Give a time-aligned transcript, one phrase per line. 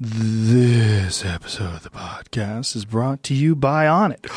[0.00, 4.30] This episode of the podcast is brought to you by Onnit.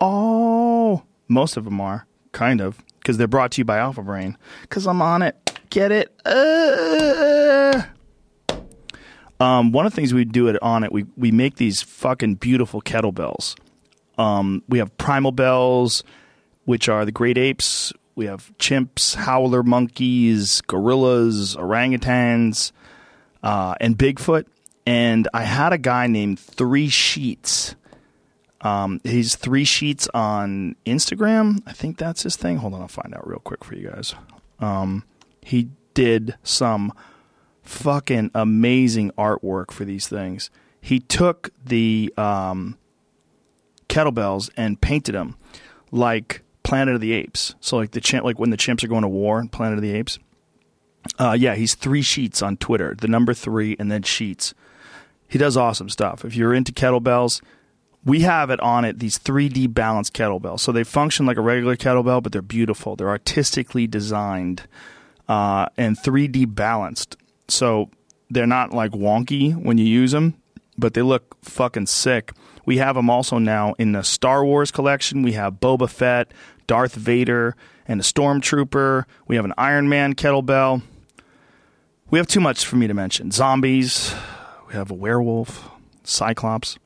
[0.00, 4.38] Oh, most of them are, kind of, because they're brought to you by Alpha Brain.
[4.62, 5.60] Because I'm on it.
[5.68, 6.18] Get it?
[6.24, 7.82] Uh.
[9.38, 12.80] Um, one of the things we do at Onnit, we, we make these fucking beautiful
[12.80, 13.54] kettlebells.
[14.16, 16.04] Um, we have primal bells,
[16.64, 17.92] which are the great apes.
[18.14, 22.72] We have chimps, howler monkeys, gorillas, orangutans,
[23.42, 24.46] uh, and Bigfoot.
[24.86, 27.76] And I had a guy named Three Sheets.
[28.60, 31.62] Um, he's Three Sheets on Instagram.
[31.66, 32.58] I think that's his thing.
[32.58, 34.14] Hold on, I'll find out real quick for you guys.
[34.58, 35.04] Um,
[35.40, 36.92] he did some
[37.62, 40.50] fucking amazing artwork for these things.
[40.80, 42.76] He took the um,
[43.88, 45.36] kettlebells and painted them
[45.90, 47.54] like Planet of the Apes.
[47.60, 49.94] So like the chimp, like when the chimps are going to war Planet of the
[49.94, 50.18] Apes.
[51.18, 52.94] Uh, yeah, he's three sheets on Twitter.
[52.98, 54.54] The number three and then sheets.
[55.32, 56.26] He does awesome stuff.
[56.26, 57.40] If you're into kettlebells,
[58.04, 60.60] we have it Onnit these 3D balanced kettlebells.
[60.60, 62.96] So they function like a regular kettlebell, but they're beautiful.
[62.96, 64.64] They're artistically designed
[65.30, 67.16] uh, and 3D balanced.
[67.48, 67.88] So
[68.28, 70.34] they're not like wonky when you use them,
[70.76, 72.32] but they look fucking sick.
[72.66, 75.22] We have them also now in the Star Wars collection.
[75.22, 76.30] We have Boba Fett,
[76.66, 77.56] Darth Vader,
[77.88, 79.06] and a Stormtrooper.
[79.28, 80.82] We have an Iron Man kettlebell.
[82.10, 83.30] We have too much for me to mention.
[83.30, 84.14] Zombies.
[84.72, 85.68] We have a werewolf,
[86.02, 86.78] Cyclops.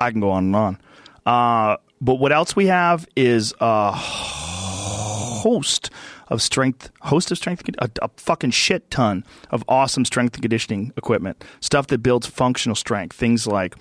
[0.00, 0.78] I can go on and on.
[1.24, 5.90] Uh, but what else we have is a host
[6.26, 10.92] of strength, host of strength, a, a, fucking shit ton of awesome strength and conditioning
[10.96, 11.44] equipment.
[11.60, 13.14] Stuff that builds functional strength.
[13.14, 13.76] Things like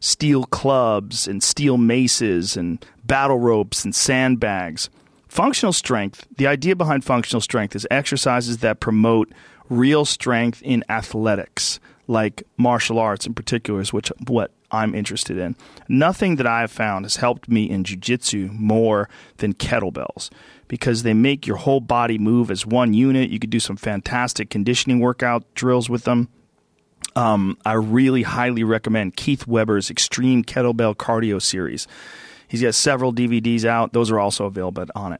[0.00, 4.88] steel clubs and steel maces and battle ropes and sandbags.
[5.28, 9.30] Functional strength, the idea behind functional strength is exercises that promote
[9.68, 15.56] real strength in athletics, like martial arts in particular, is which what I'm interested in.
[15.88, 20.30] Nothing that I've found has helped me in jiu-jitsu more than kettlebells
[20.68, 23.30] because they make your whole body move as one unit.
[23.30, 26.28] You could do some fantastic conditioning workout drills with them.
[27.16, 31.86] Um, I really highly recommend Keith Weber's Extreme Kettlebell Cardio Series.
[32.48, 33.92] He's got several DVDs out.
[33.92, 35.18] Those are also available Onnit.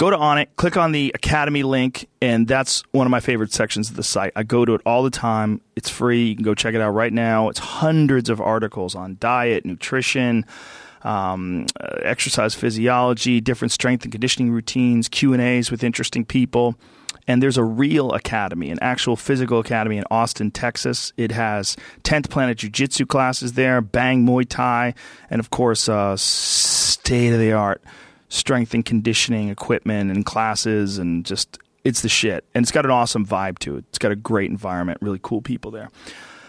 [0.00, 3.90] Go to Onnit, click on the Academy link, and that's one of my favorite sections
[3.90, 4.32] of the site.
[4.34, 5.60] I go to it all the time.
[5.76, 6.28] It's free.
[6.28, 7.50] You can go check it out right now.
[7.50, 10.46] It's hundreds of articles on diet, nutrition,
[11.02, 16.76] um, uh, exercise physiology, different strength and conditioning routines, Q and A's with interesting people.
[17.28, 21.12] And there's a real academy, an actual physical academy in Austin, Texas.
[21.18, 24.94] It has 10th Planet Jiu Jitsu classes there, Bang Muay Thai,
[25.28, 27.82] and of course, uh, state of the art
[28.30, 32.44] strength and conditioning equipment and classes and just it's the shit.
[32.54, 33.84] And it's got an awesome vibe to it.
[33.90, 35.90] It's got a great environment, really cool people there.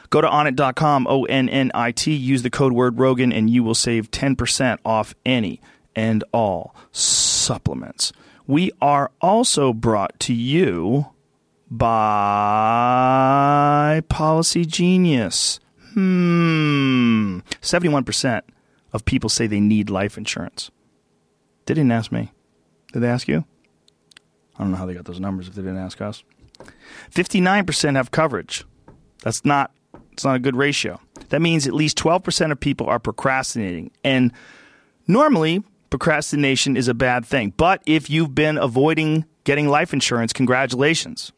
[0.09, 3.63] Go to onnit.com, O N N I T, use the code word Rogan, and you
[3.63, 5.61] will save 10% off any
[5.95, 8.11] and all supplements.
[8.45, 11.07] We are also brought to you
[11.69, 12.81] by
[14.09, 15.61] Policy Genius.
[15.93, 17.39] Hmm.
[17.61, 18.41] 71%
[18.91, 20.69] of people say they need life insurance.
[21.71, 22.33] They didn't ask me.
[22.91, 23.45] Did they ask you?
[24.57, 26.21] I don't know how they got those numbers if they didn't ask us.
[27.09, 28.65] 59% have coverage.
[29.23, 29.71] That's not
[30.11, 30.99] it's not a good ratio.
[31.29, 33.91] That means at least 12% of people are procrastinating.
[34.03, 34.33] And
[35.07, 37.53] normally procrastination is a bad thing.
[37.55, 41.31] But if you've been avoiding getting life insurance, congratulations.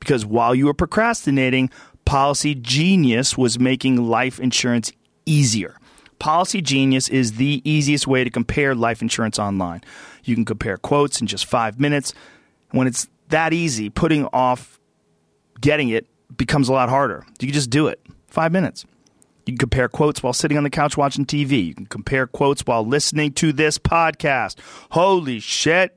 [0.00, 1.68] Because while you were procrastinating,
[2.06, 4.92] Policy Genius was making life insurance
[5.26, 5.76] easier.
[6.24, 9.82] Policy Genius is the easiest way to compare life insurance online.
[10.24, 12.14] You can compare quotes in just five minutes.
[12.70, 14.80] When it's that easy, putting off
[15.60, 17.26] getting it becomes a lot harder.
[17.40, 18.00] You can just do it.
[18.26, 18.86] Five minutes.
[19.44, 21.66] You can compare quotes while sitting on the couch watching TV.
[21.66, 24.56] You can compare quotes while listening to this podcast.
[24.92, 25.94] Holy shit.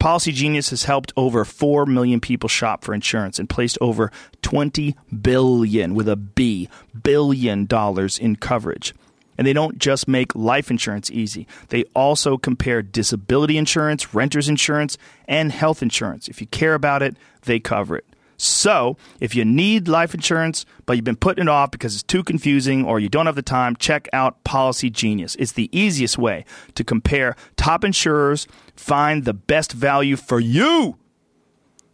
[0.00, 4.10] Policy Genius has helped over 4 million people shop for insurance and placed over
[4.42, 6.68] 20 billion with a B
[7.04, 8.92] billion dollars in coverage.
[9.38, 11.46] And they don't just make life insurance easy.
[11.68, 16.28] They also compare disability insurance, renter's insurance, and health insurance.
[16.28, 18.04] If you care about it, they cover it.
[18.36, 22.24] So, if you need life insurance, but you've been putting it off because it's too
[22.24, 25.36] confusing or you don't have the time, check out Policy Genius.
[25.36, 26.44] It's the easiest way
[26.74, 30.96] to compare top insurers, find the best value for you.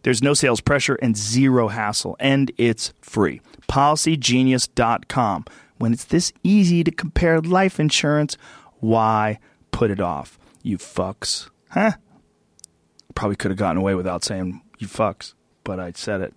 [0.01, 3.41] There's no sales pressure and zero hassle, and it's free.
[3.69, 5.45] PolicyGenius.com.
[5.79, 8.37] When it's this easy to compare life insurance,
[8.79, 9.39] why
[9.71, 10.37] put it off?
[10.61, 11.49] You fucks.
[11.69, 11.93] Huh?
[13.15, 15.33] Probably could have gotten away without saying you fucks
[15.69, 16.33] but I said it.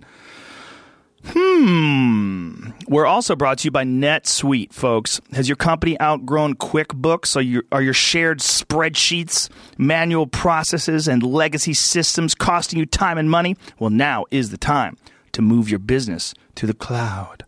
[1.25, 2.73] Hmm.
[2.87, 5.23] We're also brought to you by NetSuite, folks.
[5.33, 7.35] Has your company outgrown QuickBooks?
[7.35, 9.49] Are your, are your shared spreadsheets,
[9.79, 13.56] manual processes, and legacy systems costing you time and money?
[13.79, 14.99] Well, now is the time
[15.33, 17.47] to move your business to the cloud.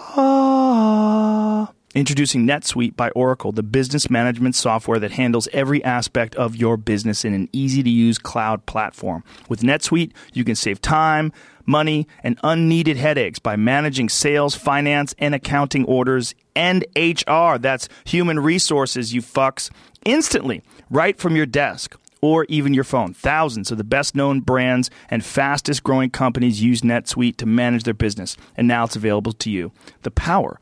[0.00, 1.72] Ah.
[1.92, 7.24] Introducing NetSuite by Oracle, the business management software that handles every aspect of your business
[7.24, 9.24] in an easy to use cloud platform.
[9.48, 11.32] With NetSuite, you can save time,
[11.66, 17.58] money, and unneeded headaches by managing sales, finance, and accounting orders and HR.
[17.58, 19.70] That's human resources, you fucks.
[20.04, 23.14] Instantly, right from your desk or even your phone.
[23.14, 27.94] Thousands of the best known brands and fastest growing companies use NetSuite to manage their
[27.94, 29.72] business, and now it's available to you.
[30.02, 30.60] The power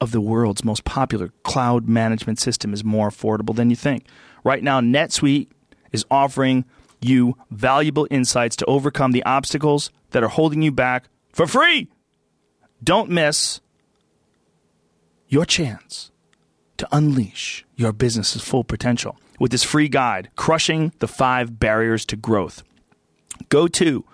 [0.00, 4.06] of the world's most popular cloud management system is more affordable than you think.
[4.44, 5.48] Right now, NetSuite
[5.92, 6.64] is offering
[7.00, 11.88] you valuable insights to overcome the obstacles that are holding you back for free.
[12.82, 13.60] Don't miss
[15.28, 16.10] your chance
[16.76, 22.16] to unleash your business's full potential with this free guide, Crushing the Five Barriers to
[22.16, 22.62] Growth.
[23.48, 24.04] Go to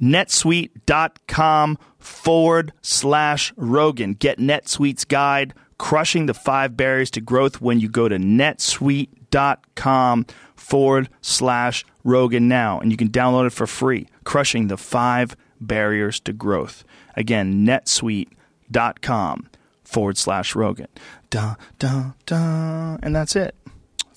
[0.00, 4.14] netsuite.com forward slash Rogan.
[4.14, 11.08] Get NetSuite's guide, Crushing the Five Barriers to Growth, when you go to netsuite.com forward
[11.20, 12.80] slash Rogan now.
[12.80, 16.84] And you can download it for free, Crushing the Five Barriers to Growth.
[17.14, 19.48] Again, netsuite.com
[19.84, 20.88] forward slash Rogan.
[21.30, 22.96] Da, da, da.
[23.02, 23.54] And that's it.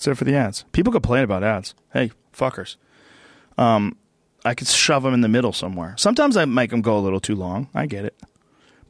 [0.07, 0.63] It for the ads.
[0.71, 1.75] People complain about ads.
[1.93, 2.77] Hey, fuckers.
[3.57, 3.97] Um,
[4.45, 5.95] I could shove them in the middle somewhere.
[5.97, 7.69] Sometimes I make them go a little too long.
[7.73, 8.15] I get it.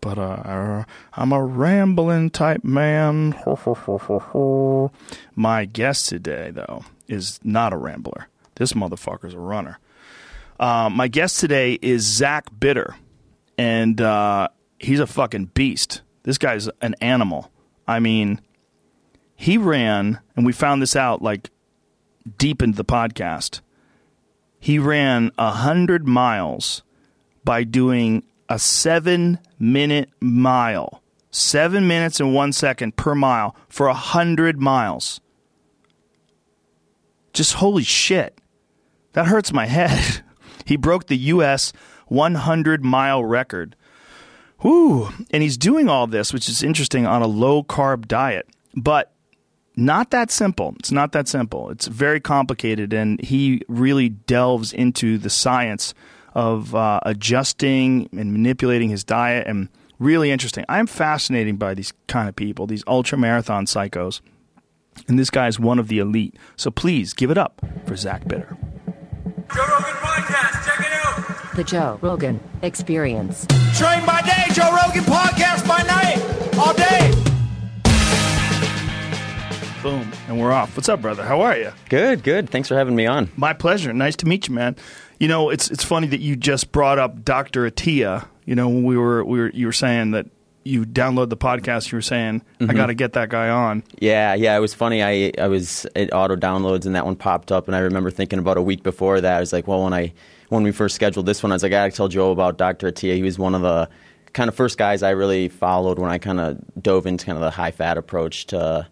[0.02, 3.36] But uh, I'm a rambling type man.
[5.36, 8.28] My guest today, though, is not a rambler.
[8.56, 9.80] This motherfucker's a runner.
[10.60, 12.96] Uh, my guest today is Zach Bitter,
[13.58, 16.02] and uh, he's a fucking beast.
[16.24, 17.50] This guy's an animal.
[17.88, 18.42] I mean,
[19.40, 21.50] he ran, and we found this out like
[22.38, 23.62] deep into the podcast
[24.60, 26.84] he ran a hundred miles
[27.44, 31.02] by doing a seven minute mile.
[31.32, 35.22] Seven minutes and one second per mile for a hundred miles.
[37.34, 38.38] Just holy shit.
[39.14, 40.24] That hurts my head.
[40.66, 41.72] he broke the US
[42.08, 43.76] 100 mile record.
[44.62, 45.10] Whew.
[45.32, 48.48] And he's doing all this, which is interesting, on a low carb diet.
[48.76, 49.14] But
[49.80, 50.76] not that simple.
[50.80, 51.70] It's not that simple.
[51.70, 55.94] It's very complicated, and he really delves into the science
[56.36, 60.66] of uh, adjusting and manipulating his diet, and really interesting.
[60.70, 64.22] I'm fascinated by these kind of people, these ultra marathon psychos,
[65.08, 66.36] and this guy is one of the elite.
[66.56, 68.58] So please give it up for Zach Bitter.
[69.56, 71.56] Joe Rogan Podcast, check it out.
[71.56, 73.48] The Joe Rogan Experience.
[73.78, 77.29] Train by day, Joe Rogan Podcast by night, all day.
[79.82, 80.76] Boom, and we're off.
[80.76, 81.24] What's up, brother?
[81.24, 81.72] How are you?
[81.88, 82.50] Good, good.
[82.50, 83.32] Thanks for having me on.
[83.38, 83.94] My pleasure.
[83.94, 84.76] Nice to meet you, man.
[85.22, 87.70] You know, it's it's funny that you just brought up Dr.
[87.70, 88.28] Attia.
[88.44, 90.26] You know, when we were we were you were saying that
[90.66, 92.76] you download the podcast, you were saying I mm-hmm.
[92.76, 93.84] got to get that guy on.
[94.00, 94.58] Yeah, yeah.
[94.58, 95.02] It was funny.
[95.02, 98.40] I I was it auto downloads and that one popped up, and I remember thinking
[98.40, 99.38] about a week before that.
[99.38, 100.12] I was like, well, when I
[100.50, 102.58] when we first scheduled this one, I was like, I got to tell Joe about
[102.58, 102.92] Dr.
[102.92, 103.16] Attia.
[103.16, 103.90] He was one of the
[104.34, 107.42] kind of first guys I really followed when I kind of dove into kind of
[107.42, 108.88] the high fat approach to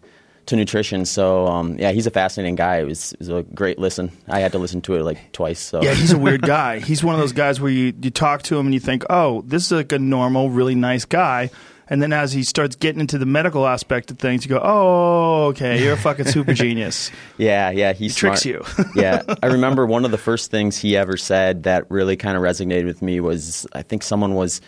[0.48, 1.04] to nutrition.
[1.04, 2.78] So um, yeah, he's a fascinating guy.
[2.78, 4.10] It was, it was, a great listen.
[4.28, 5.60] I had to listen to it like twice.
[5.60, 6.80] So Yeah, he's a weird guy.
[6.80, 9.42] He's one of those guys where you, you talk to him and you think, oh,
[9.42, 11.50] this is like a normal, really nice guy.
[11.90, 15.46] And then as he starts getting into the medical aspect of things, you go, oh,
[15.48, 17.10] okay, you're a fucking super genius.
[17.38, 18.62] yeah, yeah, he tricks you.
[18.94, 22.42] yeah, I remember one of the first things he ever said that really kind of
[22.42, 24.60] resonated with me was I think someone was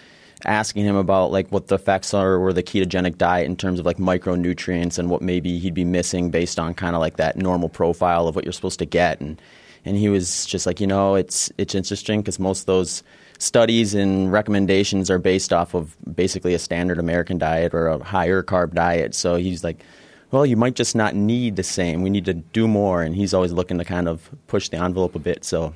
[0.44, 3.86] asking him about like what the effects are or the ketogenic diet in terms of
[3.86, 7.68] like micronutrients and what maybe he'd be missing based on kind of like that normal
[7.68, 9.40] profile of what you're supposed to get and
[9.84, 13.02] and he was just like you know it's it's interesting because most of those
[13.38, 18.42] studies and recommendations are based off of basically a standard American diet or a higher
[18.42, 19.84] carb diet so he's like
[20.30, 22.02] well, you might just not need the same.
[22.02, 23.02] We need to do more.
[23.02, 25.44] And he's always looking to kind of push the envelope a bit.
[25.44, 25.74] So,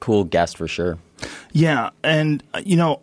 [0.00, 0.98] cool guest for sure.
[1.52, 1.90] Yeah.
[2.02, 3.00] And, you know,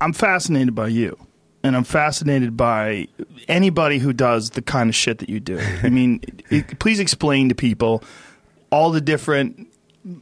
[0.00, 1.18] I'm fascinated by you.
[1.62, 3.08] And I'm fascinated by
[3.48, 5.58] anybody who does the kind of shit that you do.
[5.82, 8.04] I mean, it, please explain to people
[8.70, 9.68] all the different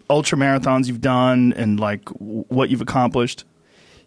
[0.09, 3.45] ultra marathons you've done and like what you've accomplished.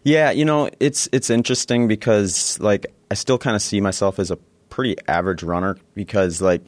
[0.02, 4.30] Yeah, you know, it's it's interesting because like I still kind of see myself as
[4.30, 4.36] a
[4.68, 6.62] pretty average runner because like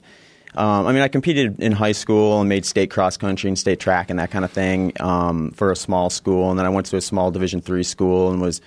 [0.55, 3.79] Um, I mean, I competed in high school and made state cross country and state
[3.79, 6.87] track and that kind of thing um, for a small school, and then I went
[6.87, 8.61] to a small Division three school and was,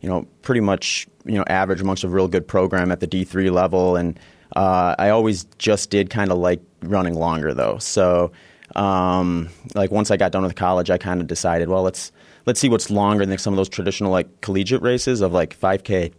[0.00, 3.24] you know, pretty much you know average amongst a real good program at the D
[3.24, 4.18] three level, and
[4.54, 7.78] uh, I always just did kind of like running longer though.
[7.78, 8.32] So,
[8.74, 12.12] um, like once I got done with college, I kind of decided, well, let's
[12.46, 16.12] let's see what's longer than some of those traditional like collegiate races of like 5K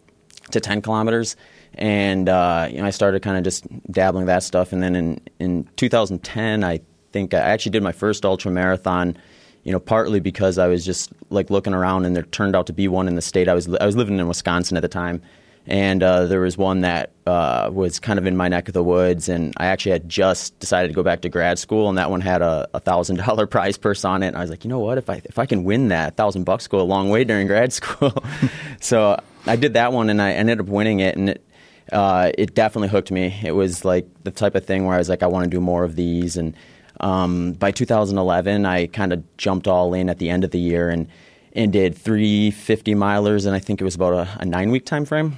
[0.52, 1.36] to 10 kilometers.
[1.78, 4.74] And uh, you know, I started kind of just dabbling that stuff.
[4.74, 6.82] And then in, in 2010, I
[7.12, 9.18] think I actually did my first ultra marathon.
[9.64, 12.74] You know, partly because I was just like looking around, and there turned out to
[12.74, 13.50] be one in the state.
[13.50, 15.22] I was I was living in Wisconsin at the time,
[15.66, 18.84] and uh, there was one that uh, was kind of in my neck of the
[18.84, 22.10] woods, and I actually had just decided to go back to grad school, and that
[22.10, 24.28] one had a thousand dollar prize purse on it.
[24.28, 26.46] And I was like, you know what, if I if I can win that, thousand
[26.46, 28.14] bucks go a long way during grad school.
[28.80, 31.44] so I did that one, and I ended up winning it, and it
[31.92, 33.40] uh, it definitely hooked me.
[33.44, 35.62] It was like the type of thing where I was like, I want to do
[35.62, 36.38] more of these.
[36.38, 36.56] And
[37.00, 40.90] um, by 2011, I kind of jumped all in at the end of the year
[40.90, 41.08] and
[41.54, 44.86] and did three 50 milers, and I think it was about a, a nine week
[44.86, 45.38] time frame.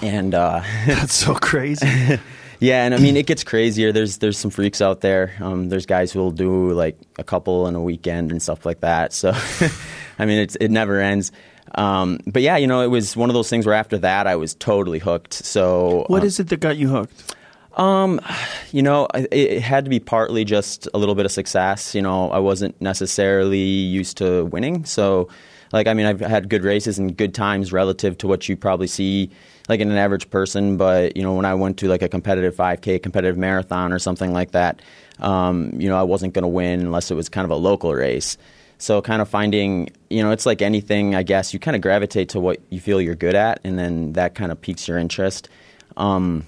[0.00, 1.86] And uh, That's so crazy.
[2.60, 3.90] yeah, and I mean it gets crazier.
[3.90, 5.32] There's there's some freaks out there.
[5.40, 8.80] Um, there's guys who will do like a couple in a weekend and stuff like
[8.80, 9.12] that.
[9.12, 9.32] So,
[10.18, 11.32] I mean it's it never ends.
[11.76, 14.36] Um, but yeah, you know, it was one of those things where after that I
[14.36, 15.34] was totally hooked.
[15.34, 17.34] So What um, is it that got you hooked?
[17.76, 18.20] um,
[18.70, 21.94] you know, it, it had to be partly just a little bit of success.
[21.94, 25.28] You know, I wasn't necessarily used to winning, so
[25.72, 28.86] like I mean, I've had good races and good times relative to what you probably
[28.86, 29.30] see
[29.68, 30.76] like in an average person.
[30.76, 34.32] But you know, when I went to like a competitive 5K, competitive marathon, or something
[34.32, 34.80] like that,
[35.18, 37.92] um, you know, I wasn't going to win unless it was kind of a local
[37.92, 38.38] race.
[38.78, 41.14] So kind of finding, you know, it's like anything.
[41.14, 44.12] I guess you kind of gravitate to what you feel you're good at, and then
[44.14, 45.48] that kind of piques your interest.
[45.96, 46.46] Um,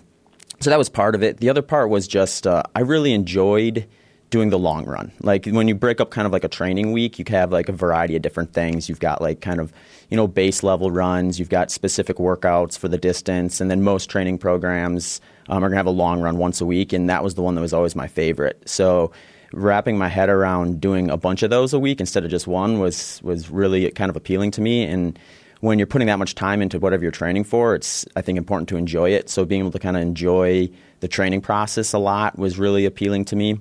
[0.60, 1.38] so that was part of it.
[1.38, 3.86] The other part was just uh, I really enjoyed
[4.30, 5.12] doing the long run.
[5.20, 7.72] Like when you break up kind of like a training week, you have like a
[7.72, 8.88] variety of different things.
[8.88, 9.72] You've got like kind of
[10.10, 11.38] you know base level runs.
[11.38, 15.76] You've got specific workouts for the distance, and then most training programs um, are gonna
[15.76, 17.94] have a long run once a week, and that was the one that was always
[17.94, 18.60] my favorite.
[18.68, 19.12] So
[19.52, 22.78] wrapping my head around doing a bunch of those a week instead of just one
[22.78, 25.18] was was really kind of appealing to me and
[25.60, 28.68] when you're putting that much time into whatever you're training for, it's I think important
[28.70, 29.30] to enjoy it.
[29.30, 33.24] So being able to kind of enjoy the training process a lot was really appealing
[33.26, 33.58] to me.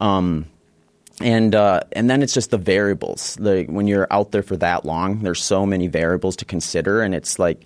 [0.00, 0.46] Um,
[1.20, 3.38] and uh, and then it's just the variables.
[3.38, 7.14] Like when you're out there for that long, there's so many variables to consider, and
[7.14, 7.62] it's like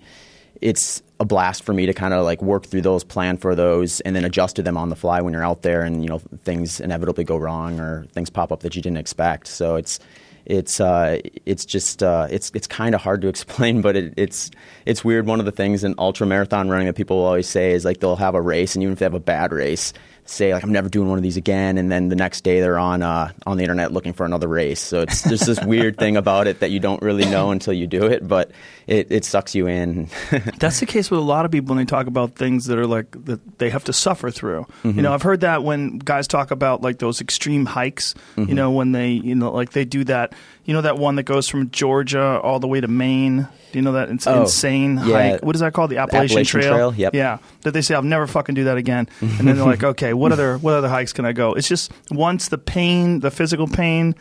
[0.61, 3.99] it's a blast for me to kind of like work through those, plan for those,
[4.01, 6.19] and then adjust to them on the fly when you're out there, and you know
[6.43, 9.47] things inevitably go wrong or things pop up that you didn't expect.
[9.47, 9.99] So it's
[10.45, 14.49] it's uh, it's just uh, it's it's kind of hard to explain, but it, it's
[14.85, 15.25] it's weird.
[15.25, 17.99] One of the things in ultra marathon running that people will always say is like
[17.99, 19.93] they'll have a race, and even if they have a bad race,
[20.29, 22.77] say like I'm never doing one of these again, and then the next day they're
[22.77, 24.79] on uh, on the internet looking for another race.
[24.79, 27.87] So it's just this weird thing about it that you don't really know until you
[27.87, 28.51] do it, but
[28.87, 30.09] it, it sucks you in.
[30.59, 32.87] That's the case with a lot of people when they talk about things that are
[32.87, 34.65] like that they have to suffer through.
[34.83, 38.13] You know, I've heard that when guys talk about like those extreme hikes.
[38.35, 40.33] You know, when they you know like they do that.
[40.67, 43.47] You know that one that goes from Georgia all the way to Maine.
[43.71, 45.31] Do you know that ins- Oh, insane yeah.
[45.31, 45.43] hike?
[45.45, 45.89] What is that called?
[45.91, 47.15] The Appalachian, Appalachian Trail, yep.
[47.15, 49.07] Yeah, that they say I'll never fucking do that again.
[49.21, 51.53] And then they're like, okay, what other what other hikes can I go?
[51.53, 54.13] It's just once the pain, the physical pain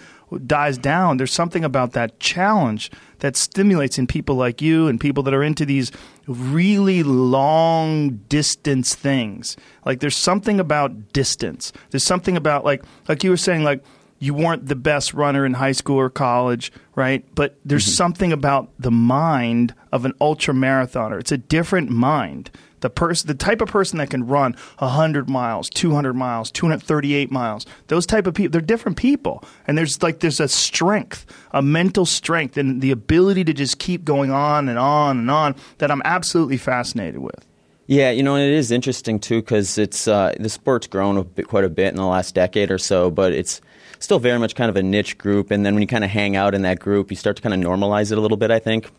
[0.46, 5.22] dies down, there's something about that challenge that stimulates in people like you and people
[5.22, 5.92] that are into these
[6.26, 9.56] really long distance things.
[9.84, 11.72] Like there's something about distance.
[11.90, 13.82] There's something about like like you were saying like
[14.18, 17.24] you weren't the best runner in high school or college, right?
[17.34, 21.20] But there's something about the mind of an ultra marathoner.
[21.20, 22.50] It's a different mind.
[22.80, 27.66] The person, the type of person that can run 100 miles, 200 miles, 238 miles,
[27.88, 29.42] those type of people, they're different people.
[29.66, 34.04] And there's like, there's a strength, a mental strength, and the ability to just keep
[34.04, 37.46] going on and on and on that I'm absolutely fascinated with.
[37.86, 41.24] Yeah, you know, and it is interesting too because it's uh, the sport's grown a
[41.24, 43.60] bit, quite a bit in the last decade or so, but it's
[43.98, 45.50] still very much kind of a niche group.
[45.50, 47.54] And then when you kind of hang out in that group, you start to kind
[47.54, 48.50] of normalize it a little bit.
[48.50, 48.90] I think.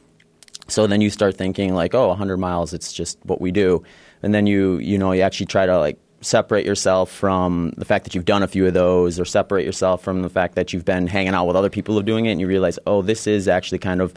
[0.68, 3.84] So then you start thinking like, oh, 100 miles, it's just what we do,
[4.22, 8.04] and then you you know you actually try to like separate yourself from the fact
[8.04, 10.86] that you've done a few of those, or separate yourself from the fact that you've
[10.86, 13.27] been hanging out with other people who are doing it, and you realize, oh, this
[13.27, 14.13] is actually kind of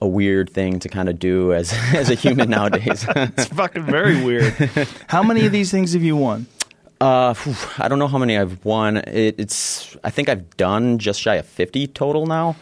[0.00, 3.04] a weird thing to kind of do as as a human nowadays.
[3.08, 4.54] It's fucking very weird.
[5.08, 6.46] How many of these things have you won?
[7.00, 8.98] Uh, phew, I don't know how many I've won.
[8.98, 12.56] It, it's I think I've done just shy of fifty total now.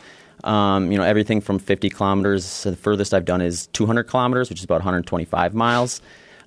[0.44, 2.62] Um, you know, everything from fifty kilometers.
[2.62, 6.00] The furthest I've done is two hundred kilometers, which is about one hundred twenty-five miles.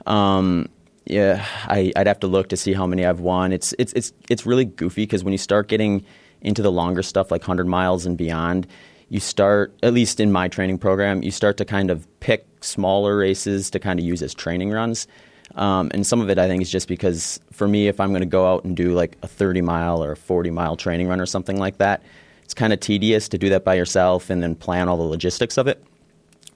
[0.05, 0.69] Um,
[1.05, 3.51] yeah, I, I'd have to look to see how many I've won.
[3.51, 6.05] It's it's it's it's really goofy because when you start getting
[6.41, 8.65] into the longer stuff like 100 miles and beyond,
[9.09, 13.15] you start at least in my training program, you start to kind of pick smaller
[13.17, 15.07] races to kind of use as training runs.
[15.55, 18.21] Um, and some of it I think is just because for me, if I'm going
[18.21, 21.19] to go out and do like a 30 mile or a 40 mile training run
[21.19, 22.01] or something like that,
[22.43, 25.57] it's kind of tedious to do that by yourself and then plan all the logistics
[25.57, 25.83] of it.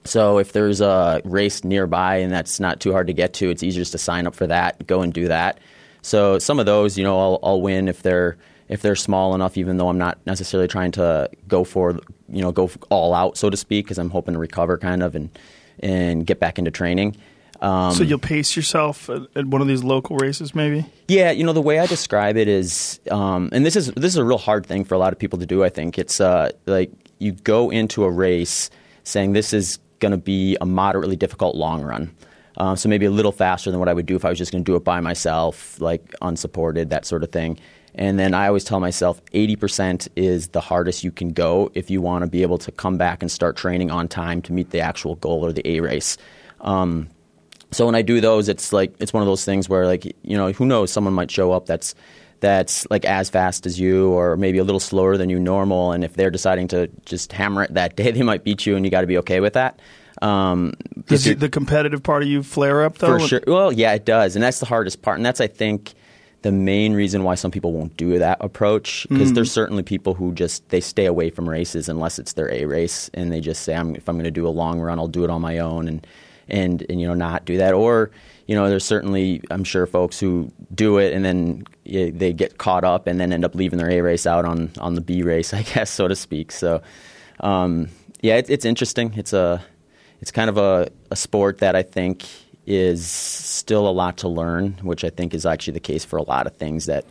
[0.04, 3.62] So if there's a race nearby and that's not too hard to get to, it's
[3.62, 5.58] easier just to sign up for that, go and do that.
[6.02, 8.36] So some of those, you know, I'll, I'll win if they're
[8.68, 11.98] if they're small enough, even though I'm not necessarily trying to go for
[12.28, 15.14] you know go all out, so to speak, because I'm hoping to recover kind of
[15.14, 15.30] and
[15.80, 17.16] and get back into training.
[17.60, 20.86] Um, so you'll pace yourself at, at one of these local races, maybe.
[21.08, 24.16] Yeah, you know the way I describe it is, um, and this is this is
[24.16, 25.64] a real hard thing for a lot of people to do.
[25.64, 28.70] I think it's uh, like you go into a race
[29.04, 32.14] saying this is going to be a moderately difficult long run.
[32.56, 34.50] Uh, so maybe a little faster than what I would do if I was just
[34.50, 37.58] going to do it by myself, like unsupported, that sort of thing.
[37.94, 42.02] And then I always tell myself 80% is the hardest you can go if you
[42.02, 44.80] want to be able to come back and start training on time to meet the
[44.80, 46.18] actual goal or the A race.
[46.60, 47.08] Um,
[47.72, 50.36] so when I do those, it's like it's one of those things where like you
[50.36, 51.94] know who knows someone might show up that's
[52.40, 56.04] that's like as fast as you or maybe a little slower than you normal, and
[56.04, 58.90] if they're deciding to just hammer it that day, they might beat you, and you
[58.90, 59.80] got to be okay with that.
[60.22, 60.72] Um,
[61.06, 63.18] Does the competitive part of you flare up though?
[63.18, 63.42] for sure.
[63.46, 65.92] Well, yeah, it does, and that's the hardest part, and that's I think
[66.42, 70.32] the main reason why some people won't do that approach because there's certainly people who
[70.32, 73.74] just they stay away from races unless it's their A race, and they just say,
[73.74, 75.88] I'm, if I'm going to do a long run, I'll do it on my own,
[75.88, 76.06] and
[76.48, 77.74] and and you know not do that.
[77.74, 78.10] Or
[78.46, 82.84] you know there's certainly i'm sure folks who do it and then they get caught
[82.84, 85.52] up and then end up leaving their a race out on on the b race
[85.60, 86.52] i guess so to speak.
[86.52, 86.82] So
[87.40, 87.88] um,
[88.22, 89.12] yeah it, it's interesting.
[89.16, 89.62] It's a
[90.20, 92.26] it's kind of a, a sport that i think
[92.66, 96.22] is still a lot to learn which i think is actually the case for a
[96.22, 97.04] lot of things that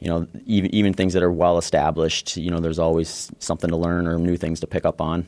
[0.00, 3.76] you know even even things that are well established you know there's always something to
[3.76, 5.26] learn or new things to pick up on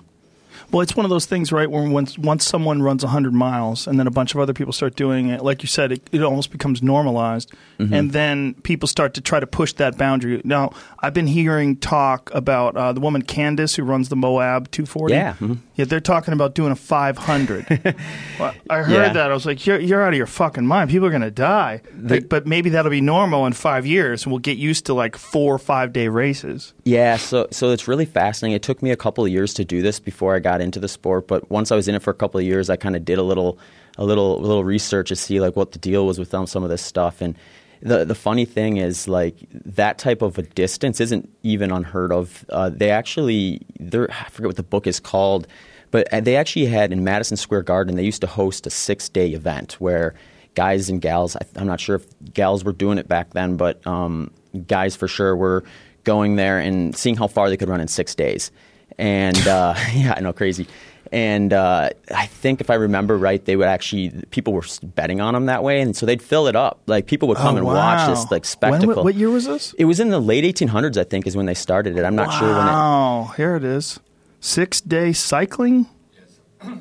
[0.72, 1.70] Well, it's one of those things, right?
[1.70, 4.94] Where once once someone runs hundred miles, and then a bunch of other people start
[4.94, 7.94] doing it, like you said, it, it almost becomes normalized, Mm-hmm.
[7.94, 10.42] and then people start to try to push that boundary.
[10.44, 15.14] Now, I've been hearing talk about uh, the woman Candice who runs the Moab 240.
[15.14, 15.59] Yeah, mhm.
[15.76, 17.94] yeah, they're talking about doing a 500.
[18.38, 19.12] well, I heard Yeah.
[19.14, 19.30] that.
[19.30, 20.90] I was like, you're you're out of your fucking mind.
[20.90, 21.80] People are gonna die.
[22.02, 25.16] Like, but maybe that'll be normal in five years, and we'll get used to like
[25.16, 26.74] four or five day races.
[26.85, 28.54] Yeah, so so it's really fascinating.
[28.56, 30.88] It took me a couple of years to do this before I got into the
[30.88, 33.05] sport, but once I was in it for a couple of years, I kind of
[33.05, 33.59] did a little
[33.99, 36.62] a little a little research to see like what the deal was with them, some
[36.62, 37.20] of this stuff.
[37.20, 37.37] And
[37.83, 42.44] the the funny thing is like that type of a distance isn't even unheard of.
[42.49, 45.46] Uh, they actually they're I forget what the book is called,
[45.90, 47.96] but uh, they actually had in Madison Square Garden.
[47.96, 50.14] They used to host a six day event where
[50.55, 51.37] guys and gals.
[51.37, 54.31] I, I'm not sure if gals were doing it back then, but um,
[54.66, 55.64] guys for sure were
[56.05, 58.51] going there and seeing how far they could run in six days.
[58.98, 60.66] And uh, yeah, I know, crazy.
[61.12, 64.62] And uh, I think if I remember right, they would actually people were
[64.94, 66.83] betting on them that way, and so they'd fill it up.
[66.87, 67.74] Like people would come Oh, and wow.
[67.74, 69.03] watch this like When- spectacle.
[69.03, 69.74] what year was this?
[69.76, 72.05] It was in the late 1800s, I think, is when they started it.
[72.05, 72.70] I'm not sure when it.
[72.70, 73.98] Wow, here it is.
[74.38, 75.87] Six day cycling?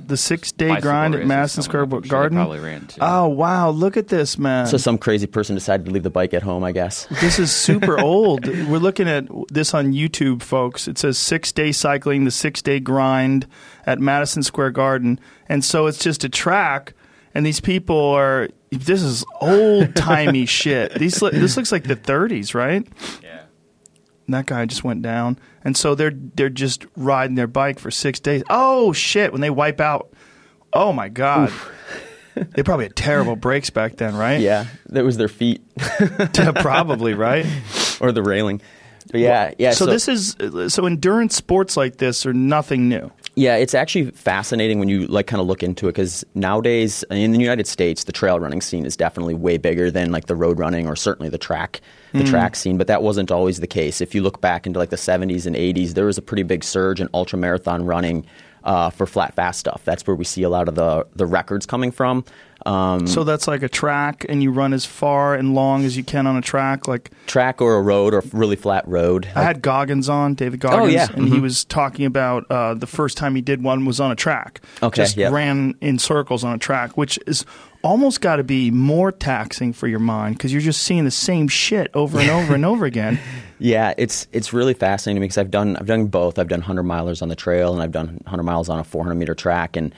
[0.06, 2.38] The six day grind at Madison Square of them, I'm sure they Garden.
[2.38, 3.00] probably ran, too.
[3.02, 4.66] Oh wow, look at this man.
[4.68, 7.06] So some crazy person decided to leave the bike at home, I guess.
[7.22, 8.46] this is super old.
[8.48, 10.88] We're looking at this on YouTube, folks.
[10.88, 13.48] It says six day cycling, the six day grind
[13.86, 15.20] at Madison Square Garden.
[15.48, 16.94] And so it's just a track,
[17.34, 18.50] and these people are.
[18.72, 20.94] This is old timey shit.
[20.96, 22.88] These this looks like the 30s, right?
[23.24, 23.29] Yeah.
[24.32, 28.20] That guy just went down, and so they're they're just riding their bike for six
[28.20, 28.44] days.
[28.50, 29.32] Oh shit!
[29.32, 30.12] When they wipe out,
[30.74, 31.52] oh my god,
[32.36, 34.40] they probably had terrible brakes back then, right?
[34.40, 35.62] Yeah, that was their feet
[36.56, 37.46] probably right.
[38.02, 38.62] or the railing.
[39.12, 39.72] But yeah, yeah.
[39.72, 40.36] So, this is
[40.68, 43.12] so endurance sports like this are nothing new.
[43.40, 47.32] Yeah, it's actually fascinating when you like kind of look into it because nowadays in
[47.32, 50.60] the United States, the trail running scene is definitely way bigger than like the road
[50.60, 51.80] running or certainly the track
[52.12, 52.26] the hmm.
[52.26, 52.78] track scene.
[52.78, 54.02] But that wasn't always the case.
[54.02, 56.66] If you look back into like the 70s and 80s, there was a pretty big
[56.66, 58.26] surge in ultra marathon running
[58.64, 59.82] uh, for flat fast stuff.
[59.86, 62.24] That's where we see a lot of the the records coming from.
[62.66, 66.04] Um, So that's like a track, and you run as far and long as you
[66.04, 66.88] can on a track.
[66.90, 69.30] Like track or a road or really flat road.
[69.34, 71.08] I had Goggins on, David Goggins, Oh, yeah.
[71.14, 71.42] and he Mhm.
[71.42, 74.60] was talking about uh, the first time he did one was on a track.
[74.84, 75.32] Okay, just yep.
[75.32, 77.46] ran in circles on a track, which is
[77.82, 81.48] almost got to be more taxing for your mind because you're just seeing the same
[81.48, 83.20] shit over and over and over again.
[83.60, 86.40] Yeah, it's it's really fascinating because I've done I've done both.
[86.40, 89.04] I've done hundred milers on the trail and I've done hundred miles on a four
[89.04, 89.94] hundred meter track, and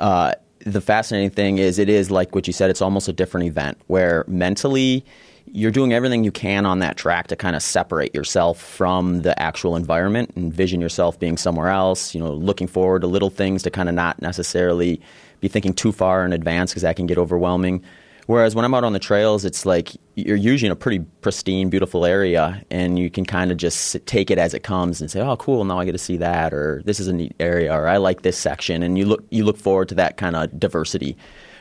[0.00, 0.34] uh,
[0.66, 2.70] the fascinating thing is it is like what you said.
[2.70, 5.04] It's almost a different event where mentally
[5.52, 9.40] you're doing everything you can on that track to kind of separate yourself from the
[9.40, 12.16] actual environment, and envision yourself being somewhere else.
[12.16, 15.00] You know, looking forward to little things to kind of not necessarily
[15.40, 17.84] be thinking too far in advance because that can get overwhelming.
[18.26, 21.68] Whereas when I'm out on the trails, it's like you're usually in a pretty pristine,
[21.68, 25.20] beautiful area, and you can kind of just take it as it comes and say,
[25.20, 25.64] "Oh, cool!
[25.64, 28.22] Now I get to see that," or "This is a neat area," or "I like
[28.22, 31.16] this section," and you look you look forward to that kind of diversity.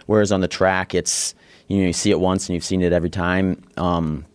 [0.06, 1.36] Whereas on the track, it's
[1.68, 4.26] you know you see it once and you've seen it every time, um,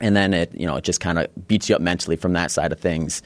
[0.00, 2.50] and then it you know it just kind of beats you up mentally from that
[2.50, 3.22] side of things.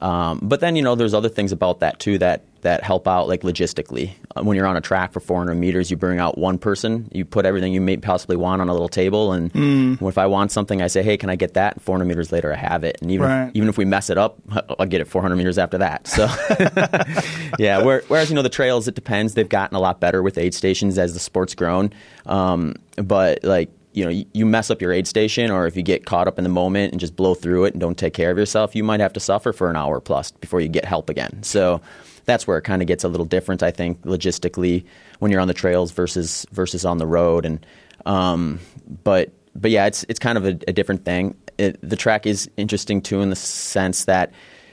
[0.00, 3.28] Um, but then you know there's other things about that too that that help out
[3.28, 4.10] like logistically.
[4.36, 7.24] Uh, when you're on a track for 400 meters, you bring out one person, you
[7.24, 10.08] put everything you may possibly want on a little table, and Mm.
[10.08, 12.56] if I want something, I say, "Hey, can I get that?" 400 meters later, I
[12.56, 13.48] have it, and even Right.
[13.48, 14.38] if, even if we mess it up,
[14.78, 16.06] I'll get it 400 meters after that.
[16.06, 16.26] So
[17.58, 17.82] yeah.
[17.82, 19.34] Whereas you know the trails, it depends.
[19.34, 21.92] They've gotten a lot better with aid stations as the sport's grown,
[22.26, 26.06] um, but like you know, you mess up your aid station, or if you get
[26.06, 28.38] caught up in the moment and just blow through it and don't take care of
[28.38, 31.42] yourself, you might have to suffer for an hour plus before you get help again.
[31.42, 31.80] So
[32.24, 34.84] that's where it kind of gets a little different, I think, logistically
[35.18, 37.44] when you're on the trails versus versus on the road.
[37.44, 37.64] And
[38.06, 38.60] um,
[39.04, 41.36] but but yeah, it's it's kind of a, a different thing.
[41.58, 44.32] It, the track is interesting too in the sense that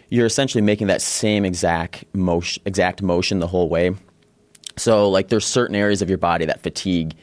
[0.10, 3.94] you're essentially making that same exact motion, exact motion the whole way.
[4.78, 7.16] So like there's certain areas of your body that fatigue,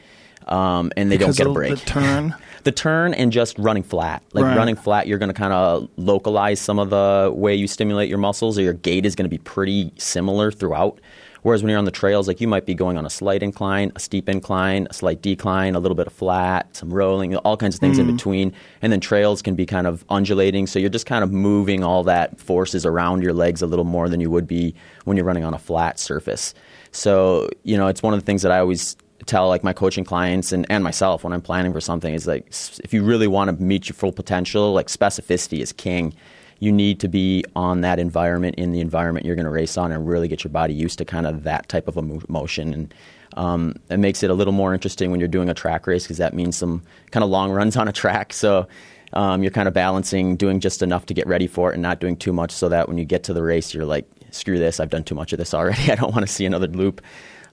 [0.45, 1.79] um, and they Because don't get a break.
[1.79, 2.35] The turn.
[2.65, 4.23] The turn and just running flat.
[4.33, 4.57] Like Right.
[4.57, 8.17] running flat, you're going to kind of localize some of the way you stimulate your
[8.17, 10.99] muscles, or your gait is going to be pretty similar throughout.
[11.43, 13.91] Whereas when you're on the trails, like you might be going on a slight incline,
[13.95, 17.75] a steep incline, a slight decline, a little bit of flat, some rolling, all kinds
[17.75, 18.51] of things in between.
[18.81, 22.03] And then trails can be kind of undulating, so you're just kind of moving all
[22.05, 25.43] that forces around your legs a little more than you would be when you're running
[25.43, 26.55] on a flat surface.
[26.91, 30.03] So, you know, it's one of the things that I always tell like my coaching
[30.03, 32.47] clients and, and myself when I'm planning for something is like
[32.83, 36.13] if you really want to meet your full potential, like specificity is king.
[36.59, 39.91] You need to be on that environment in the environment you're going to race on
[39.91, 42.93] and really get your body used to kind of that type of a motion and
[43.35, 46.17] um, it makes it a little more interesting when you're doing a track race because
[46.17, 48.31] that means some kind of long runs on a track.
[48.33, 48.67] So
[49.13, 51.99] um, you're kind of balancing doing just enough to get ready for it and not
[51.99, 54.79] doing too much so that when you get to the race, you're like, screw this,
[54.79, 55.91] I've done too much of this already.
[55.91, 57.01] I don't want to see another loop.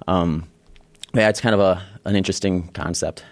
[0.07, 0.47] Um,
[1.15, 3.25] yeah, it's kind of a an interesting concept.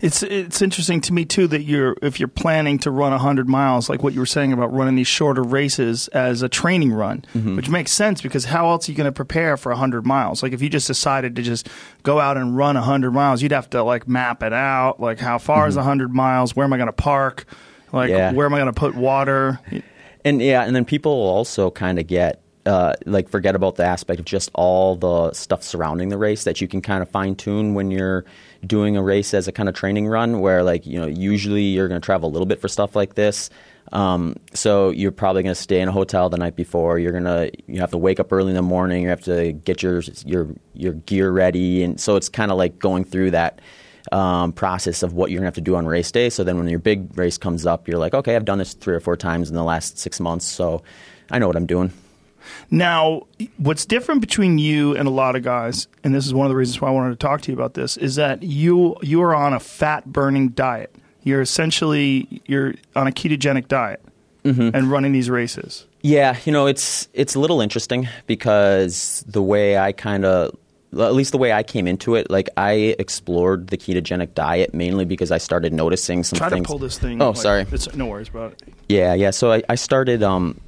[0.00, 3.88] It's it's interesting to me too that you're if you're planning to run hundred miles,
[3.88, 7.54] like what you were saying about running these shorter races as a training run, Mm-hmm.
[7.56, 10.42] which makes sense because how else are you going to prepare for hundred miles?
[10.42, 11.68] Like if you just decided to just
[12.02, 14.98] go out and run hundred miles, you'd have to like map it out.
[15.00, 16.56] Like how far is is hundred miles?
[16.56, 17.44] Where am I going to park?
[17.92, 18.18] Like Mm-hmm.
[18.18, 18.32] Yeah.
[18.32, 19.60] where am I going to put water?
[20.24, 24.20] And yeah, and then people also kind of get uh, like forget about the aspect
[24.20, 27.72] of just all the stuff surrounding the race that you can kind of fine tune
[27.72, 28.26] when you're
[28.66, 30.40] doing a race as a kind of training run.
[30.40, 33.14] Where like you know usually you're going to travel a little bit for stuff like
[33.14, 33.48] this.
[33.90, 36.98] Um, so you're probably going to stay in a hotel the night before.
[36.98, 39.02] You're gonna you have to wake up early in the morning.
[39.02, 42.78] You have to get your your your gear ready, and so it's kind of like
[42.78, 43.62] going through that
[44.12, 46.28] um, process of what you're gonna have to do on race day.
[46.28, 48.94] So then when your big race comes up, you're like, okay, I've done this three
[48.94, 50.82] or four times in the last six months, so
[51.30, 51.90] I know what I'm doing.
[52.70, 56.50] Now, what's different between you and a lot of guys, and this is one of
[56.50, 59.22] the reasons why I wanted to talk to you about this, is that you you
[59.22, 60.94] are on a fat burning diet.
[61.22, 64.02] You're essentially you're on a ketogenic diet
[64.44, 65.86] and running these races.
[66.00, 70.56] Yeah, you know, it's it's a little interesting because the way I kind of
[70.92, 75.04] at least the way I came into it, like I explored the ketogenic diet mainly
[75.04, 76.66] because I started noticing some Try things.
[76.66, 77.20] to pull this thing.
[77.20, 77.66] Oh, like, sorry.
[77.70, 78.62] It's, no worries about it.
[78.88, 79.30] Yeah, yeah.
[79.30, 80.58] So I, I started um,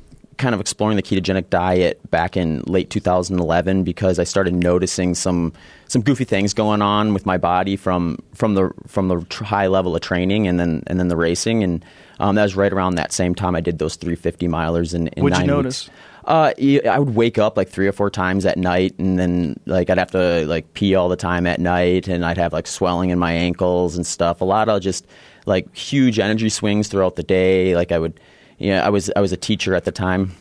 [0.40, 5.53] kind of exploring the ketogenic diet back in late 2011 because I started noticing some
[5.87, 9.94] some goofy things going on with my body from from the from the high level
[9.94, 11.85] of training and then and then the racing and
[12.18, 15.22] um, that was right around that same time I did those 350 milers in, in
[15.22, 15.88] What'd you nine notice?
[15.88, 15.96] weeks.
[16.24, 16.53] Uh,
[16.88, 19.98] I would wake up like three or four times at night, and then like I'd
[19.98, 23.18] have to like pee all the time at night, and I'd have like swelling in
[23.18, 24.40] my ankles and stuff.
[24.40, 25.07] A lot of just
[25.46, 27.74] like huge energy swings throughout the day.
[27.74, 28.20] Like I would,
[28.60, 30.36] yeah, I was I was a teacher at the time,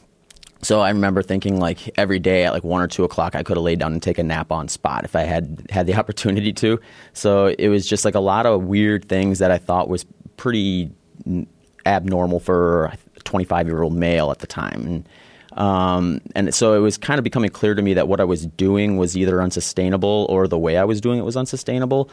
[0.62, 3.56] so I remember thinking like every day at like one or two o'clock, I could
[3.56, 6.52] have laid down and take a nap on spot if I had had the opportunity
[6.54, 6.80] to.
[7.14, 10.06] So it was just like a lot of weird things that I thought was
[10.36, 10.92] pretty
[11.86, 14.86] abnormal for a 25 year old male at the time.
[14.86, 15.10] And,
[15.58, 18.46] um, and so it was kind of becoming clear to me that what I was
[18.46, 22.10] doing was either unsustainable or the way I was doing it was unsustainable.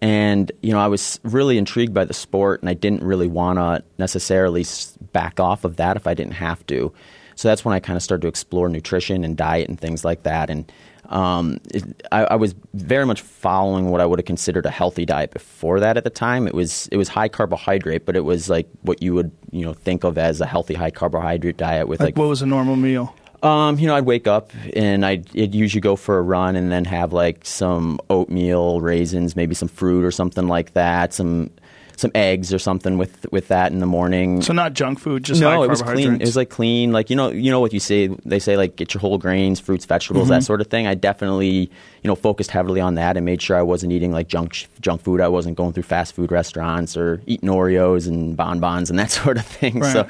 [0.00, 3.58] And, you know, I was really intrigued by the sport and I didn't really want
[3.58, 4.64] to necessarily
[5.12, 6.92] back off of that if I didn't have to.
[7.34, 10.22] So that's when I kind of started to explore nutrition and diet and things like
[10.24, 10.50] that.
[10.50, 10.70] And
[11.08, 15.04] um, it, I, I, was very much following what I would have considered a healthy
[15.04, 15.96] diet before that.
[15.96, 19.14] At the time, it was it was high carbohydrate, but it was like what you
[19.14, 22.28] would you know think of as a healthy high carbohydrate diet with Like, like, what
[22.28, 23.14] was a normal meal?
[23.46, 26.70] Um, you know, I'd wake up and I'd, I'd usually go for a run and
[26.70, 31.50] then have like some oatmeal, raisins, maybe some fruit or something like that, some
[31.98, 34.42] some eggs or something with with that in the morning.
[34.42, 36.16] So not junk food, just no, it was clean.
[36.16, 38.08] It was like clean, like you know, you know what you say.
[38.24, 40.32] They say like get your whole grains, fruits, vegetables, Mm-hmm.
[40.32, 40.86] that sort of thing.
[40.86, 41.70] I definitely,
[42.02, 45.00] you know, focused heavily on that and made sure I wasn't eating like junk junk
[45.00, 45.20] food.
[45.20, 49.38] I wasn't going through fast food restaurants or eating Oreos and bonbons and that sort
[49.38, 49.82] of thing.
[49.82, 50.06] So,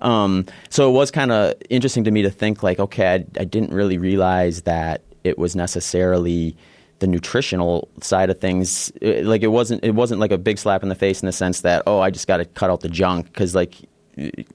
[0.00, 3.44] um, so it was kind of interesting to me to think like, okay, I, I
[3.44, 6.56] didn't really realize that it was necessarily
[7.00, 10.82] the nutritional side of things It- like it wasn't it wasn't like a big slap
[10.82, 12.88] in the face in the sense that oh I just got to cut out the
[12.88, 13.74] junk because like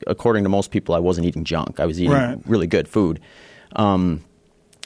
[0.08, 2.38] according to most people I wasn't eating junk I was eating Right.
[2.46, 3.20] really good food
[3.76, 4.22] um,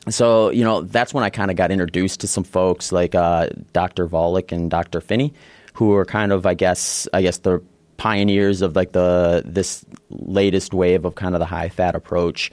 [0.09, 3.47] so you know that's when I kind of got introduced to some folks like uh,
[3.73, 4.07] Dr.
[4.07, 5.01] Volek and Dr.
[5.01, 5.33] Phinney,
[5.73, 7.61] who are kind of I guess I guess the
[7.97, 12.51] pioneers of like the this latest wave of kind of the high fat approach.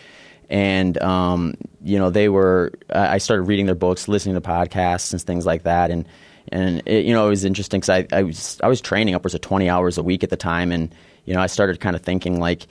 [0.51, 5.21] And um, you know they were I started reading their books, listening to podcasts and
[5.21, 6.07] things like that, and
[6.51, 9.35] and it, you know it was interesting because I, I was I was training upwards
[9.35, 12.03] of twenty hours a week at the time, and you know I started kind of
[12.03, 12.67] thinking like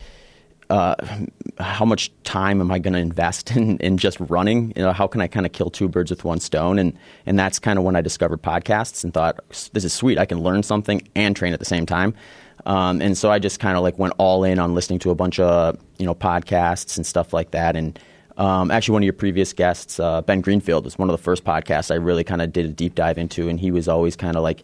[0.70, 0.96] uh,
[1.60, 4.74] how much time am I going to invest in, in just running?
[4.76, 6.80] You know, how can I kind of kill two birds with one stone?
[6.80, 9.40] And and that's kind of when I discovered podcasts and thought
[9.74, 10.18] this is sweet.
[10.18, 12.16] I can learn something and train at the same time.
[12.66, 15.16] Um, and so I just kind of like went all in on listening to a
[15.16, 17.76] bunch of you know podcasts and stuff like that.
[17.76, 18.00] And
[18.38, 21.44] um, actually, one of your previous guests, uh, Ben Greenfield, was one of the first
[21.44, 24.36] podcasts I really kind of did a deep dive into, and he was always kind
[24.36, 24.64] of like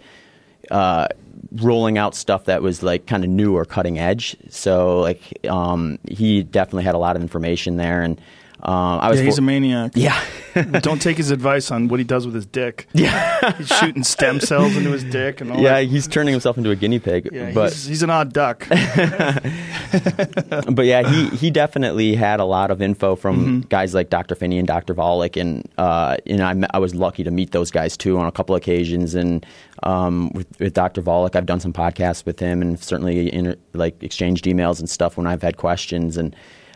[0.72, 1.08] uh,
[1.56, 4.36] rolling out stuff that was like kind of new or cutting edge.
[4.50, 8.20] So like um, he definitely had a lot of information there, and
[8.62, 9.92] um, I was yeah, he's for- a maniac.
[9.96, 10.22] yeah.
[10.82, 12.88] Don't take his advice on what he does with his dick.
[12.94, 15.84] Yeah, he's shooting stem cells into his dick and all yeah, that.
[15.86, 17.30] he's turning himself into a guinea pig.
[17.32, 18.68] Yeah, but he's, he's an odd duck.
[20.70, 23.60] but yeah, he, he definitely had a lot of info from Mm-hmm.
[23.70, 24.34] guys like Dr.
[24.36, 24.94] Phinney and Dr.
[24.96, 28.18] Volek, and uh, you know I, met- I was lucky to meet those guys too
[28.18, 29.14] on a couple occasions.
[29.16, 29.46] And
[29.84, 31.02] um, with, with Dr.
[31.02, 35.16] Volek, I've done some podcasts with him, and certainly inter- like exchanged emails and stuff
[35.16, 36.18] when I've had questions.
[36.18, 36.36] And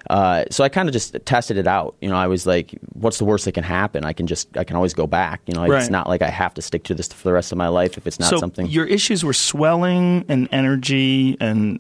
[0.10, 1.96] uh, so I kind of just tested it out.
[2.02, 4.04] You know, I was like, "What's the worst that can happen?
[4.04, 5.42] I can just I can always go back.
[5.46, 5.80] You know, Right.
[5.82, 7.98] it's not like I have to stick to this for the rest of my life
[7.98, 11.80] if it's not so something." your issues were swelling and energy and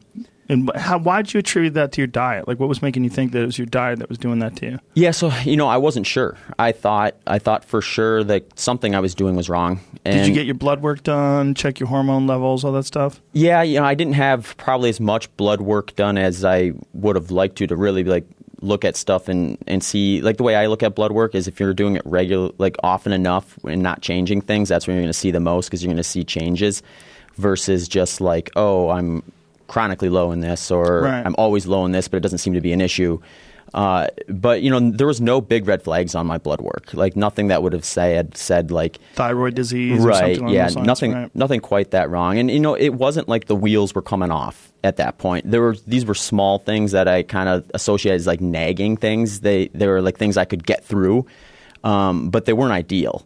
[0.49, 2.47] and how why did you attribute that to your diet?
[2.47, 4.55] Like what was making you think that it was your diet that was doing that
[4.57, 4.79] to you?
[4.93, 6.37] Yeah, so you know, I wasn't sure.
[6.59, 9.79] I thought I thought for sure that something I was doing was wrong.
[10.05, 13.21] And Did you get your blood work done, check your hormone levels, all that stuff?
[13.31, 17.15] Yeah, you know, I didn't have probably as much blood work done as I would
[17.15, 18.25] have liked to to really like
[18.61, 21.47] look at stuff and and see like the way I look at blood work is
[21.47, 25.03] if you're doing it regular like often enough and not changing things, that's when you're
[25.03, 26.81] going to see the most because you're going to see changes
[27.35, 29.23] versus just like, oh, I'm
[29.73, 31.25] chronically low in this or Right.
[31.25, 33.19] I'm always low in this, but it doesn't seem to be an issue.
[33.73, 36.93] Uh, but you know, there was no big red flags on my blood work.
[36.93, 40.87] Like nothing that would have said said like Thyroid disease, or right yeah those lines,
[40.87, 41.35] nothing right?
[41.35, 44.71] nothing quite that wrong and you know it wasn't like the wheels were coming off
[44.83, 48.27] at that point there were these were small things that i kind of associated as
[48.27, 51.25] like nagging things they they were like things i could get through
[51.83, 53.25] um, but they weren't ideal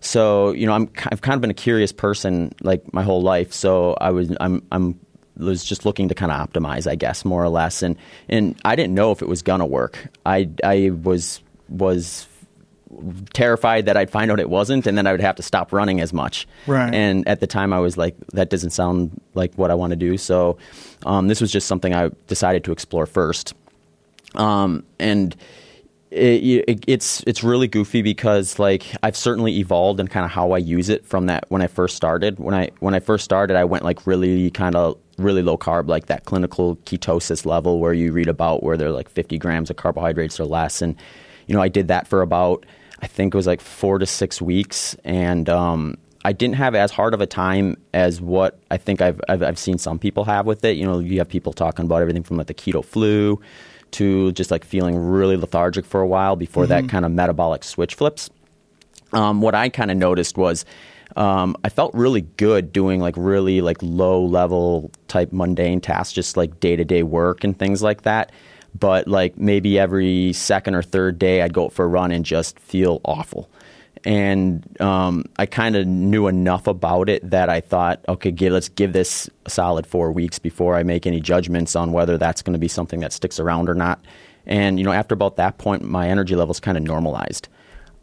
[0.00, 3.52] so you know I'm I've kind of been a curious person like my whole life
[3.52, 4.98] so i was i'm i'm
[5.36, 7.96] was just looking to kind of optimize, I guess, more or less, and
[8.28, 10.08] and I didn't know if it was gonna work.
[10.24, 12.26] I I was was
[13.34, 16.00] terrified that I'd find out it wasn't, and then I would have to stop running
[16.00, 16.46] as much.
[16.66, 16.94] Right.
[16.94, 19.96] And at the time, I was like, that doesn't sound like what I want to
[19.96, 20.16] do.
[20.16, 20.58] So
[21.04, 23.54] um, this was just something I decided to explore first.
[24.34, 25.34] Um, and
[26.10, 30.52] it, it, it's it's really goofy because like I've certainly evolved in kind of how
[30.52, 32.38] I use it from that when I first started.
[32.38, 35.88] When I when I first started, I went like really kind of really low carb,
[35.88, 39.76] like that clinical ketosis level where you read about where they're like 50 grams of
[39.76, 40.82] carbohydrates or less.
[40.82, 40.96] And
[41.46, 42.66] you know, I did that for about
[43.00, 46.90] I think it was like four to six weeks, and um, I didn't have as
[46.90, 50.46] hard of a time as what I think I've, I've I've seen some people have
[50.46, 50.76] with it.
[50.76, 53.40] You know, you have people talking about everything from like the keto flu
[53.92, 57.94] to just like feeling really lethargic for a while before that kind of metabolic switch
[57.94, 58.30] flips.
[59.12, 60.64] Um, what I kind of noticed was
[61.16, 66.36] um, I felt really good doing like really like low level type mundane tasks, just
[66.36, 68.32] like day to day work and things like that.
[68.78, 72.58] But like maybe every second or third day, I'd go for a run and just
[72.58, 73.48] feel awful.
[74.04, 78.92] And um, I kind of knew enough about it that I thought, okay, let's give
[78.92, 82.58] this a solid four weeks before I make any judgments on whether that's going to
[82.58, 84.04] be something that sticks around or not.
[84.46, 87.48] and you know after about that point, my energy levels kind of normalized.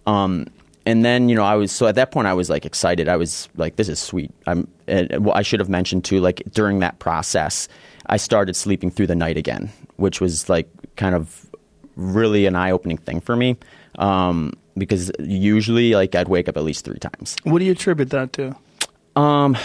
[0.06, 0.48] Um,
[0.86, 3.08] and then you know I was so at that point I was like excited.
[3.08, 4.32] I was like, this is sweet.
[4.48, 4.68] I'm.
[4.88, 7.68] And, well, I should have mentioned too, like during that process,
[8.08, 11.50] I started sleeping through the night again, which was like kind of
[11.96, 13.58] really an eye opening thing for me.
[13.98, 17.36] Um, because usually like I'd wake up at least three times.
[17.44, 18.56] What do you attribute that to?
[19.16, 19.56] Um,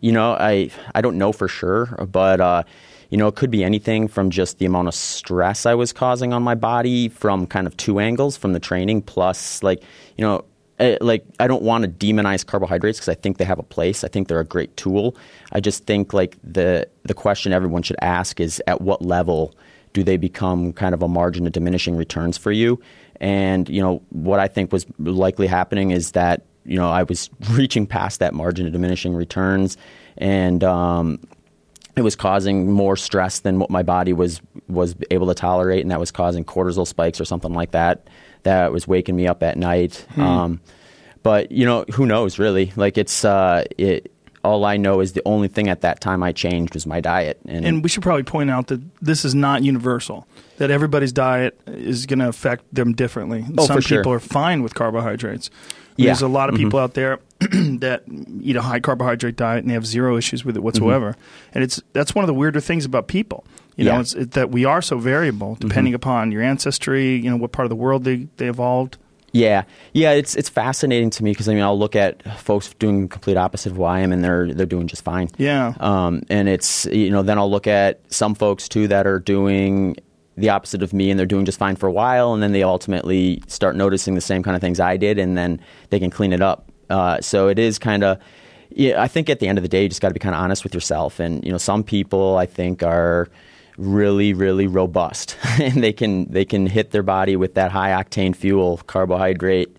[0.00, 2.62] you know, I I don't know for sure, but uh,
[3.10, 6.32] you know, it could be anything from just the amount of stress I was causing
[6.32, 9.82] on my body from kind of two angles from the training plus like,
[10.16, 10.44] you know,
[10.82, 14.04] eh, like I don't want to demonize carbohydrates because I think they have a place.
[14.04, 15.16] I think they're a great tool.
[15.52, 19.54] I just think like the the question everyone should ask is at what level
[19.92, 22.80] do they become kind of a margin of diminishing returns for you?
[23.20, 27.30] And you know what I think was likely happening is that you know I was
[27.50, 29.76] reaching past that margin of diminishing returns,
[30.18, 31.20] and um,
[31.96, 35.90] it was causing more stress than what my body was was able to tolerate, and
[35.90, 38.08] that was causing cortisol spikes or something like that.
[38.42, 40.06] That was waking me up at night.
[40.16, 40.60] Um,
[41.22, 42.38] but you know, who knows?
[42.38, 44.10] Really, like it's uh, it.
[44.44, 47.38] All I know is the only thing at that time I changed was my diet,
[47.46, 50.26] and, And we should probably point out that this is not universal.
[50.56, 53.44] That everybody's diet is going to affect them differently.
[53.56, 53.98] Oh, Some for sure.
[54.00, 55.48] people are fine with carbohydrates.
[55.96, 56.06] Yeah.
[56.06, 58.02] There's a lot of people out there that
[58.40, 61.16] eat a high carbohydrate diet and they have zero issues with it whatsoever.
[61.54, 63.44] And it's that's one of the weirder things about people.
[63.84, 67.16] You know, it's it, that we are so variable depending upon your ancestry.
[67.16, 68.98] You know, what part of the world they they evolved.
[69.32, 69.64] Yeah,
[69.94, 73.38] yeah, it's it's fascinating to me because I mean I'll look at folks doing complete
[73.38, 75.30] opposite of who I am, and they're they're doing just fine.
[75.38, 75.74] Yeah.
[75.80, 79.96] Um, and it's you know then I'll look at some folks too that are doing
[80.36, 82.62] the opposite of me, and they're doing just fine for a while, and then they
[82.62, 86.32] ultimately start noticing the same kind of things I did, and then they can clean
[86.34, 86.70] it up.
[86.90, 88.18] Uh, so it is kind of.
[88.74, 90.34] Yeah, I think at the end of the day, you just got to be kind
[90.34, 91.20] of honest with yourself.
[91.20, 93.28] And you know, some people I think are
[93.76, 98.34] really really robust and they can they can hit their body with that high octane
[98.34, 99.76] fuel carbohydrate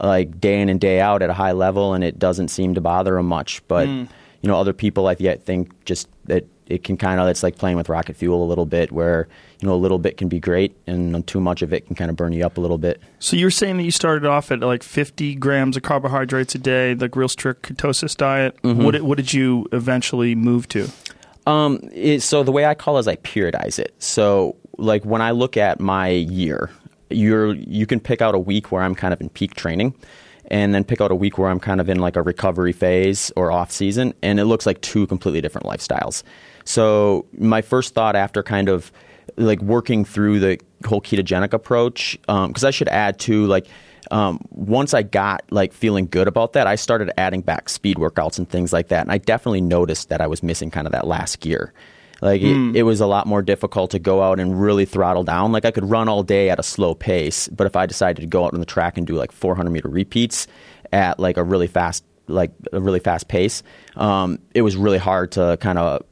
[0.00, 2.80] like day in and day out at a high level and it doesn't seem to
[2.80, 4.08] bother them much but you
[4.44, 7.76] know other people I th- think just that it can kind of it's like playing
[7.76, 9.26] with rocket fuel a little bit where
[9.60, 12.10] you know a little bit can be great and too much of it can kind
[12.10, 14.60] of burn you up a little bit So you're saying that you started off at
[14.60, 18.60] like 50 grams of carbohydrates a day, like real strict ketosis diet.
[18.62, 18.84] Mm-hmm.
[18.84, 20.88] What what did you eventually move to?
[21.48, 23.94] Um, it, so the way I call it is I periodize it.
[23.98, 26.70] So like when I look at my year,
[27.10, 29.94] you're you can pick out a week where I'm kind of in peak training,
[30.50, 33.32] and then pick out a week where I'm kind of in like a recovery phase
[33.34, 36.22] or off season, and it looks like two completely different lifestyles.
[36.64, 38.92] So my first thought after kind of
[39.36, 43.66] like working through the whole ketogenic approach, because I should add too like
[44.10, 48.38] um, once I got like feeling good about that, I started adding back speed workouts
[48.38, 49.02] and things like that.
[49.02, 51.72] And I definitely noticed that I was missing kind of that last gear.
[52.20, 55.52] Like it, it was a lot more difficult to go out and really throttle down.
[55.52, 58.26] Like I could run all day at a slow pace, but if I decided to
[58.26, 60.48] go out on the track and do like 400 meter repeats
[60.92, 63.62] at like a really fast, like a really fast pace,
[63.94, 66.02] um, it was really hard to kind of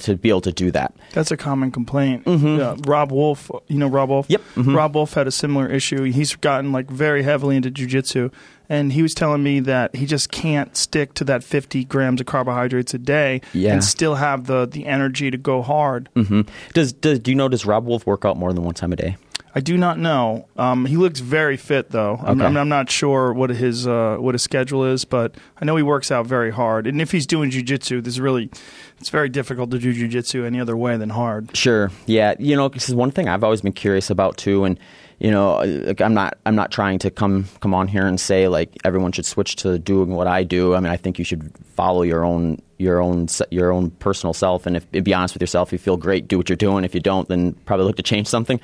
[0.00, 0.94] to be able to do that.
[1.12, 2.22] That's a common complaint.
[2.26, 4.26] Yeah, Robb Wolf, you know Robb Wolf?
[4.28, 4.40] Yep.
[4.56, 4.74] Mhm.
[4.76, 6.02] Robb Wolf had a similar issue.
[6.04, 8.30] He's gotten like very heavily into jujitsu,
[8.68, 12.26] and he was telling me that he just can't stick to that 50 grams of
[12.26, 13.74] carbohydrates a day Yeah.
[13.74, 16.08] and still have the the energy to go hard.
[16.14, 18.92] hmm Does, does do you know does Robb Wolf work out more than one time
[18.92, 19.16] a day?
[19.54, 20.46] I do not know.
[20.56, 22.18] Um, he looks very fit, though.
[22.22, 22.46] I'm, Okay.
[22.46, 25.82] I'm, I'm not sure what his uh, what his schedule is, but I know he
[25.82, 26.86] works out very hard.
[26.86, 28.50] And if he's doing jujitsu, this really
[28.98, 31.54] it's very difficult to do jujitsu any other way than hard.
[31.56, 31.90] Sure.
[32.06, 32.34] Yeah.
[32.38, 34.78] You know, this is one thing I've always been curious about too, and
[35.18, 38.48] you know, like, I'm not I'm not trying to come come on here and say
[38.48, 40.74] like everyone should switch to doing what I do.
[40.74, 44.66] I mean, I think you should follow your own your own your own personal self,
[44.66, 46.84] and if be honest with yourself, if you feel great, do what you're doing.
[46.84, 48.58] If you don't, then probably look to change something.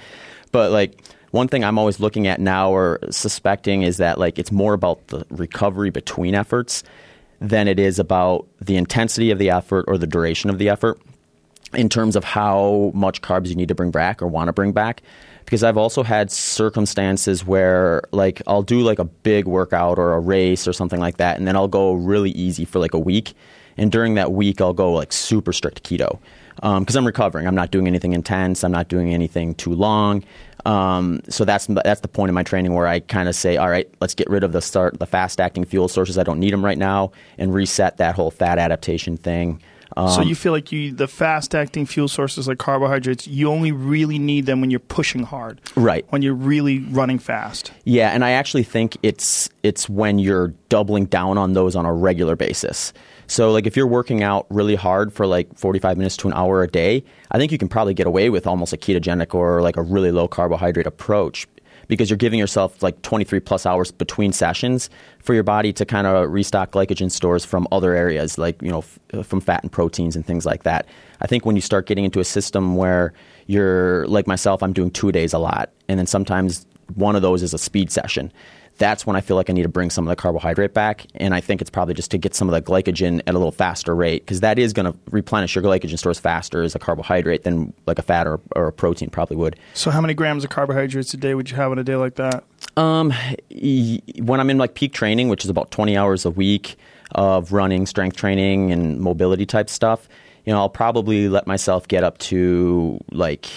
[0.48, 4.52] But like one thing I'm always looking at now or suspecting is that like it's
[4.52, 6.82] more about the recovery between efforts
[7.40, 11.00] than it is about the intensity of the effort or the duration of the effort
[11.74, 14.72] in terms of how much carbs you need to bring back or want to bring
[14.72, 15.02] back.
[15.44, 20.20] Because I've also had circumstances where like I'll do like a big workout or a
[20.20, 23.34] race or something like that and then I'll go really easy for like a week.
[23.76, 26.18] And during that week I'll go like super strict keto
[26.60, 30.24] because I'm recovering I'm not doing anything intense I'm not doing anything too long
[30.64, 33.70] um, so that's that's the point of my training where I kind of say all
[33.70, 36.52] right let's get rid of the start the fast acting fuel sources I don't need
[36.52, 39.60] them right now and reset that whole fat adaptation thing
[39.96, 43.72] um, so you feel like you the fast acting fuel sources like carbohydrates, you only
[43.72, 46.04] really need them when you're pushing hard, Right.
[46.10, 47.72] When you're really running fast.
[47.84, 51.92] Yeah, and I actually think it's it's when you're doubling down on those on a
[51.92, 52.92] regular basis.
[53.28, 56.62] So like if you're working out really hard for like 45 minutes to an hour
[56.62, 59.76] a day, I think you can probably get away with almost a ketogenic or like
[59.76, 61.46] a really low carbohydrate approach
[61.88, 64.88] because you're giving yourself like 23 plus hours between sessions
[65.20, 68.78] for your body to kind of restock glycogen stores from other areas like you know
[68.78, 70.86] f- uh, from fat and proteins and things like that.
[71.20, 73.12] I think when you start getting into a system where
[73.46, 77.42] you're like myself, I'm doing two days a lot, and then sometimes one of those
[77.42, 78.32] is a speed session
[78.78, 81.06] that's when I feel like I need to bring some of the carbohydrate back.
[81.16, 83.52] And I think it's probably just to get some of the glycogen at a little
[83.52, 87.42] faster rate because that is going to replenish your glycogen stores faster as a carbohydrate
[87.42, 89.56] than like a fat or, or a protein probably would.
[89.74, 92.14] So, how many grams of carbohydrates a day would you have on a day like
[92.14, 92.44] that?
[92.76, 93.12] Um,
[93.50, 96.76] when I'm in like peak training, which is about 20 hours a week
[97.12, 100.08] of running, strength training, and mobility type stuff,
[100.44, 103.48] you know, I'll probably let myself get up to like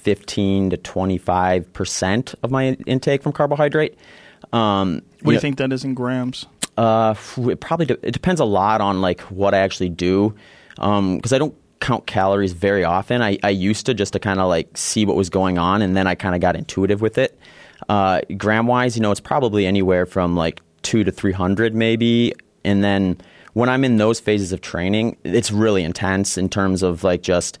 [0.00, 3.96] 15 to 25 percent of my intake from carbohydrate.
[4.52, 6.46] Um, what do you know, think that is in grams?
[6.76, 10.34] Uh, it probably de- it depends a lot on like what I actually do
[10.74, 13.22] because um, I don't count calories very often.
[13.22, 15.96] I, I used to just to kind of like see what was going on, and
[15.96, 17.38] then I kind of got intuitive with it.
[17.88, 22.34] Uh, gram wise, you know, it's probably anywhere from like two to three hundred maybe,
[22.64, 23.18] and then
[23.52, 27.58] when I'm in those phases of training, it's really intense in terms of like just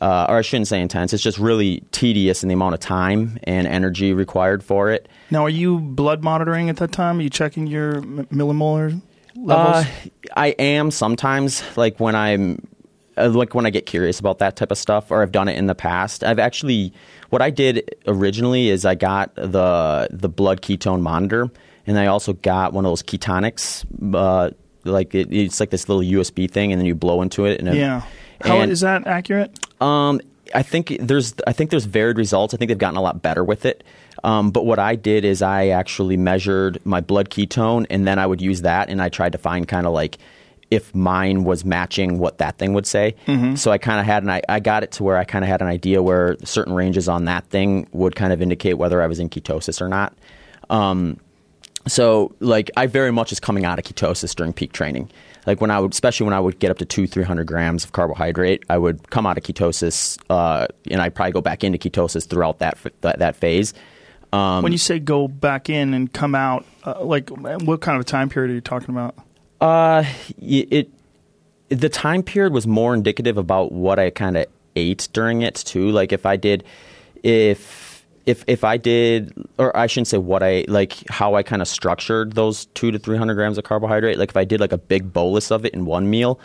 [0.00, 1.12] uh, or I shouldn't say intense.
[1.12, 5.08] It's just really tedious in the amount of time and energy required for it.
[5.30, 7.18] Now, are you blood monitoring at that time?
[7.18, 9.00] Are you checking your m- millimolar
[9.36, 9.86] levels?
[9.86, 12.66] Uh, I am sometimes, like when I'm
[13.16, 15.56] uh, like when I get curious about that type of stuff, or I've done it
[15.58, 16.24] in the past.
[16.24, 16.92] I've actually
[17.30, 21.48] what I did originally is I got the the blood ketone monitor,
[21.86, 23.84] and I also got one of those Ketonix.
[24.14, 24.50] Uh,
[24.84, 27.60] like it, it's like this little USB thing, and then you blow into it.
[27.60, 28.02] And it, yeah.
[28.42, 29.58] How and, is that accurate?
[29.80, 30.20] Um,
[30.54, 32.54] I think there's I think there's varied results.
[32.54, 33.84] I think they've gotten a lot better with it.
[34.22, 38.26] Um, but what I did is I actually measured my blood ketone, and then I
[38.26, 40.18] would use that, and I tried to find kind of like
[40.70, 43.16] if mine was matching what that thing would say.
[43.26, 43.56] Mm-hmm.
[43.56, 45.48] So I kind of had an I, I got it to where I kind of
[45.48, 49.06] had an idea where certain ranges on that thing would kind of indicate whether I
[49.06, 50.14] was in ketosis or not.
[50.68, 51.18] Um,
[51.88, 55.10] so like I very much is coming out of ketosis during peak training
[55.46, 57.84] like when I would, especially when I would get up to two, three hundred grams
[57.84, 61.78] of carbohydrate, I would come out of ketosis, uh, and I'd probably go back into
[61.78, 63.74] ketosis throughout that that, that phase.
[64.32, 68.02] Um, when you say go back in and come out, uh, like what kind of
[68.02, 69.16] a time period are you talking about?
[69.60, 70.04] Uh,
[70.40, 70.90] it, it
[71.68, 75.90] the time period was more indicative about what I kind of ate during it too.
[75.90, 76.64] Like if I did,
[77.22, 77.79] if
[78.30, 81.68] if if I did, or I shouldn't say what I like, how I kind of
[81.68, 84.18] structured those two to three hundred grams of carbohydrate.
[84.18, 86.38] Like if I did like a big bolus of it in one meal,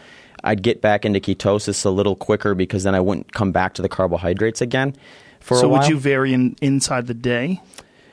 [0.44, 3.82] I'd get back into ketosis a little quicker because then I wouldn't come back to
[3.82, 4.96] the carbohydrates again.
[5.40, 7.62] For so would you vary in, inside the day?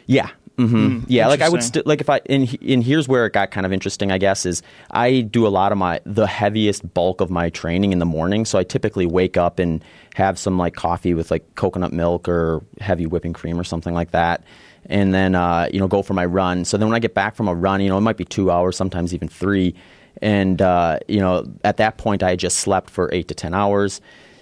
[0.06, 0.28] Yeah,
[0.66, 0.76] Mm-hmm.
[0.76, 3.50] Mm, yeah, like I would st- like if I and, and here's where it got
[3.50, 4.12] kind of interesting.
[4.12, 7.92] I guess is I do a lot of my the heaviest bulk of my training
[7.92, 8.44] in the morning.
[8.44, 9.82] So I typically wake up and
[10.14, 14.10] have some like coffee with like coconut milk or heavy whipping cream or something like
[14.12, 14.44] that,
[14.86, 16.64] and then uh, you know go for my run.
[16.64, 18.50] So then when I get back from a run, you know it might be two
[18.50, 19.74] hours, sometimes even three,
[20.20, 23.54] and uh, you know at that point I had just slept for eight to ten
[23.54, 24.00] hours.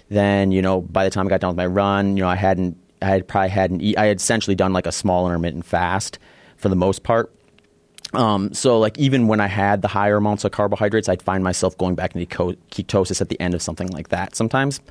[0.09, 2.35] Then you know by the time I got done with my run, you know I
[2.35, 6.19] hadn't I had probably hadn't eat, I had essentially done like a small intermittent fast
[6.57, 7.33] for the most part.
[8.13, 11.77] Um, so like even when I had the higher amounts of carbohydrates, I'd find myself
[11.77, 12.27] going back into
[12.71, 14.81] ketosis at the end of something like that sometimes.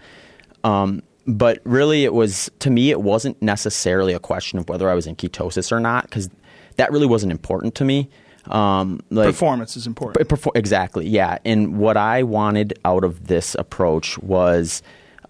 [0.65, 4.95] Um, but really, it was to me, it wasn't necessarily a question of whether I
[4.95, 6.31] was in ketosis or not because
[6.77, 8.09] that really wasn't important to me.
[8.47, 10.29] Um, like, Performance is important.
[10.29, 11.39] Perfor- exactly, yeah.
[11.45, 14.83] And what I wanted out of this approach was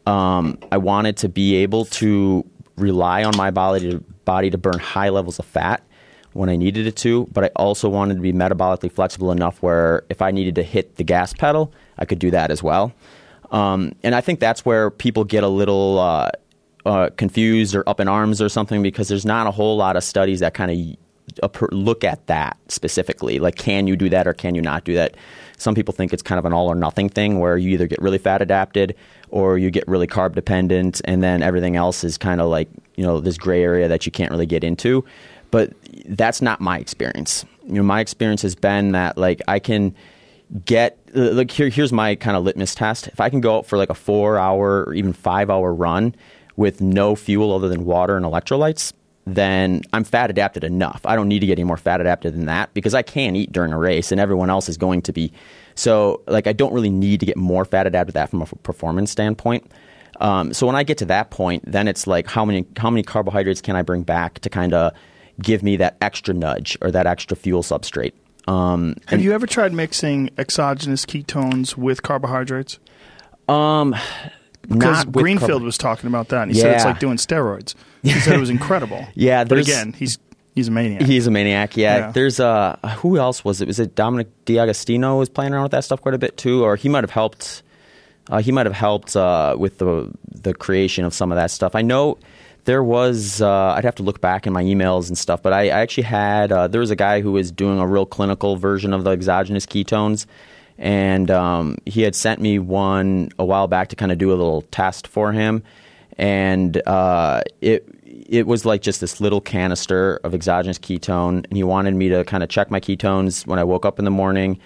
[0.06, 2.48] um, I wanted to be able to
[2.80, 5.82] rely on my body to, body to burn high levels of fat
[6.32, 10.04] when I needed it to, but I also wanted to be metabolically flexible enough where
[10.08, 12.92] if I needed to hit the gas pedal, I could do that as well.
[13.50, 16.30] Um, and I think that's where people get a little uh,
[16.86, 20.04] uh, confused or up in arms or something because there's not a whole lot of
[20.04, 23.38] studies that kind of look at that specifically.
[23.38, 25.16] Like, can you do that or can you not do that?
[25.60, 28.00] Some people think it's kind of an all or nothing thing where you either get
[28.00, 28.96] really fat adapted
[29.28, 33.04] or you get really carb dependent, and then everything else is kind of like you
[33.04, 35.04] know this gray area that you can't really get into.
[35.50, 35.72] But
[36.06, 37.44] that's not my experience.
[37.66, 39.94] You know, my experience has been that like I can
[40.64, 43.08] get like here here's my kind of litmus test.
[43.08, 46.14] If I can go out for like a four hour or even five hour run
[46.56, 48.94] with no fuel other than water and electrolytes,
[49.34, 51.00] then I'm fat adapted enough.
[51.04, 53.52] I don't need to get any more fat adapted than that because I can eat
[53.52, 55.32] during a race and everyone else is going to be
[55.74, 59.10] so like I don't really need to get more fat adapted that from a performance
[59.10, 59.70] standpoint.
[60.20, 63.02] Um, so when I get to that point, then it's like how many how many
[63.02, 64.92] carbohydrates can I bring back to kind of
[65.40, 68.12] give me that extra nudge or that extra fuel substrate.
[68.46, 72.78] Um, Have you ever tried mixing exogenous ketones with carbohydrates?
[73.48, 73.94] um,
[74.70, 76.42] Because Greenfield carb- was talking about that.
[76.44, 77.74] And he said it's like doing steroids.
[78.02, 79.04] He said it was incredible.
[79.14, 80.18] Yeah, but again, he's
[80.54, 81.02] he's a maniac.
[81.02, 81.76] He's a maniac.
[81.76, 81.96] Yeah.
[81.96, 82.12] Yeah.
[82.12, 83.66] There's uh who else was it?
[83.68, 86.76] Was it Dominic D'Agostino was playing around with that stuff quite a bit too, or
[86.76, 87.62] he might have helped.
[88.28, 91.74] Uh, he might have helped uh, with the the creation of some of that stuff.
[91.74, 92.16] I know
[92.64, 93.42] there was.
[93.42, 96.04] Uh, I'd have to look back in my emails and stuff, but I, I actually
[96.04, 96.52] had.
[96.52, 99.66] Uh, there was a guy who was doing a real clinical version of the exogenous
[99.66, 100.26] ketones,
[100.80, 104.34] and um, he had sent me one a while back to kind of do a
[104.34, 105.62] little test for him,
[106.18, 111.62] and uh, it it was like just this little canister of exogenous ketone, and he
[111.62, 114.58] wanted me to kind of check my ketones when I woke up in the morning,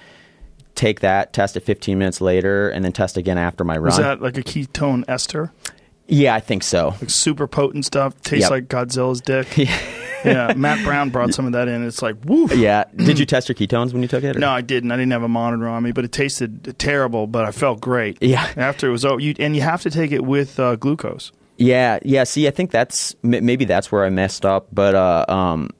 [0.74, 3.84] take that, test it 15 minutes later, and then test again after my run.
[3.86, 5.52] was that like a ketone ester?
[6.06, 6.88] yeah, I think so.
[7.00, 8.20] Like super potent stuff.
[8.22, 8.50] Tastes Yep.
[8.50, 9.48] like Godzilla's dick.
[10.24, 10.52] yeah.
[10.56, 11.86] Matt Brown brought some of that in.
[11.86, 12.48] It's like, woo.
[12.54, 12.84] Yeah.
[12.96, 14.36] Did you test your ketones when you took it?
[14.36, 14.90] or- No, I didn't.
[14.92, 17.26] I didn't have a monitor on me, but it tasted terrible.
[17.26, 18.18] But I felt great.
[18.20, 18.50] Yeah.
[18.56, 21.32] After it was over, you, and you have to take it with uh, glucose.
[21.56, 22.24] Yeah, yeah.
[22.24, 24.66] See, I think that's maybe that's where I messed up.
[24.72, 25.70] But uh, um,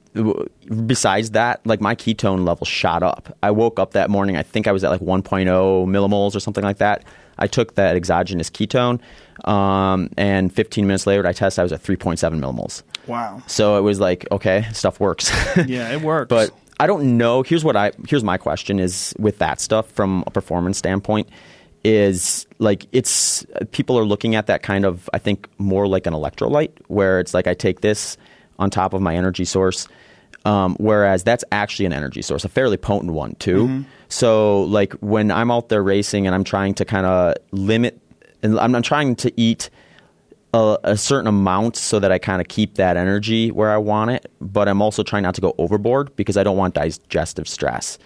[0.85, 3.37] besides that, like my ketone level shot up.
[3.43, 4.37] I woke up that morning.
[4.37, 5.45] I think I was at like 1.0
[5.87, 7.03] millimoles or something like that.
[7.37, 9.01] I took that exogenous ketone,
[9.43, 11.59] um, and 15 minutes later, I tested.
[11.59, 12.83] I was at 3.7 millimoles.
[13.07, 13.43] Wow.
[13.45, 15.31] So it was like, okay, stuff works.
[15.67, 16.29] Yeah, it works.
[16.29, 17.41] but I don't know.
[17.43, 21.29] Here's what I here's my question is with that stuff from a performance standpoint
[21.83, 26.13] is like it's people are looking at that kind of I think more like an
[26.13, 28.17] electrolyte where it's like I take this
[28.59, 29.87] on top of my energy source.
[30.45, 33.83] Um, whereas that's actually an energy source, a fairly potent one too.
[34.09, 37.99] So like when I'm out there racing and I'm trying to kind of limit,
[38.43, 39.71] and I'm, I'm trying to eat
[40.53, 44.11] a, a certain amount so that I kind of keep that energy where I want
[44.11, 47.97] it, but I'm also trying not to go overboard because I don't want digestive stress.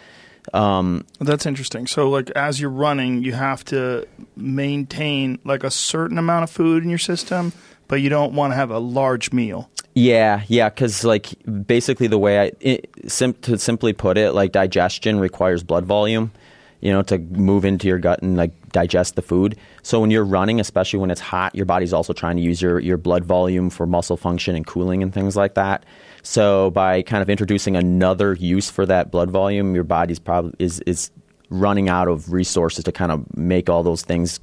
[0.54, 1.86] Um, That's interesting.
[1.86, 6.84] So, like, as you're running, you have to maintain like a certain amount of food
[6.84, 7.54] in your system,
[7.90, 9.70] but you don't want to have a large meal.
[9.94, 11.28] yeah, yeah, because like
[11.68, 16.32] basically the way I it, sim- to simply put it, like digestion requires blood volume,
[16.80, 19.58] you know, to move into your gut and like digest the food.
[19.82, 22.80] So when you're running, especially when it's hot, your body's also trying to use your
[22.80, 25.86] your blood volume for muscle function and cooling and things like that.
[26.22, 30.80] So by kind of introducing another use for that blood volume, your body's probably is
[30.82, 31.12] is
[31.50, 34.40] running out of resources to kind of make all those things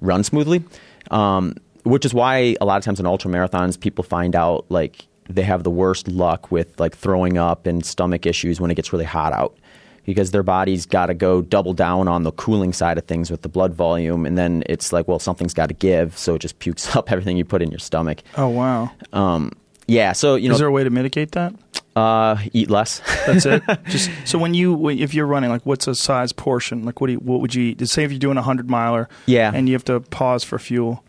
[0.00, 0.64] run smoothly.
[1.10, 1.54] Um,
[1.86, 5.42] which is why a lot of times in ultra marathons, people find out like they
[5.42, 9.04] have the worst luck with like throwing up and stomach issues when it gets really
[9.04, 9.56] hot out
[10.04, 13.42] because their body's got to go double down on the cooling side of things with
[13.42, 16.58] the blood volume and then it's like well something's got to give so it just
[16.60, 18.90] pukes up everything you put in your stomach Oh wow!
[19.12, 19.50] um,
[19.88, 21.54] yeah so you know Is there a way to mitigate that?
[21.96, 23.62] uh, eat less That's it.
[23.86, 26.84] Just so when you if you're running, like, what's a size portion?
[26.84, 27.88] Like, what do you, what would you eat?
[27.88, 29.50] Say if you're doing a hundred miler, Yeah.
[29.52, 31.02] and you have to pause for fuel.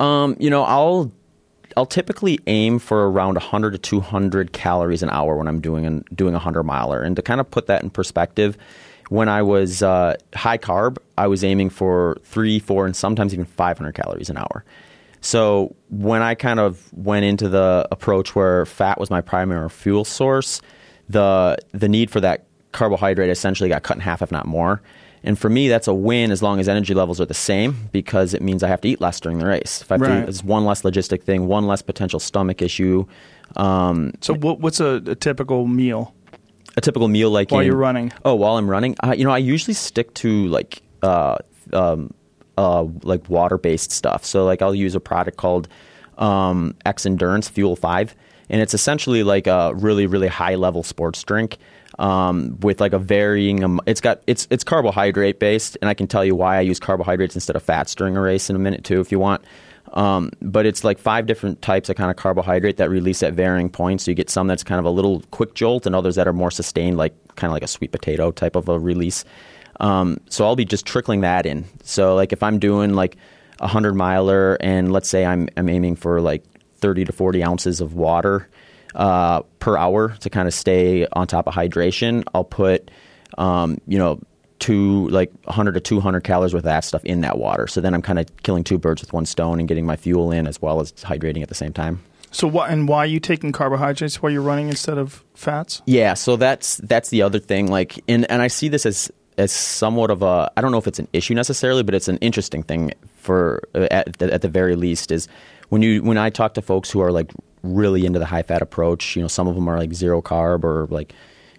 [0.00, 1.12] Um, you know, I'll
[1.76, 6.34] I'll typically aim for around 100 to 200 calories an hour when I'm doing doing
[6.34, 7.02] a 100 miler.
[7.02, 8.58] And to kind of put that in perspective,
[9.08, 13.44] when I was uh, high carb, I was aiming for three, four, and sometimes even
[13.44, 14.64] 500 calories an hour.
[15.20, 20.04] So when I kind of went into the approach where fat was my primary fuel
[20.04, 20.62] source,
[21.08, 24.80] the the need for that carbohydrate essentially got cut in half, if not more.
[25.22, 28.32] And for me, that's a win as long as energy levels are the same because
[28.32, 29.82] it means I have to eat less during the race.
[29.82, 30.22] If I have Right.
[30.22, 33.04] eat, it's one less logistic thing, one less potential stomach issue.
[33.56, 36.14] Um, So, what, what's a, a typical meal?
[36.76, 38.12] a typical meal like While in- you're running.
[38.24, 41.36] Oh, while I'm running, uh, you know, I usually stick to like uh,
[41.72, 42.14] um,
[42.56, 44.24] uh, like water based stuff.
[44.24, 45.66] So like I'll use a product called
[46.16, 48.14] um, Xendurance Fuel Five,
[48.48, 51.58] and it's essentially like a really really high level sports drink.
[51.98, 56.06] Um, with like a varying, um, it's got it's it's carbohydrate based, and I can
[56.06, 58.84] tell you why I use carbohydrates instead of fats during a race in a minute
[58.84, 59.42] too, if you want.
[59.92, 63.68] Um, but it's like five different types of kind of carbohydrate that release at varying
[63.68, 64.04] points.
[64.04, 66.32] So you get some that's kind of a little quick jolt, and others that are
[66.32, 69.24] more sustained, like kind of like a sweet potato type of a release.
[69.80, 71.64] Um, so I'll be just trickling that in.
[71.82, 73.16] So like if I'm doing like
[73.60, 76.44] a hundred miler, and let's say I'm I'm aiming for like
[76.76, 78.48] thirty to forty ounces of water
[78.94, 82.90] uh, per hour to kind of stay on top of hydration, I'll put
[83.38, 84.20] um, you know
[84.58, 87.66] two like 100 to 200 calories worth of that stuff in that water.
[87.66, 90.30] So then I'm kind of killing two birds with one stone and getting my fuel
[90.30, 92.02] in as well as hydrating at the same time.
[92.32, 95.82] So, why and why are you taking carbohydrates while you're running instead of fats?
[95.86, 97.68] Yeah, so that's that's the other thing.
[97.68, 100.86] Like, and and I see this as as somewhat of a I don't know if
[100.86, 104.76] it's an issue necessarily, but it's an interesting thing for at the, at the very
[104.76, 105.26] least is
[105.70, 107.32] when you when I talk to folks who are like
[107.62, 109.16] really into the high fat approach.
[109.16, 111.14] You know, some of them are like zero carb or like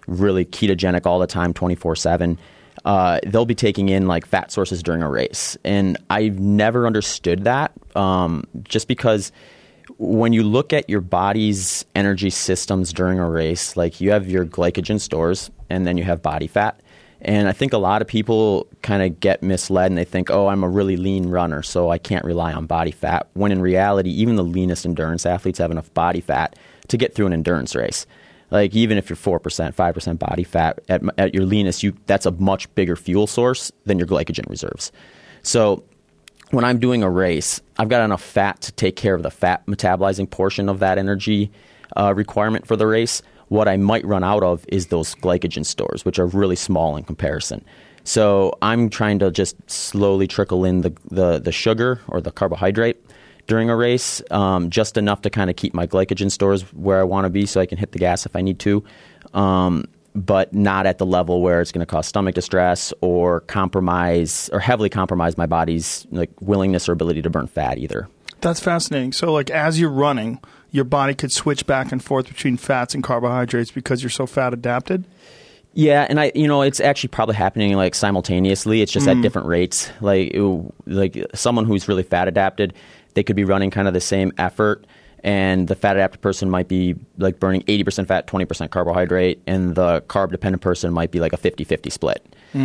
[0.06, 2.38] really ketogenic all the time, twenty four seven.
[2.84, 7.44] Uh, they'll be taking in like fat sources during a race, and I've never understood
[7.44, 7.72] that.
[7.94, 9.30] Um, just because
[9.98, 14.44] when you look at your body's energy systems during a race, like you have your
[14.44, 16.80] glycogen stores, and then you have body fat.
[17.24, 20.48] And I think a lot of people kind of get misled and they think, oh,
[20.48, 23.28] I'm a really lean runner, so I can't rely on body fat.
[23.34, 26.58] When in reality, even the leanest endurance athletes have enough body fat
[26.88, 28.06] to get through an endurance race.
[28.50, 31.96] Like even if you're four percent, five percent body fat at, at your leanest, you
[32.06, 34.90] that's a much bigger fuel source than your glycogen reserves.
[35.42, 35.84] So
[36.50, 39.64] when I'm doing a race, I've got enough fat to take care of the fat
[39.66, 41.50] metabolizing portion of that energy
[41.96, 43.22] uh, requirement for the race.
[43.52, 47.04] What I might run out of is those glycogen stores, which are really small in
[47.04, 47.62] comparison.
[48.02, 52.96] So I'm trying to just slowly trickle in the, the, the sugar or the carbohydrate
[53.46, 57.02] during a race, um, just enough to kind of keep my glycogen stores where I
[57.02, 58.82] want to be so I can hit the gas if I need to.
[59.34, 59.84] Um,
[60.14, 64.60] but not at the level where it's going to cause stomach distress or compromise or
[64.60, 68.08] heavily compromise my body's like willingness or ability to burn fat either.
[68.40, 69.12] That's fascinating.
[69.12, 70.40] So, like, as you're running,
[70.72, 74.52] your body could switch back and forth between fats and carbohydrates because you're so fat
[74.52, 75.04] adapted.
[75.74, 78.82] Yeah, and I, you know, it's actually probably happening like simultaneously.
[78.82, 79.16] It's just Mm.
[79.16, 79.90] at different rates.
[80.00, 82.74] Like, it, like someone who's really fat adapted,
[83.14, 84.86] they could be running kind of the same effort,
[85.22, 90.02] and the fat adapted person might be like burning 80% fat, 20% carbohydrate, and the
[90.08, 92.22] carb dependent person might be like a 50-50 split.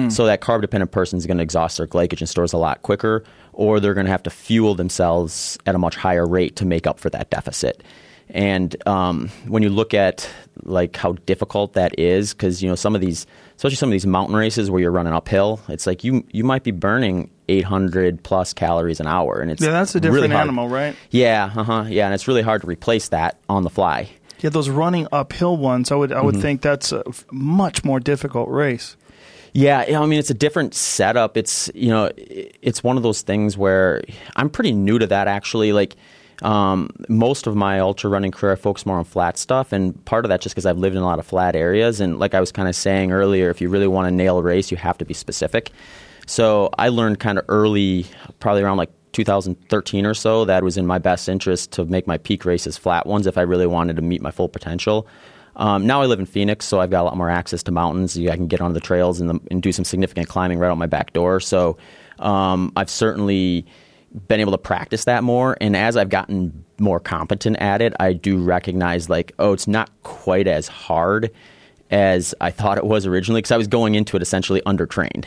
[0.09, 3.23] So that carb dependent person is going to exhaust their glycogen stores a lot quicker,
[3.53, 6.85] or they're going to have to fuel themselves at a much higher rate to make
[6.85, 7.83] up for that deficit.
[8.29, 10.29] And um, when you look at
[10.63, 13.25] like how difficult that is, because you know some of these,
[13.55, 16.63] especially some of these mountain races where you're running uphill, it's like you you might
[16.63, 20.43] be burning 800 plus calories an hour, and it's Yeah, that's a really different hard-
[20.43, 20.93] animal, right?
[21.09, 21.85] Yeah, uh huh.
[21.87, 24.09] Yeah, and it's really hard to replace that on the fly.
[24.41, 26.41] Yeah, those running uphill ones, I would I would Mm-hmm.
[26.41, 28.97] think that's a much more difficult race.
[29.53, 31.37] Yeah, I mean it's a different setup.
[31.37, 34.01] It's you know, it's one of those things where
[34.35, 35.73] I'm pretty new to that actually.
[35.73, 35.95] Like
[36.43, 40.25] um, most of my ultra running career, I focus more on flat stuff, and part
[40.25, 41.99] of that just because I've lived in a lot of flat areas.
[41.99, 44.41] And like I was kind of saying earlier, if you really want to nail a
[44.41, 45.71] race, you have to be specific.
[46.27, 48.05] So I learned kind of early,
[48.39, 52.05] probably around like 2013 or so, that it was in my best interest to make
[52.05, 55.07] my peak races flat ones if I really wanted to meet my full potential.
[55.57, 58.17] Um, now I live in Phoenix, so I've got a lot more access to mountains.
[58.17, 60.77] I can get on the trails and, the, and do some significant climbing right out
[60.77, 61.39] my back door.
[61.39, 61.77] So
[62.19, 63.65] um, I've certainly
[64.27, 65.57] been able to practice that more.
[65.59, 69.89] And as I've gotten more competent at it, I do recognize like, oh, it's not
[70.03, 71.31] quite as hard
[71.89, 75.25] as I thought it was originally because I was going into it essentially undertrained.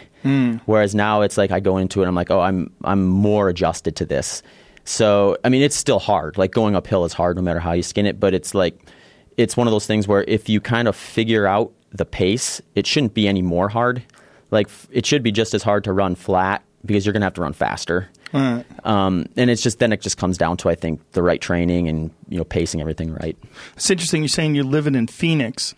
[0.66, 3.48] Whereas now it's like I go into it, and I'm like, oh, I'm I'm more
[3.48, 4.42] adjusted to this.
[4.84, 6.38] So I mean, it's still hard.
[6.38, 8.20] Like going uphill is hard no matter how you skin it.
[8.20, 8.78] But it's like
[9.36, 12.86] it's one of those things where if you kind of figure out the pace, it
[12.86, 14.02] shouldn't be any more hard.
[14.50, 17.34] Like it should be just as hard to run flat because you're going to have
[17.34, 18.08] to run faster.
[18.84, 21.88] Um, and it's just then it just comes down to I think the right training
[21.88, 23.36] and you know pacing everything right.
[23.74, 25.74] It's interesting you're saying you're living in Phoenix.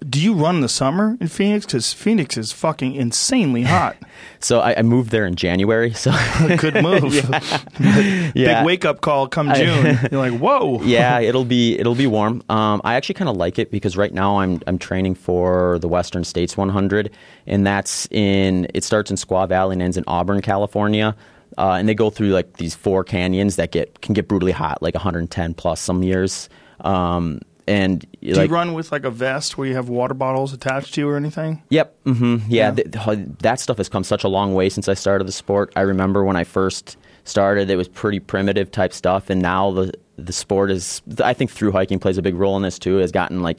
[0.00, 1.64] Do you run in the summer in Phoenix?
[1.64, 3.96] Because Phoenix is fucking insanely hot.
[4.38, 5.92] So I, I moved there in January.
[5.94, 6.12] So
[6.58, 7.14] Good move.
[7.80, 9.98] yeah, Big wake up call come June.
[10.10, 10.82] You're like, whoa.
[10.82, 12.42] yeah, it'll be it'll be warm.
[12.48, 15.88] Um, I actually kind of like it because right now I'm I'm training for the
[15.88, 17.10] Western States 100,
[17.46, 21.16] and that's in it starts in Squaw Valley and ends in Auburn, California.
[21.58, 24.82] Uh, and they go through like these four canyons that get can get brutally hot,
[24.82, 26.48] like 110 plus some years.
[26.80, 30.52] Um, and Do like, you run with like a vest where you have water bottles
[30.52, 31.62] attached to you or anything?
[31.70, 32.04] Yep.
[32.04, 32.36] Mm-hmm.
[32.48, 32.68] Yeah.
[32.68, 32.70] Yeah.
[32.70, 35.72] th- th- that stuff has come such a long way since I started the sport.
[35.76, 39.92] I remember when I first started, it was pretty primitive type stuff, and now the
[40.16, 41.02] the sport is.
[41.22, 42.96] I think through hiking plays a big role in this too.
[42.96, 43.58] Has gotten like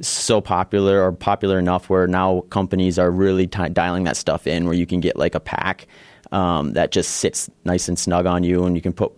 [0.00, 4.64] so popular or popular enough where now companies are really ti dialing that stuff in,
[4.64, 5.86] where you can get like a pack
[6.32, 9.12] um, that just sits nice and snug on you, and you can put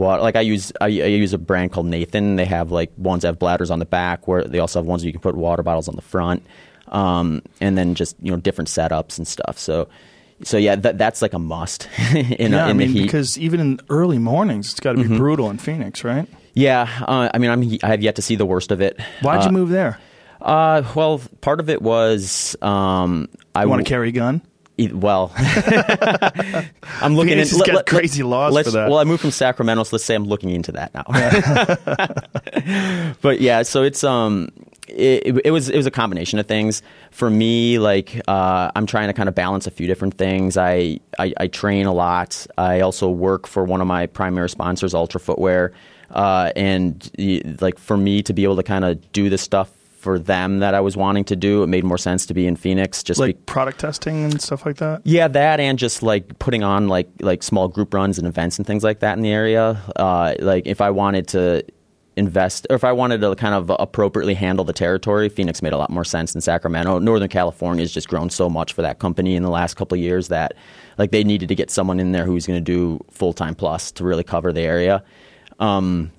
[0.00, 0.22] water.
[0.22, 0.88] Like I use I, I
[1.24, 2.36] use a brand called Nathan.
[2.36, 5.02] They have like ones that have bladders on the back, where they also have ones
[5.02, 6.42] where you can put water bottles on the front,
[6.88, 9.58] um, and then just you know different setups and stuff.
[9.58, 9.88] So.
[10.42, 13.02] So yeah, that, that's like a must in, yeah, in I mean, the heat.
[13.02, 15.18] because even in early mornings, it's got to be Mm-hmm.
[15.18, 16.26] brutal in Phoenix, right?
[16.54, 18.98] yeah, uh, I mean, I'm, I have yet to see the worst of it.
[19.20, 19.98] Why'd Uh, you move there?
[20.40, 24.40] Uh, well, part of it was um, I want w- to carry a gun?
[24.88, 28.88] Well, I'm looking Phoenix into has got crazy laws for that.
[28.88, 31.04] Well, I moved from Sacramento, so let's say I'm looking into that now.
[33.22, 34.48] but yeah, so it's um,
[34.88, 37.78] it, it was it was a combination of things for me.
[37.78, 40.56] Like uh, I'm trying to kind of balance a few different things.
[40.56, 42.46] I, I I train a lot.
[42.56, 45.72] I also work for one of my primary sponsors, Altra Footwear,
[46.10, 47.10] uh, and
[47.60, 49.70] like for me to be able to kind of do this stuff
[50.00, 51.62] for them that I was wanting to do.
[51.62, 53.02] It made more sense to be in Phoenix.
[53.02, 55.02] Just Like be- product testing and stuff like that.
[55.04, 58.66] yeah, that and just like putting on like like small group runs and events and
[58.66, 59.80] things like that in the area.
[59.96, 61.62] Uh, like if I wanted to
[62.16, 65.78] invest or if I wanted to kind of appropriately handle the territory, Phoenix made a
[65.78, 66.98] lot more sense than Sacramento.
[66.98, 70.02] Northern California has just grown so much for that company in the last couple of
[70.02, 70.54] years that
[70.98, 73.92] like they needed to get someone in there who's going to do full time plus
[73.92, 75.02] to really cover the area.
[75.60, 76.10] Um,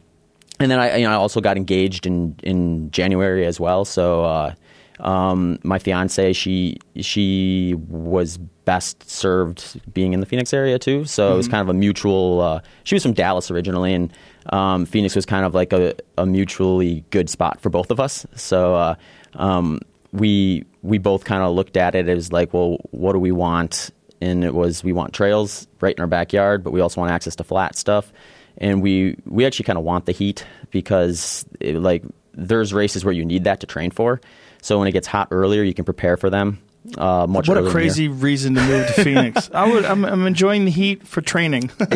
[0.62, 3.84] and then I, you know, I also got engaged in in January as well.
[3.86, 4.53] So uh,
[4.99, 11.05] um, my fiance, she she was best served being in the Phoenix area too.
[11.05, 12.41] So it was kind of a mutual.
[12.41, 14.14] Uh, she was from Dallas originally, and
[14.51, 18.26] um, Phoenix was kind of like a, a mutually good spot for both of us.
[18.36, 18.95] So uh,
[19.34, 19.80] um,
[20.12, 23.89] we we both kind of looked at it as like, well, what do we want?
[24.22, 27.36] And it was we want trails right in our backyard, but we also want access
[27.38, 28.14] to flat stuff
[28.58, 33.14] and we we actually kind of want the heat because it, like there's races where
[33.14, 34.22] you need that to train for.
[34.62, 36.60] So when it gets hot earlier, you can prepare for them.
[36.97, 39.52] Uh, much What a crazy reason to move to Phoenix.
[39.54, 39.86] I would.
[39.86, 41.70] I'm, I'm enjoying the heat for training.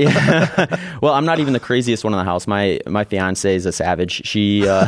[1.02, 2.48] Well, I'm not even the craziest one in the house.
[2.48, 4.26] My my fiance is a savage.
[4.26, 4.86] She, uh,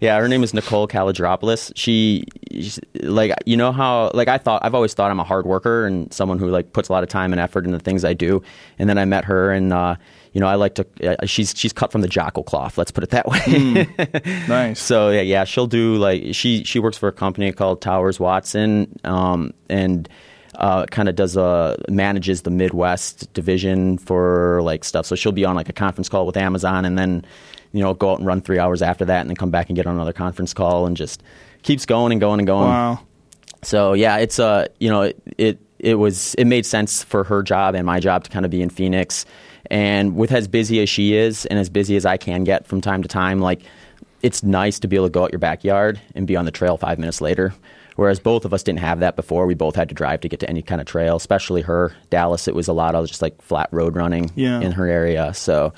[0.00, 1.72] yeah, her name is Nicole Kalogeropoulos.
[1.76, 5.46] She, she's- like, you know how, like, I thought I've always thought I'm a hard
[5.46, 8.04] worker and someone who like puts a lot of time and effort into the things
[8.04, 8.42] I do.
[8.78, 9.96] And then I met her, and uh,
[10.36, 10.86] you know, I like to.
[11.02, 12.76] Uh, she's she's cut from the jackal cloth.
[12.76, 13.88] Let's put it that way.
[14.48, 14.78] nice.
[14.78, 19.00] So yeah, yeah, she'll do like she she works for a company called Towers Watson,
[19.02, 20.06] um, and
[20.56, 25.06] uh, kind of does a manages the Midwest division for like stuff.
[25.06, 27.24] So she'll be on like a conference call with Amazon, and then
[27.72, 29.76] you know go out and run three hours after that, and then come back and
[29.76, 31.22] get on another conference call, and just
[31.62, 32.68] keeps going and going and going.
[32.68, 33.00] Wow.
[33.62, 37.42] So yeah, it's uh you know it, it it was it made sense for her
[37.42, 39.24] job and my job to kind of be in Phoenix,
[39.70, 42.80] and with as busy as she is and as busy as I can get from
[42.80, 43.62] time to time, like
[44.22, 46.76] it's nice to be able to go out your backyard and be on the trail
[46.76, 47.54] five minutes later.
[47.96, 49.46] Whereas both of us didn't have that before.
[49.46, 51.94] We both had to drive to get to any kind of trail, especially her.
[52.10, 54.60] Dallas, it was a lot of just like flat road running Yeah.
[54.60, 55.32] in her area.
[55.32, 55.72] So,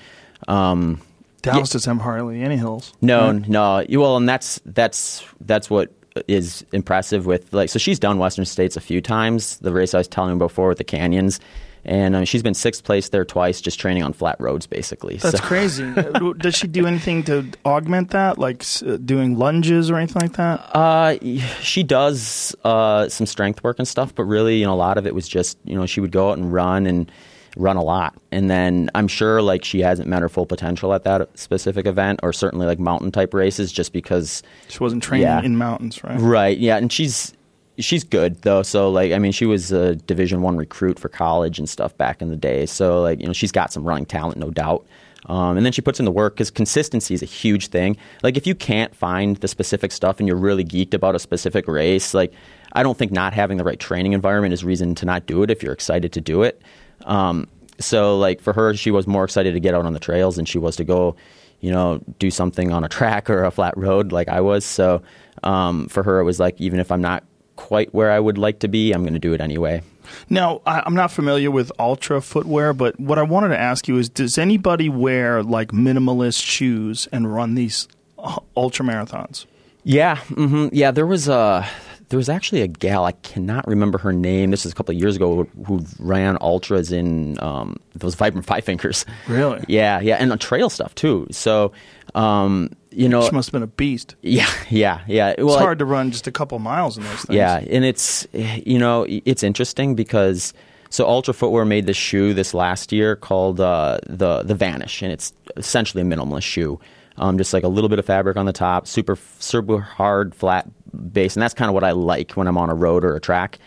[0.48, 1.00] um,
[1.42, 2.92] Dallas doesn't have hardly any hills.
[3.00, 3.48] no, right?
[3.48, 3.78] no.
[3.88, 5.92] You- Well, and that's that's that's what
[6.26, 7.68] is impressive with like.
[7.70, 9.58] So she's done Western States a few times.
[9.58, 11.38] The race I was telling you before with the canyons,
[11.84, 15.16] and uh, she's been sixth place there twice, just training on flat roads, basically.
[15.16, 15.84] That's so, crazy.
[15.98, 20.32] Uh, Does she do anything to augment that, like uh, doing lunges or anything like
[20.34, 20.60] that?
[20.76, 21.16] Uh,
[21.60, 25.06] she does uh, some strength work and stuff, but really, you know, a lot of
[25.06, 27.10] it was just, you know, she would go out and run and
[27.56, 28.14] run a lot.
[28.30, 32.20] And then I'm sure like she hasn't met her full potential at that specific event
[32.22, 35.42] or certainly like mountain type races just because She wasn't training Yeah.
[35.42, 36.20] in mountains, right?
[36.20, 36.58] Right.
[36.58, 37.32] Yeah, and she's
[37.78, 38.62] she's good though.
[38.62, 42.20] So like, I mean, she was a Division One recruit for college and stuff back
[42.22, 42.66] in the day.
[42.66, 44.86] So like, you know, she's got some running talent, no doubt.
[45.26, 47.96] Um, and then she puts in the work because consistency is a huge thing.
[48.22, 51.66] Like, if you can't find the specific stuff and you're really geeked about a specific
[51.68, 52.32] race, like,
[52.72, 55.50] I don't think not having the right training environment is reason to not do it
[55.50, 56.62] if you're excited to do it.
[57.04, 57.48] Um,
[57.78, 60.44] so like for her, she was more excited to get out on the trails than
[60.44, 61.16] she was to go,
[61.60, 64.64] you know, do something on a track or a flat road like I was.
[64.64, 65.02] So
[65.42, 67.24] um, for her, it was like even if I'm not
[67.58, 69.82] quite where I would like to be, I'm going to do it anyway.
[70.30, 73.98] Now, I, I'm not familiar with Altra footwear, but what I wanted to ask you
[73.98, 79.44] is does anybody wear like minimalist shoes and run these uh, ultra marathons?
[79.82, 80.92] Yeah, hmm yeah.
[80.92, 81.68] There was a
[82.10, 84.50] there was actually a gal I cannot remember her name.
[84.50, 88.44] This is a couple of years ago who, who ran ultras in um, those Vibram
[88.44, 89.04] Five Fingers.
[89.26, 89.64] Really?
[89.68, 91.26] Yeah, yeah, and the trail stuff too.
[91.30, 91.72] So,
[92.18, 94.16] um, you know, She must have been a beast.
[94.22, 95.34] yeah, yeah, yeah.
[95.38, 97.36] Well, It's hard to run just a couple miles in those things.
[97.36, 100.52] Yeah, and it's you know it's interesting because
[100.90, 105.12] so Altra Footwear made this shoe this last year called uh, the the Vanish, and
[105.12, 106.80] it's essentially a minimalist shoe,
[107.18, 110.66] um, just like a little bit of fabric on the top, super super hard flat
[111.12, 113.20] base, and that's kind of what I like when I'm on a road or a
[113.20, 113.58] track.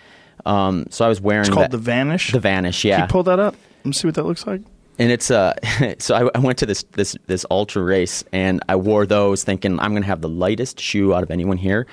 [0.45, 2.31] Um, so I was wearing It's called that- the Vanish.
[2.31, 3.55] the Vanish, Can yeah you pull that up?
[3.79, 4.61] Let me see what that looks like.
[5.01, 5.53] And it's uh
[5.99, 9.79] so I, I went to this this this ultra race and I wore those thinking
[9.79, 11.87] I'm gonna have the lightest shoe out of anyone here.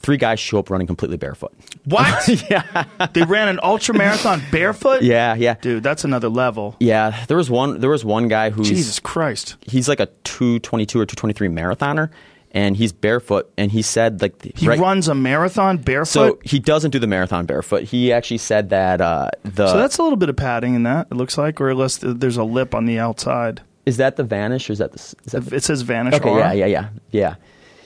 [0.00, 1.52] Three guys show up running completely barefoot.
[1.86, 2.28] What?
[2.50, 2.84] yeah.
[3.14, 5.02] They ran an ultra marathon barefoot?
[5.02, 6.76] Yeah, yeah, Dude, that's another level.
[6.80, 7.24] yeah.
[7.28, 7.80] There was one.
[7.80, 9.56] There was one guy who Jesus Christ.
[9.66, 12.08] he's like a two twenty two or two twenty three marathoner,
[12.54, 13.52] and he's barefoot.
[13.58, 16.08] And he said like the- He right- runs a marathon barefoot.
[16.10, 17.82] So he doesn't do the marathon barefoot.
[17.82, 21.08] He actually said that uh, the So that's a little bit of padding in that,
[21.10, 23.60] it looks like, or unless th- there's a lip on the outside.
[23.84, 26.30] is that the vanish or is that the is that the- It says Vanish Okay,
[26.38, 27.34] yeah, yeah, yeah, yeah,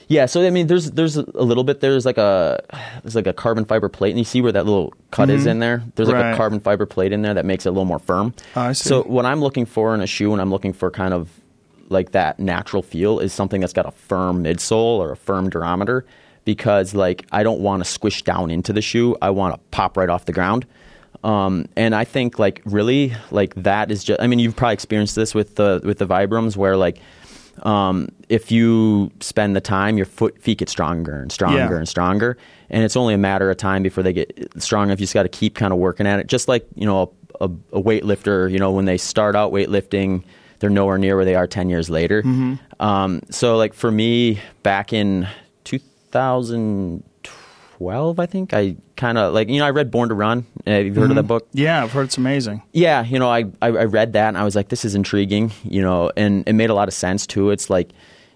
[0.07, 0.25] yeah.
[0.27, 1.81] So I mean, there's there's a little bit.
[1.81, 2.61] There's like a
[3.03, 5.59] there's like a carbon fiber plate, and you see where that little cut is in
[5.59, 5.83] there.
[5.95, 6.23] There's like Mm-hmm.
[6.27, 6.33] Right.
[6.33, 8.33] a carbon fiber plate in there that makes it a little more firm.
[8.55, 8.87] Oh, I see.
[8.89, 11.29] So what I'm looking for in a shoe, and I'm looking for kind of
[11.89, 16.03] like that natural feel is something that's got a firm midsole or a firm durometer
[16.45, 19.15] because like I don't want to squish down into the shoe.
[19.21, 20.65] I want to pop right off the ground.
[21.23, 25.15] Um, and I think like really like that is just I mean you've probably experienced
[25.15, 26.99] this with the with the Vibrams where like
[27.63, 31.75] um, if you spend the time your foot feet get stronger and stronger Yeah.
[31.77, 32.37] and stronger
[32.69, 35.23] and it's only a matter of time before they get strong enough you just got
[35.23, 37.11] to keep kind of working at it just like you know
[37.41, 40.23] a, a, a weightlifter you know when they start out weightlifting
[40.59, 42.21] they're nowhere near where they are 10 years later.
[42.21, 42.81] Mm-hmm.
[42.81, 45.27] Um, so like for me back in
[45.63, 50.45] 2012 i think i kind of like you know i read born to run.
[50.67, 51.27] Uh, have you heard of that mm-hmm.
[51.27, 51.47] book?
[51.53, 52.61] Yeah, I've heard it's amazing.
[52.73, 55.51] yeah, you know, I, I I read that and I was like, this is intriguing,
[55.63, 57.51] you know, and it made a lot of sense too.
[57.51, 57.91] It's like,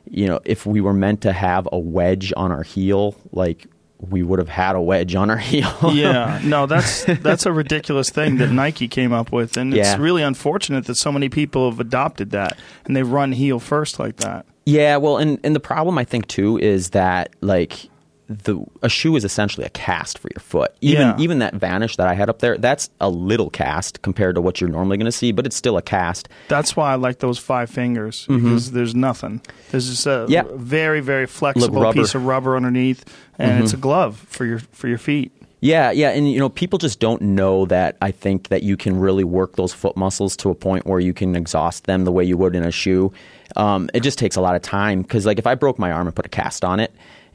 [0.10, 3.68] you know, if we were meant to have a wedge on our heel, like
[4.10, 5.72] we would have had a wedge on our heel.
[5.94, 10.24] yeah, no, that's that's a ridiculous thing that Nike came up with, and it's really
[10.24, 14.46] unfortunate that so many people have adopted that and they run heel first like that.
[14.66, 17.90] Yeah, well, and and the problem I think too is that like
[18.30, 20.74] the a shoe is essentially a cast for your foot.
[20.82, 21.16] Even Yeah.
[21.20, 24.62] even that Vanish that I had up there, that's a little cast compared to what
[24.62, 26.30] you're normally going to see, but it's still a cast.
[26.48, 29.42] That's why I like those five fingers because there's nothing.
[29.72, 30.32] There's just a Mm-hmm.
[30.32, 30.44] Yeah.
[30.56, 31.82] very very flexible.
[31.82, 32.00] Mm-hmm.
[32.00, 33.04] piece of rubber underneath,
[33.38, 35.32] and it's a glove for your for your feet.
[35.60, 37.96] Yeah, yeah, and you know, people just don't know that.
[38.02, 41.14] I think that you can really work those foot muscles to a point where you
[41.14, 43.14] can exhaust them the way you would in a shoe.
[43.56, 46.08] Um, it just takes a lot of time because, like, if I broke my arm
[46.08, 46.94] and put a cast on it,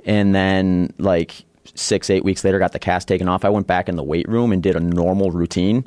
[0.08, 1.44] and then like
[1.76, 4.28] six, eight weeks later got the cast taken off, I went back in the weight
[4.28, 5.86] room and did a normal routine.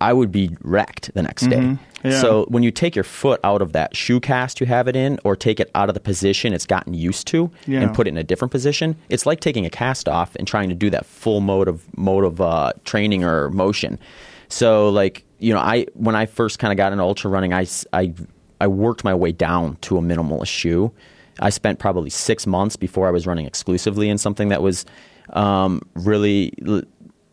[0.00, 1.76] I would be wrecked the next day.
[2.04, 2.20] Yeah.
[2.20, 5.20] So when you take your foot out of that shoe cast you have it in,
[5.24, 7.80] or take it out of the position it's gotten used to, Yeah.
[7.82, 10.68] and put it in a different position, it's like taking a cast off and trying
[10.70, 13.98] to do that full mode of mode of uh, training or motion.
[14.48, 17.66] So like you know, I when I first kind of got into ultra running, I
[17.92, 18.12] I
[18.60, 20.90] I worked my way down to a minimalist shoe.
[21.40, 24.84] I spent probably six months before I was running exclusively in something that was
[25.30, 26.82] um, really l-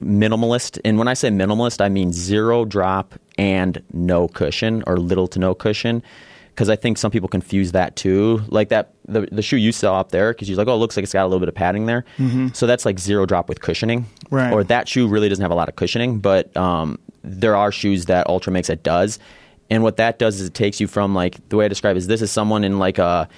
[0.02, 0.80] minimalist.
[0.86, 5.40] And when I say minimalist, I mean zero drop and no cushion or little to
[5.40, 6.02] no cushion.
[6.50, 8.42] Because I think some people confuse that too.
[8.50, 10.98] Like that, the, the shoe you saw up there, because you're like, oh, it looks
[10.98, 12.04] like it's got a little bit of padding there.
[12.54, 14.06] So that's like zero drop with cushioning.
[14.30, 14.52] Right.
[14.52, 18.06] Or that shoe really doesn't have a lot of cushioning, but um, there are shoes
[18.06, 19.20] that Altra makes that does.
[19.70, 22.00] And what that does is it takes you from like the way I describe it
[22.00, 23.30] is this is someone in like a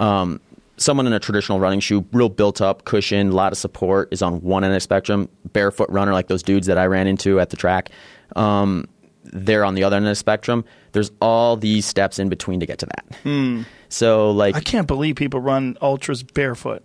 [0.00, 0.40] um,
[0.76, 4.22] someone in a traditional running shoe, real built up cushion, a lot of support, is
[4.22, 5.28] on one end of the spectrum.
[5.52, 7.90] Barefoot runner, like those dudes that I ran into at the track,
[8.34, 8.86] um,
[9.24, 10.64] they're on the other end of the spectrum.
[10.92, 13.66] There's all these steps in between to get to that.
[13.88, 16.82] So like, I can't believe people run ultras barefoot.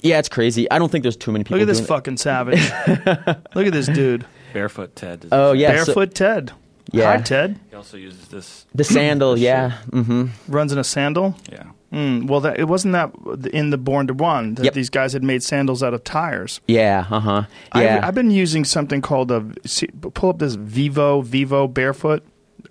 [0.00, 0.68] yeah, it's crazy.
[0.70, 1.58] I don't think there's too many people.
[1.58, 1.88] Look at this doing it.
[1.88, 2.70] fucking savage.
[3.54, 4.24] Look at this dude.
[4.52, 5.26] Barefoot Ted.
[5.32, 6.52] Oh yeah, so- Barefoot Ted.
[6.92, 7.16] Yeah.
[7.16, 7.58] Hi, Ted.
[7.70, 8.66] He also uses this.
[8.74, 9.38] the sandal.
[9.38, 10.26] yeah, Mm-hmm.
[10.52, 11.34] Runs in a sandal.
[11.50, 11.64] Yeah.
[11.94, 13.12] Mm, well, that, it wasn't that
[13.52, 14.74] in the Born to Run that Yep.
[14.74, 16.60] these guys had made sandals out of tires.
[16.66, 17.42] yeah, uh huh.
[17.74, 19.44] Yeah, I've, I've been using something called a.
[19.64, 22.24] See, pull up this Vivo Vivo Barefoot.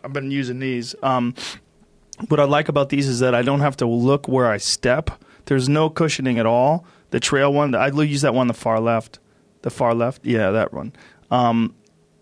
[0.03, 0.93] I've been using these.
[1.01, 1.33] Um,
[2.27, 5.09] what I like about these is that I don't have to look where I step.
[5.45, 6.85] There's no cushioning at all.
[7.11, 9.19] The trail one, I use that one, the far left.
[9.61, 10.93] The far left, yeah, that one.
[11.31, 11.73] Um,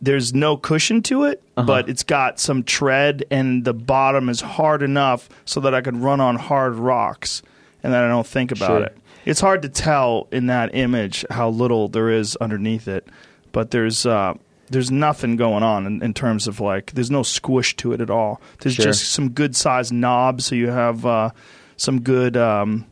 [0.02, 1.66] there's no cushion to it, Uh-huh.
[1.68, 5.98] but it's got some tread, and the bottom is hard enough so that I could
[5.98, 7.42] run on hard rocks,
[7.84, 8.84] and then I don't think about Sure.
[8.84, 8.98] it.
[9.26, 13.08] It's hard to tell in that image how little there is underneath it,
[13.52, 14.34] but there's uh,
[14.72, 18.10] there's nothing going on in, in terms of like there's no squish to it at
[18.10, 18.42] all.
[18.62, 18.86] There's Sure.
[18.86, 21.30] just some good sized knobs, so you have uh,
[21.78, 22.86] some good um,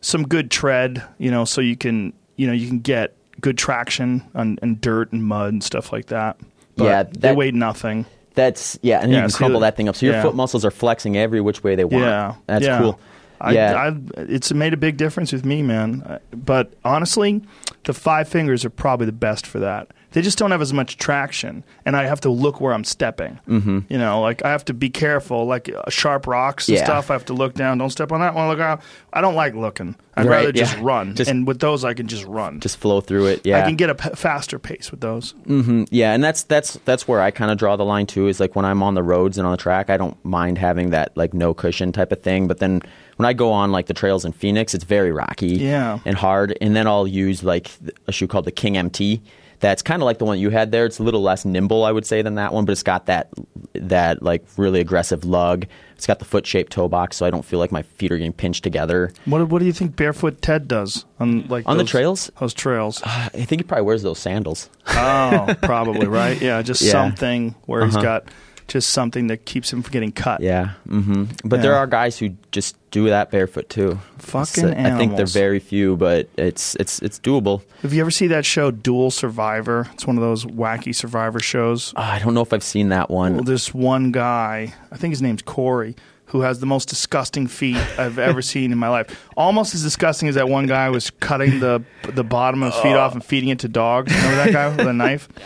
[0.00, 4.24] some good tread, you know, so you can you know you can get good traction
[4.34, 6.38] on, on dirt and mud and stuff like that.
[6.76, 8.06] But Yeah, they that- weigh nothing.
[8.34, 9.96] that's yeah, and Yeah, you can crumble the- that thing up.
[9.96, 10.22] So your yeah.
[10.22, 12.04] foot muscles are flexing every which way they want.
[12.04, 12.78] Yeah, that's yeah.
[12.78, 13.00] cool.
[13.40, 16.18] I, yeah, I, it's made a big difference with me, man.
[16.32, 17.40] But honestly,
[17.84, 19.88] the five fingers are probably the best for that.
[20.12, 23.38] They just don't have as much traction, and I have to look where I'm stepping.
[23.46, 23.80] Mm-hmm.
[23.90, 26.84] You know, like I have to be careful, like uh, sharp rocks and Yeah.
[26.84, 27.10] stuff.
[27.10, 27.76] I have to look down.
[27.76, 28.48] Don't step on that one.
[28.48, 28.80] Look out.
[29.12, 29.96] I don't like looking.
[30.16, 30.82] I'd Right, rather just yeah.
[30.82, 31.14] run.
[31.14, 32.58] Just- and with those, I can just run.
[32.60, 33.42] just flow through it.
[33.44, 35.34] Yeah, I can get a p- faster pace with those.
[35.90, 38.28] Yeah, and that's that's that's where I kind of draw the line too.
[38.28, 40.90] Is like when I'm on the roads and on the track, I don't mind having
[40.90, 42.48] that like no cushion type of thing.
[42.48, 42.80] But then
[43.16, 45.98] when I go on like the trails in Phoenix, it's very rocky, Yeah.
[46.06, 46.56] and hard.
[46.62, 47.70] And then I'll use like
[48.06, 49.20] a shoe called the King MT.
[49.60, 50.86] That's kind of like the one you had there.
[50.86, 53.28] It's a little less nimble, I would say, than that one, but it's got that
[53.74, 55.66] that like really aggressive lug.
[55.96, 58.16] It's got the foot shaped toe box, so I don't feel like my feet are
[58.18, 59.12] getting pinched together.
[59.24, 62.30] What What do you think Barefoot Ted does on like On the trails?
[62.38, 63.02] Those trails.
[63.04, 64.70] I think he probably wears those sandals.
[64.86, 66.40] Oh, probably right.
[66.40, 66.92] Yeah, just Yeah.
[66.92, 68.04] something where he's Uh-huh.
[68.04, 68.24] got
[68.68, 70.40] just something that keeps him from getting cut.
[70.40, 71.24] Yeah, Mm-hmm.
[71.48, 73.98] but there are guys who just do that barefoot too.
[74.18, 77.62] Fucking So I think they're very few, but it's it's it's doable.
[77.82, 79.88] Have you ever seen that show Dual Survivor?
[79.94, 81.92] It's one of those wacky survivor shows.
[81.96, 83.34] Uh, I don't know if I've seen that one.
[83.34, 85.96] Well, this one guy, I think his name's Corey,
[86.28, 89.26] who has the most disgusting feet I've ever seen in my life.
[89.36, 92.94] Almost as disgusting as that one guy was cutting the the bottom of his feet
[92.96, 94.14] off and feeding it to dogs.
[94.14, 95.28] Remember that guy with a knife?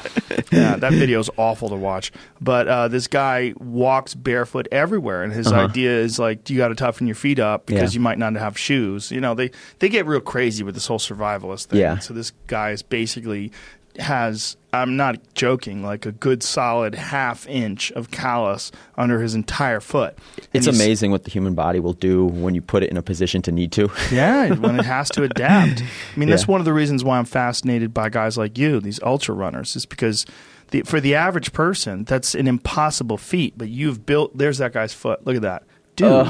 [0.50, 2.12] Yeah, that video is awful to watch.
[2.40, 5.62] But uh, this guy walks barefoot everywhere, and his Uh-huh.
[5.66, 7.98] idea is like, you got to toughen your feet up because Yeah.
[7.98, 9.10] you might not have shoes.
[9.10, 11.80] You know, they they get real crazy with this whole survivalist thing.
[11.80, 11.98] Yeah.
[11.98, 13.50] So this guy is basically
[13.98, 19.80] has I'm not joking like a good solid half inch of callus under his entire
[19.80, 20.16] foot.
[20.38, 23.02] And It's amazing what the human body will do when you put it in a
[23.02, 23.90] position to need to.
[24.10, 25.82] Yeah, when it has to adapt.
[25.82, 29.00] I mean, that's one of the reasons why I'm fascinated by guys like you, these
[29.02, 30.24] ultra runners, is because
[30.70, 33.54] the, for the average person, that's an impossible feat.
[33.56, 34.36] But you've built.
[34.36, 35.26] There's that guy's foot.
[35.26, 35.64] Look at that,
[35.96, 36.26] dude.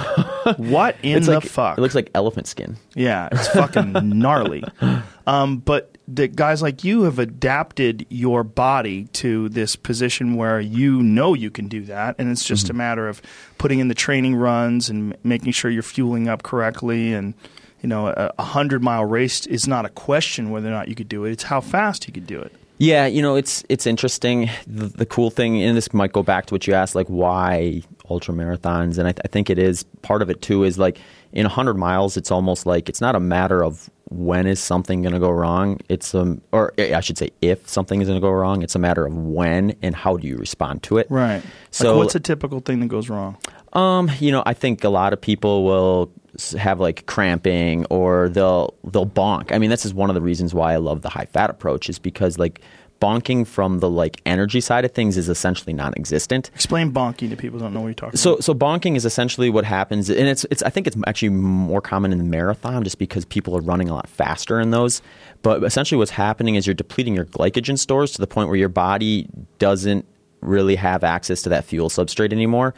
[0.58, 1.78] what in the like fuck?
[1.78, 2.76] it looks like elephant skin.
[2.94, 4.64] Yeah, it's fucking gnarly.
[5.24, 11.02] Um, but the guys like you have adapted your body to this position where you
[11.02, 12.76] know you can do that, and it's just mm-hmm.
[12.76, 13.22] a matter of
[13.58, 17.12] putting in the training runs and making sure you're fueling up correctly.
[17.12, 17.34] And
[17.80, 20.94] you know, a, a hundred mile race is not a question whether or not you
[20.94, 22.52] could do it; it's how fast you could do it.
[22.78, 24.50] Yeah, you know, it's it's interesting.
[24.66, 27.82] The, the cool thing, and this might go back to what you asked, like why
[28.10, 30.64] ultra marathons, and I, th- I think it is part of it too.
[30.64, 30.98] Is like
[31.32, 35.14] in hundred miles, it's almost like it's not a matter of when is something going
[35.14, 35.80] to go wrong.
[35.88, 38.78] It's um, or I should say, if something is going to go wrong, it's a
[38.78, 41.06] matter of when and how do you respond to it.
[41.10, 41.42] Right.
[41.70, 43.36] So like, what's a typical thing that goes wrong?
[43.72, 46.12] Um, you know, I think a lot of people will
[46.58, 49.52] have like cramping or they'll they'll bonk.
[49.52, 51.88] I mean, this is one of the reasons why I love the high fat approach
[51.88, 52.60] is because like
[53.02, 56.50] bonking from the like energy side of things is essentially non-existent.
[56.54, 58.18] Explain bonking to people who don't know what you're talking about.
[58.20, 58.44] So about.
[58.44, 62.12] so bonking is essentially what happens, and it's it's I think it's actually more common
[62.12, 65.02] in the marathon just because people are running a lot faster in those.
[65.42, 68.68] But essentially, what's happening is you're depleting your glycogen stores to the point where your
[68.68, 69.28] body
[69.58, 70.06] doesn't
[70.40, 72.74] really have access to that fuel substrate anymore.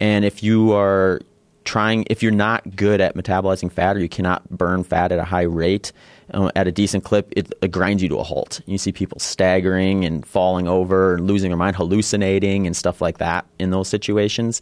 [0.00, 1.20] And if you are
[1.64, 5.24] trying, if you're not good at metabolizing fat or you cannot burn fat at a
[5.24, 5.92] high rate,
[6.34, 8.60] uh, at a decent clip, it, it grinds you to a halt.
[8.66, 13.18] You see people staggering and falling over and losing their mind, hallucinating and stuff like
[13.18, 14.60] that in those situations.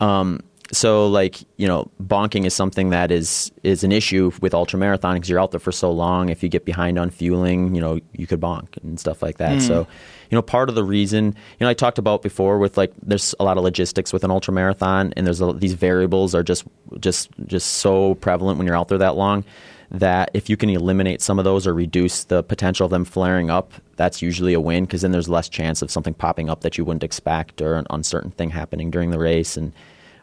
[0.00, 0.40] Um,
[0.72, 5.14] so, like you know, bonking is something that is is an issue with ultra marathon
[5.14, 6.30] because you're out there for so long.
[6.30, 9.60] If you get behind on fueling, you know, you could bonk and stuff like that.
[9.60, 9.86] So,
[10.30, 13.34] you know, part of the reason, you know, I talked about before with like there's
[13.38, 16.64] a lot of logistics with an ultra marathon, and there's a, these variables are just
[17.00, 19.44] just just so prevalent when you're out there that long
[19.92, 23.50] that if you can eliminate some of those or reduce the potential of them flaring
[23.50, 26.78] up, that's usually a win because then there's less chance of something popping up that
[26.78, 29.56] you wouldn't expect or an uncertain thing happening during the race.
[29.56, 29.72] And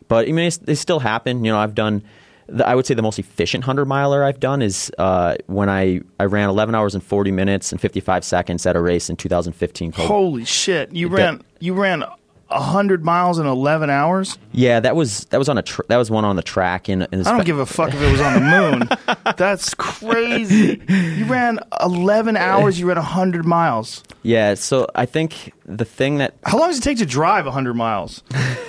[0.07, 1.45] but I mean, it's, they still happen.
[1.45, 2.01] You know, I've done.
[2.47, 6.01] The, I would say the most efficient hundred miler I've done is uh, when I,
[6.19, 9.91] I ran 11 hours and 40 minutes and 55 seconds at a race in 2015.
[9.91, 10.91] Called, Holy shit!
[10.91, 12.03] You That- ran you ran
[12.51, 14.37] hundred miles in eleven hours.
[14.51, 17.03] yeah, that was that was on a tr- that was one on the track in.
[17.11, 18.89] in I don't give a fuck if it was on the moon.
[19.37, 20.81] That's crazy.
[20.89, 24.03] You ran 11 hours, you ran 100 miles.
[24.23, 27.73] Yeah, so I think the thing that How long does it take to drive 100
[27.75, 28.23] miles?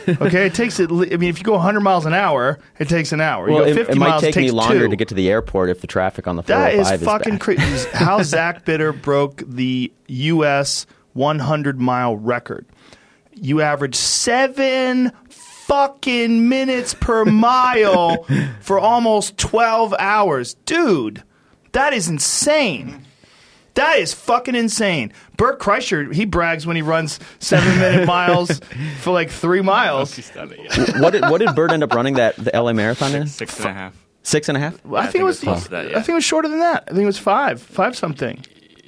[0.08, 0.90] Okay, it takes it.
[0.90, 3.48] I mean if you go 100 miles an hour, it takes an hour.
[3.48, 4.88] You well, go it, 50 it might miles, take it me longer two.
[4.88, 7.02] to get to the airport if the traffic on the That 405 is oh is
[7.04, 7.40] fucking bad.
[7.40, 7.88] crazy.
[7.92, 10.86] How Zach Bitter broke the U.S.
[11.14, 12.66] 100 mile record.
[13.40, 18.24] You average seven fucking minutes per mile
[18.60, 20.54] for almost 12 hours.
[20.66, 21.22] Dude,
[21.72, 23.06] that is insane.
[23.74, 25.12] That is fucking insane.
[25.36, 28.60] Bert Kreischer, he brags when he runs seven minute miles
[29.00, 30.18] for like three miles.
[30.98, 33.26] what did what did Bert end up running that the LA marathon in?
[33.28, 33.94] Six and a half.
[34.22, 34.74] Six and a half.
[34.92, 35.40] I, think, it was.
[35.40, 35.96] close to that, yeah.
[35.96, 36.84] I think it was shorter than that.
[36.88, 38.44] I think it was five, five something.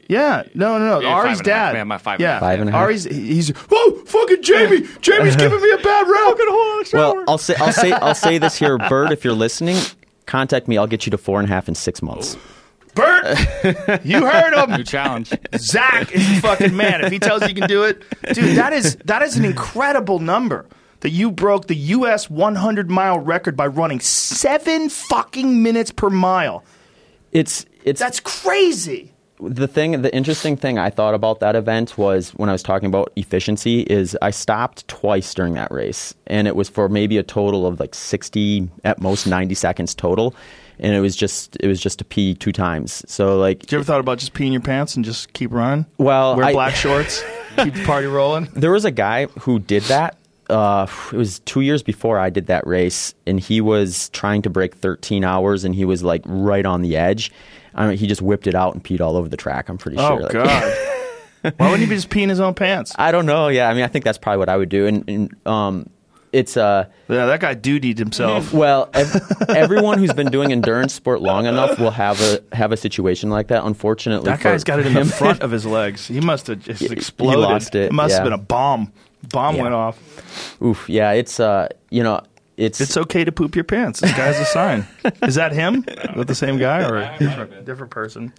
[0.08, 1.00] Yeah, no, no, no.
[1.00, 1.72] Yeah, Ari's five and a half.
[1.72, 1.76] dad.
[1.78, 2.40] Yeah, my five and a yeah, half.
[2.40, 2.80] Five and a half.
[2.82, 3.04] Ari's.
[3.04, 3.52] He's.
[3.70, 4.86] Oh, fucking Jamie!
[5.00, 6.28] Jamie's giving me a bad rap.
[6.28, 9.12] Fucking hold on, Well, I'll say I'll say I'll say this here, Bert.
[9.12, 9.76] If you're listening,
[10.26, 10.76] contact me.
[10.78, 12.36] I'll get you to four and a half in six months.
[12.94, 13.24] Bert,
[14.04, 14.76] you heard him.
[14.76, 15.32] New challenge.
[15.56, 17.02] Zach is the fucking man.
[17.04, 18.02] If he tells you you can do it,
[18.34, 20.66] dude, that is that is an incredible number.
[21.00, 22.30] That you broke the U.S.
[22.30, 26.64] 100 mile record by running seven fucking minutes per mile.
[27.32, 29.11] It's it's That's crazy.
[29.48, 32.86] The thing the interesting thing i thought about that event was when i was talking
[32.86, 37.22] about efficiency is i stopped twice during that race and it was for maybe a
[37.22, 40.34] total of like 60 at most 90 seconds total
[40.78, 43.78] and it was just it was just to pee two times so like Did you
[43.78, 45.86] ever thought about just peeing your pants and just keep running?
[45.98, 47.22] Well, wear I- black shorts,
[47.56, 48.48] keep the party rolling.
[48.54, 50.16] there was a guy who did that
[50.50, 54.50] uh, it was two years before I did that race, and he was trying to
[54.50, 57.32] break 13 hours, and he was like right on the edge.
[57.74, 59.68] I mean, he just whipped it out and peed all over the track.
[59.68, 60.20] I'm pretty Oh sure.
[60.20, 60.88] Like- God.
[61.56, 62.92] Why wouldn't he be just peeing his own pants?
[62.96, 63.48] I don't know.
[63.48, 65.90] Yeah, I mean, I think that's probably what I would do, and, and um,
[66.32, 68.52] it's uh, Yeah, that guy dutied himself.
[68.54, 72.76] well, ev- everyone who's been doing endurance sport long enough will have a have a
[72.76, 73.64] situation like that.
[73.64, 76.06] Unfortunately, That guy's got it in the front of his legs.
[76.06, 77.40] He must have just exploded.
[77.40, 78.92] lost it, must have been a bomb.
[79.28, 79.62] Bomb Yeah.
[79.62, 80.62] went off.
[80.62, 82.20] Oof, yeah, it's uh, you know,
[82.56, 84.00] it's It's okay to poop your pants.
[84.00, 84.86] This guy's a sign.
[85.22, 85.84] Is that him?
[85.88, 88.32] Is that the same guy or a different, different person?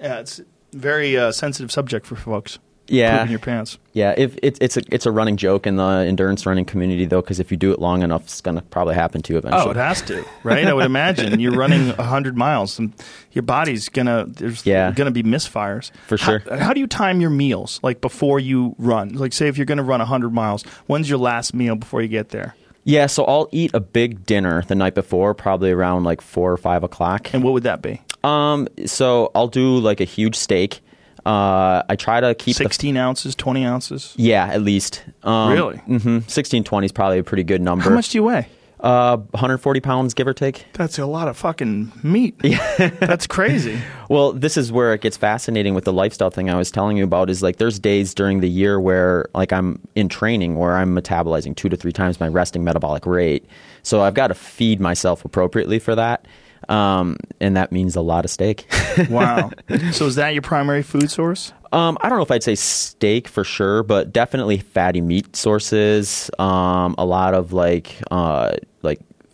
[0.00, 2.58] Yeah, it's a very uh, sensitive subject for folks.
[2.92, 3.18] Yeah.
[3.18, 3.78] pooping your pants.
[3.92, 7.20] Yeah, if it's it's a it's a running joke in the endurance running community though,
[7.20, 9.62] because if you do it long enough, it's gonna probably happen to you eventually.
[9.64, 10.66] Oh, it has to, right?
[10.66, 12.92] I would imagine you're running hundred miles, and
[13.30, 14.90] your body's gonna there's Yeah.
[14.90, 16.40] gonna be misfires For sure.
[16.50, 17.78] How, how do you time your meals?
[17.84, 21.54] Like before you run, like say if you're gonna run hundred miles, when's your last
[21.54, 22.56] meal before you get there?
[22.84, 26.56] Yeah, so I'll eat a big dinner the night before, probably around like four or
[26.56, 27.32] five o'clock.
[27.34, 28.00] And what would that be?
[28.24, 30.80] Um, so I'll do like a huge steak.
[31.26, 34.14] Uh, I try to keep the Sixteen ounces, twenty ounces.
[34.16, 35.04] yeah at least.
[35.22, 35.76] Um, Really?
[35.76, 36.18] Mm-hmm.
[36.28, 37.84] Sixteen twenty is probably a pretty good number.
[37.84, 38.48] How much do you weigh?
[38.82, 40.64] Uh, 140 pounds, give or take.
[40.72, 42.34] That's a lot of fucking meat.
[42.42, 42.88] Yeah.
[43.00, 43.78] That's crazy.
[44.08, 47.04] Well, this is where it gets fascinating with the lifestyle thing I was telling you
[47.04, 47.28] about.
[47.30, 51.54] Is like there's days during the year where like I'm in training where I'm metabolizing
[51.54, 53.44] two to three times my resting metabolic rate.
[53.82, 56.26] So I've got to feed myself appropriately for that,
[56.68, 58.66] um, and that means a lot of steak.
[59.08, 59.50] Wow.
[59.92, 61.52] so is that your primary food source?
[61.72, 66.30] Um, I don't know if I'd say steak for sure, but definitely fatty meat sources.
[66.38, 68.69] Um, a lot of like uh, like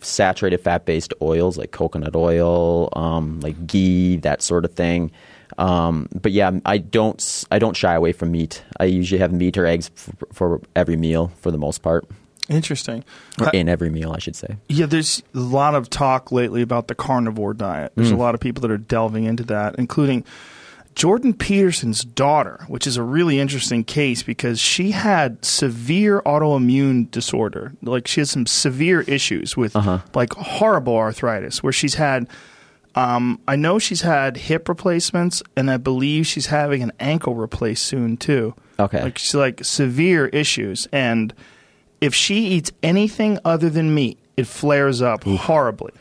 [0.07, 5.11] saturated fat based oils like coconut oil, um, like ghee, that sort of thing.
[5.57, 8.63] Um, but yeah, I don't I don't shy away from meat.
[8.79, 12.05] I usually have meat or eggs for, for every meal for the most part,
[12.49, 13.03] Interesting.
[13.39, 14.57] or in every meal, I should say.
[14.69, 17.91] Yeah, there's a lot of talk lately about the carnivore diet.
[17.95, 20.25] There's a lot of people that are delving into that, including
[20.97, 27.73] Jordan Peterson's daughter, which is a really interesting case because she had severe autoimmune disorder.
[27.83, 29.75] Like she has some severe issues with
[30.15, 32.27] like horrible arthritis, where she's had.
[32.95, 37.85] Um, I know she's had hip replacements, and I believe she's having an ankle replaced
[37.85, 38.55] soon too.
[38.79, 39.03] Okay.
[39.03, 41.31] like she's like severe issues, and
[42.01, 45.93] if she eats anything other than meat, it flares up horribly.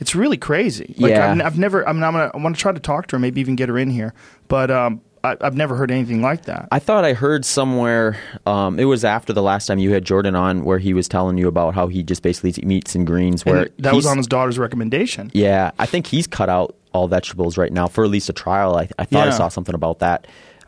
[0.00, 0.94] It's really crazy.
[0.98, 1.32] Like Yeah.
[1.32, 1.86] I've, I've never.
[1.88, 2.30] I mean, I'm gonna.
[2.32, 3.20] I want to try to talk to her.
[3.20, 4.14] Maybe even get her in here.
[4.48, 6.68] But um, I, I've never heard anything like that.
[6.70, 8.18] I thought I heard somewhere.
[8.46, 11.38] Um, it was after the last time you had Jordan on, where he was telling
[11.38, 13.44] you about how he just basically eats meats and greens.
[13.44, 15.30] Where And that was on his daughter's recommendation.
[15.34, 18.76] Yeah, I think he's cut out all vegetables right now for at least a trial.
[18.76, 20.26] I, I thought I saw something about that.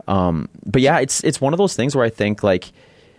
[0.08, 2.72] Um, but yeah, it's it's one of those things where I think like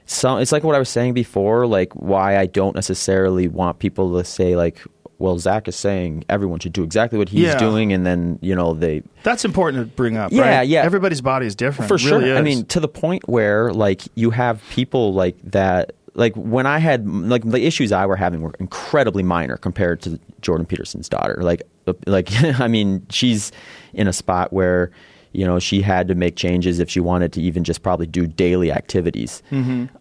[0.05, 0.39] some.
[0.39, 4.26] It's like what I was saying before, like why I don't necessarily want people to
[4.26, 4.82] say like,
[5.22, 7.57] well, Zach is saying everyone should do exactly what he's Yeah.
[7.57, 10.32] doing, and then you know they That's important to bring up.
[10.32, 10.67] Yeah, right?
[10.67, 10.82] yeah.
[10.84, 11.88] Everybody's body is different.
[11.88, 12.38] for really sure.
[12.38, 15.93] I mean, to the point where like you have people like that.
[16.13, 20.19] Like when I had like the issues I were having were incredibly minor compared to
[20.41, 21.38] Jordan Peterson's daughter.
[21.41, 23.53] Like, uh, like I mean, she's
[23.93, 24.91] in a spot where
[25.34, 28.28] you know she had to make changes if she wanted to even just probably do
[28.28, 29.42] daily activities.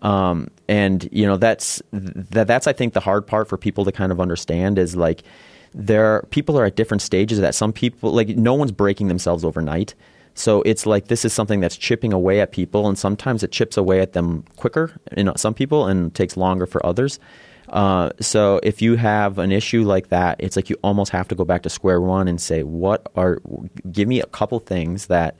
[0.03, 3.93] Um, and you know that's that that's I think the hard part for people to
[3.93, 5.22] kind of understand is like
[5.74, 7.55] there people are at different stages of that.
[7.55, 9.95] Some people like no one's breaking themselves overnight.
[10.35, 13.76] So it's like this is something that's chipping away at people, and sometimes it chips
[13.76, 17.18] away at them quicker in some people and takes longer for others.
[17.70, 21.34] Uh, so if you have an issue like that, it's like you almost have to
[21.34, 23.40] go back to square one and say, what are,
[23.90, 25.36] give me a couple things that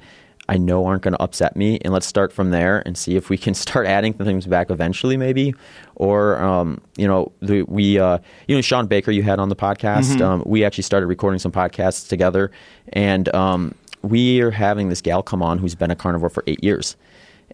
[0.51, 3.31] I know aren't going to upset me, and let's start from there and see if
[3.31, 5.55] we can start adding things back eventually, maybe.
[5.95, 8.19] Or um, you know, the, we uh,
[8.49, 10.21] you know Shawn Baker you had on the podcast.
[10.21, 12.51] Um, we actually started recording some podcasts together,
[12.93, 16.65] and um, we are having this gal come on who's been a carnivore for eight
[16.65, 16.97] years.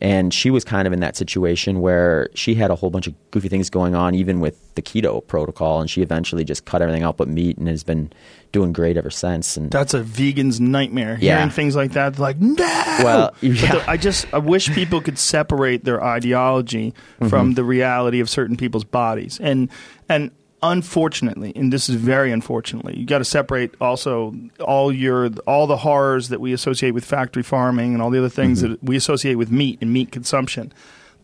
[0.03, 3.15] And she was kind of in that situation where she had a whole bunch of
[3.31, 5.81] goofy things going on, even with the keto protocol.
[5.81, 8.13] And she eventually just cut everything out but meat and has been
[8.53, 9.57] doing great ever since.
[9.57, 11.17] And That's a vegan's nightmare.
[11.19, 11.37] Yeah.
[11.39, 12.55] Hearing things like that, like no.
[13.03, 13.73] Well, yeah.
[13.77, 17.29] the- I just I wish people could separate their ideology Mm-hmm.
[17.29, 19.71] from the reality of certain people's bodies, and
[20.11, 20.31] and
[20.63, 25.77] unfortunately, and this is very unfortunately, you got to separate also all your all the
[25.79, 28.73] horrors that we associate with factory farming and all the other things Mm-hmm.
[28.73, 30.73] that we associate with meat and meat consumption.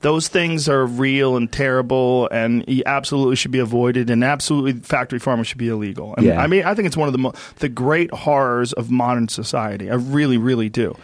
[0.01, 4.11] Those things are real and terrible, and absolutely should be avoided.
[4.11, 6.15] And absolutely, factory farming should be illegal.
[6.17, 6.41] And Yeah.
[6.43, 9.89] I mean, I think it's one of the mo- the great horrors of modern society.
[9.91, 10.97] I really, really do.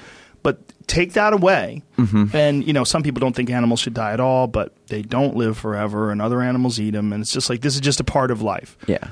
[0.43, 2.37] But take that away, Mm-hmm.
[2.37, 5.37] and you know some people don't think animals should die at all, but they don't
[5.37, 8.05] live forever, and other animals eat them, and it's just like this is just a
[8.05, 8.77] part of life.
[8.87, 9.09] Yeah.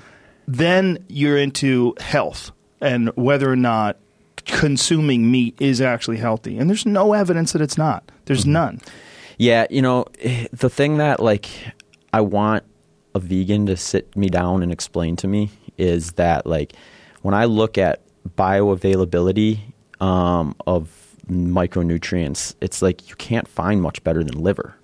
[0.49, 3.97] Then you're into health and whether or not
[4.45, 8.11] consuming meat is actually healthy, and there's no evidence that it's not.
[8.27, 8.53] There's Mm-hmm.
[8.53, 8.81] none.
[9.39, 11.49] Yeah, you know, eh, the thing that like
[12.13, 12.63] I want
[13.15, 16.73] a vegan to sit me down and explain to me is that like
[17.23, 18.01] when I look at
[18.37, 19.59] bioavailability
[20.01, 20.89] um, of
[21.31, 24.75] micronutrients, it's like you can't find much better than liver.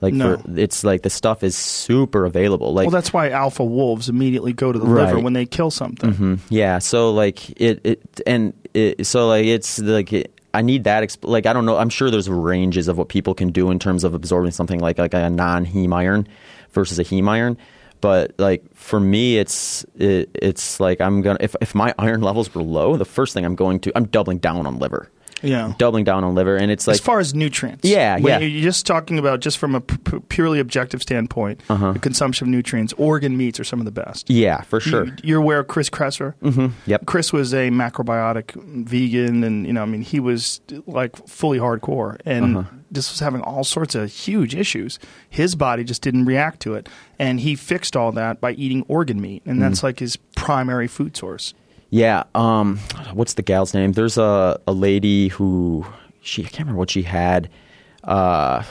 [0.00, 0.36] Like No.
[0.38, 2.72] for, it's like the stuff is super available.
[2.74, 5.06] Like Well, that's why alpha wolves immediately go to the Right.
[5.06, 6.12] liver when they kill something.
[6.12, 6.38] Mhm.
[6.48, 6.78] Yeah.
[6.78, 11.04] So like it, it and it, so like it's like it, I need that.
[11.04, 11.76] Exp- like I don't know.
[11.76, 14.98] I'm sure there's ranges of what people can do in terms of absorbing something like
[14.98, 16.26] like a non heme iron
[16.72, 17.56] versus a heme iron.
[18.00, 22.52] But like for me, it's it, it's like I'm gonna if if my iron levels
[22.52, 25.08] were low, the first thing I'm going to I'm doubling down on liver.
[25.42, 25.74] Yeah.
[25.78, 28.38] Doubling down on liver, and it's like as far as nutrients, Yeah, When yeah.
[28.46, 31.92] You're just talking about just from a p- purely objective standpoint, Uh-huh.
[31.92, 32.92] the consumption of nutrients.
[32.96, 34.30] Organ meats are some of the best.
[34.30, 35.06] yeah, for sure.
[35.06, 36.34] You, you're aware of Chris Kresser?
[36.42, 37.06] hmm Yep.
[37.06, 38.54] Chris was a macrobiotic
[38.86, 42.68] vegan, and you know, I mean, he was like fully hardcore, and Uh-huh.
[42.90, 44.98] this was having all sorts of huge issues.
[45.28, 46.88] His body just didn't react to it,
[47.18, 49.60] and he fixed all that by eating organ meat, and Mm.
[49.60, 51.54] that's like his primary food source.
[51.92, 52.24] Yeah.
[52.34, 52.78] Um,
[53.12, 53.92] what's the gal's name?
[53.92, 55.84] There's a, a lady who
[56.22, 57.50] she I can't remember what she had.
[58.02, 58.62] Uh,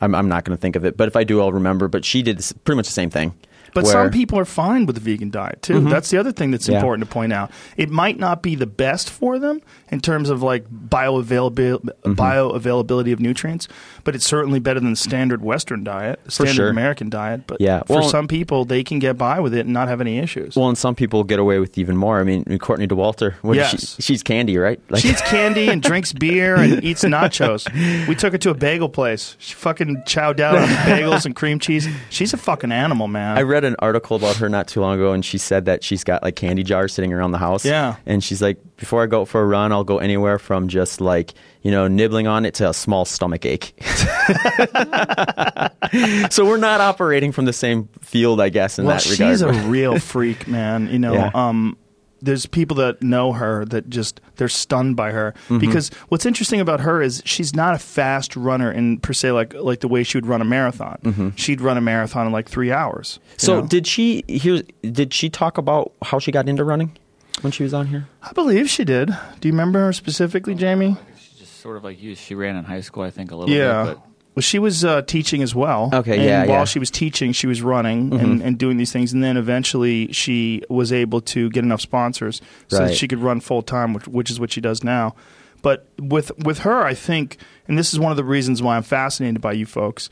[0.00, 1.86] I'm I'm not going to think of it, but if I do, I'll remember.
[1.86, 3.32] But she did pretty much the same thing.
[3.74, 4.04] But where- Mm-hmm.
[4.06, 5.80] some people are fine with the vegan diet too.
[5.80, 6.76] That's the other thing that's Yeah.
[6.76, 7.50] important to point out.
[7.76, 9.60] It might not be the best for them
[9.90, 12.12] in terms of like bioavailability, Mm-hmm.
[12.14, 13.68] bioavailability of nutrients,
[14.04, 16.68] but it's certainly better than the standard Western diet, the standard sure.
[16.68, 17.42] American diet.
[17.46, 17.82] But Yeah.
[17.86, 20.56] for Well- some people, they can get by with it and not have any issues.
[20.56, 22.20] Well, and some people get away with even more.
[22.20, 23.34] I mean, Courtney Dauwalter.
[23.42, 23.96] What is Yes.
[23.96, 24.80] she, she's candy, right?
[24.88, 27.66] Like, she eats candy and drinks beer and eats nachos.
[28.06, 29.36] We took her to a bagel place.
[29.38, 31.88] She fucking chowed down on bagels and cream cheese.
[32.10, 33.36] She's a fucking animal, man.
[33.38, 36.04] I read an article about her not too long ago, and she said that she's
[36.04, 37.64] got like candy jars sitting around the house.
[37.64, 37.96] Yeah.
[38.06, 41.34] And she's like, before I go for a run, I'll go anywhere from just like
[41.62, 43.74] you know nibbling on it to a small stomach ache.
[46.30, 49.32] so we're not operating from the same field, I guess, in well, that regard.
[49.32, 50.88] she's a real freak, man.
[50.90, 51.30] You know, Yeah.
[51.34, 51.76] um,
[52.22, 55.58] there's people that know her that just they're stunned by her Mm-hmm.
[55.58, 59.54] because what's interesting about her is she's not a fast runner in per se like
[59.54, 61.32] like the way she would run a marathon.
[61.36, 63.18] She'd run a marathon in like three hours.
[63.22, 63.34] Mm-hmm.
[63.38, 63.66] so know?
[63.66, 64.24] did she?
[64.28, 66.96] Here, did she talk about how she got into running
[67.42, 68.06] when she was on here?
[68.22, 69.08] I believe she did.
[69.40, 70.96] Do you remember her specifically, Jamie?
[71.18, 72.14] She's just sort of like you.
[72.14, 73.84] She ran in high school, I think, a little Yeah.
[73.84, 73.96] bit.
[73.96, 75.90] But Well, she was uh, teaching as well.
[75.92, 76.56] Okay, and yeah, While yeah.
[76.58, 76.64] Mm-hmm.
[76.66, 80.62] she was teaching, she was running and, and doing these things, and then eventually she
[80.68, 84.30] was able to get enough sponsors so that she could run full time, which, which
[84.30, 85.16] is what she does now.
[85.62, 88.82] But with with her, I think, and this is one of the reasons why I'm
[88.82, 90.08] fascinated by you folks.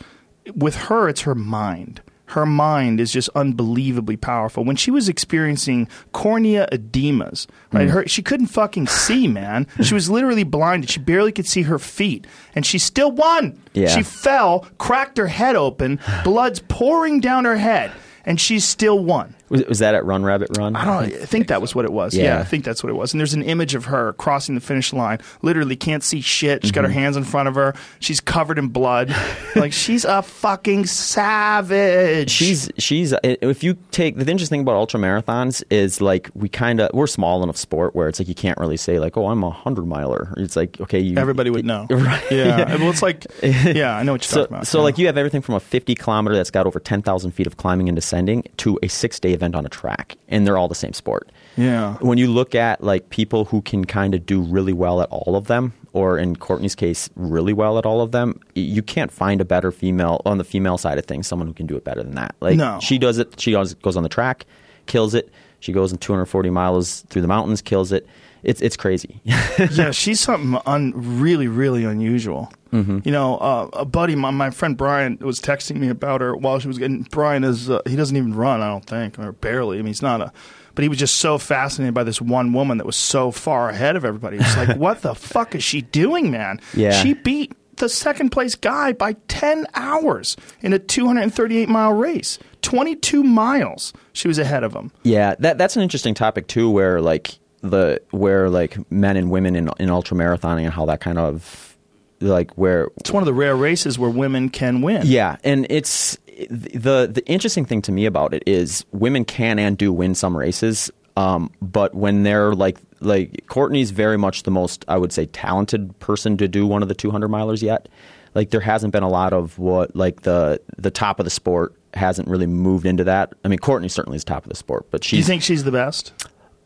[0.55, 2.01] With her, it's her mind.
[2.28, 4.64] Her mind is just unbelievably powerful.
[4.64, 7.86] When she was experiencing cornea edemas, right?
[7.86, 7.92] Hmm.
[7.94, 9.66] Her she couldn't fucking see, man.
[9.82, 10.90] She was literally blinded.
[10.90, 13.60] She barely could see her feet, and she still won.
[13.72, 13.88] Yeah.
[13.88, 17.92] She fell, cracked her head open, blood's pouring down her head,
[18.24, 19.34] and she still won.
[19.51, 20.77] Was, was that at Run Rabbit Run?
[20.77, 21.23] I don't know.
[21.23, 22.15] I think that was what it was.
[22.15, 22.25] Yeah.
[22.25, 22.41] Yeah.
[22.41, 23.12] I think that's what it was.
[23.12, 25.19] And there's an image of her crossing the finish line.
[25.43, 26.62] Literally can't see shit.
[26.62, 26.93] She's got Mm-hmm.
[26.93, 27.75] her hands in front of her.
[28.01, 29.15] She's covered in blood.
[29.57, 32.31] like she's a fucking savage.
[32.31, 36.81] She's she's if you take the interesting thing about ultra marathons is like we kind
[36.81, 39.43] of we're small enough sport where it's like you can't really say like oh I'm
[39.45, 40.33] a hundred miler.
[40.37, 41.87] It's like okay you everybody would know.
[41.91, 42.23] Right.
[42.31, 42.77] Yeah.
[42.77, 44.66] Well, it's like yeah, I know what you're So, talking about.
[44.66, 44.85] so Yeah.
[44.85, 47.89] like you have everything from a 50 kilometer that's got over 10,000 feet of climbing
[47.89, 50.93] and descending to a six day event on a track, and they're all the same
[50.93, 51.31] sport.
[51.56, 51.94] Yeah.
[52.01, 55.36] When you look at like people who can kind of do really well at all
[55.36, 59.40] of them, or in Courtney's case, really well at all of them, you can't find
[59.40, 62.02] a better female on the female side of things, someone who can do it better
[62.02, 62.35] than that.
[62.40, 62.78] Like No.
[62.81, 63.40] she does it.
[63.40, 64.44] She goes, goes on the track,
[64.86, 65.31] kills it.
[65.60, 68.06] She goes in 240 miles through the mountains, kills it.
[68.43, 69.20] It's it's crazy.
[69.24, 72.52] yeah, she's something un- really, really unusual.
[72.73, 73.01] Mm-hmm.
[73.05, 76.59] You know, uh, a buddy, my, my friend Brian, was texting me about her while
[76.59, 77.02] she was getting.
[77.10, 79.78] Brian is uh, he doesn't even run, I don't think, or barely.
[79.78, 80.32] I mean, he's not a.
[80.74, 83.97] But he was just so fascinated by this one woman that was so far ahead
[83.97, 84.36] of everybody.
[84.36, 86.60] It's like, what the fuck is she doing, man?
[86.73, 86.93] Yeah.
[86.93, 92.39] she beat the second place guy by ten hours in a 238 mile race.
[92.62, 94.90] 22 miles she was ahead of him.
[95.02, 99.56] Yeah, that that's an interesting topic too, where like the where like men and women
[99.56, 101.76] in in ultra marathoning and how that kind of
[102.20, 105.02] like where It's one of the rare races where women can win.
[105.06, 106.18] yeah, and it's
[106.51, 110.36] the the interesting thing to me about it is women can and do win some
[110.36, 110.90] races.
[111.16, 115.98] Um, but when they're like like Courtney's very much the most I would say talented
[115.98, 117.89] person to do one of the 200 milers yet.
[118.35, 121.74] Like there hasn't been a lot of what like the the top of the sport
[121.94, 123.32] hasn't really moved into that.
[123.44, 125.16] I mean, Courtney certainly is top of the sport, but she.
[125.16, 126.12] Do you think she's the best?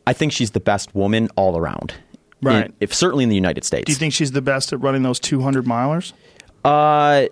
[0.06, 1.94] I think she's the best woman all around.
[2.42, 2.66] Right.
[2.66, 3.86] In- if certainly in the United States.
[3.86, 6.12] Do you think she's the best at running those 200 milers?
[6.64, 7.26] Uh,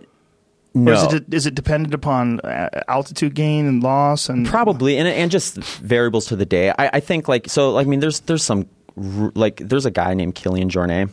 [0.73, 0.93] no.
[0.93, 5.09] Or is it, is it dependent upon uh, altitude gain and loss and Probably, and
[5.09, 6.71] and just variables to the day.
[6.71, 7.73] I, I think like so.
[7.73, 11.11] Like, I mean, there's there's some like there's a guy named Kilian Jornet,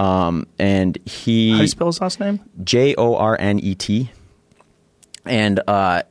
[0.00, 2.40] um, and he How do you spell his last name?
[2.62, 4.10] J O R N E T,
[5.24, 6.02] and uh,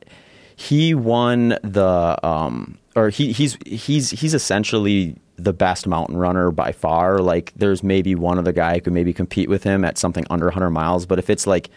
[0.56, 6.72] he won the um, or he he's he's he's essentially the best mountain runner by
[6.72, 7.18] far.
[7.18, 10.46] Like, there's maybe one other guy who could maybe compete with him at something under
[10.46, 11.70] 100 miles, but if it's like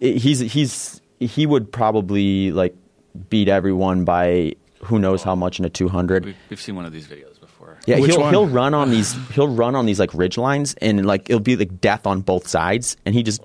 [0.00, 2.74] he's he's he would probably like
[3.28, 4.54] beat everyone by
[4.84, 7.78] who knows how much in a 200 We've, we've seen one of these videos before.
[7.86, 8.32] yeah Which he'll one?
[8.32, 11.56] he'll run on these he'll run on these like ridge lines and like it'll be
[11.56, 13.44] like death on both sides and he just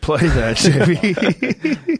[0.00, 1.96] Play that, Jimmy.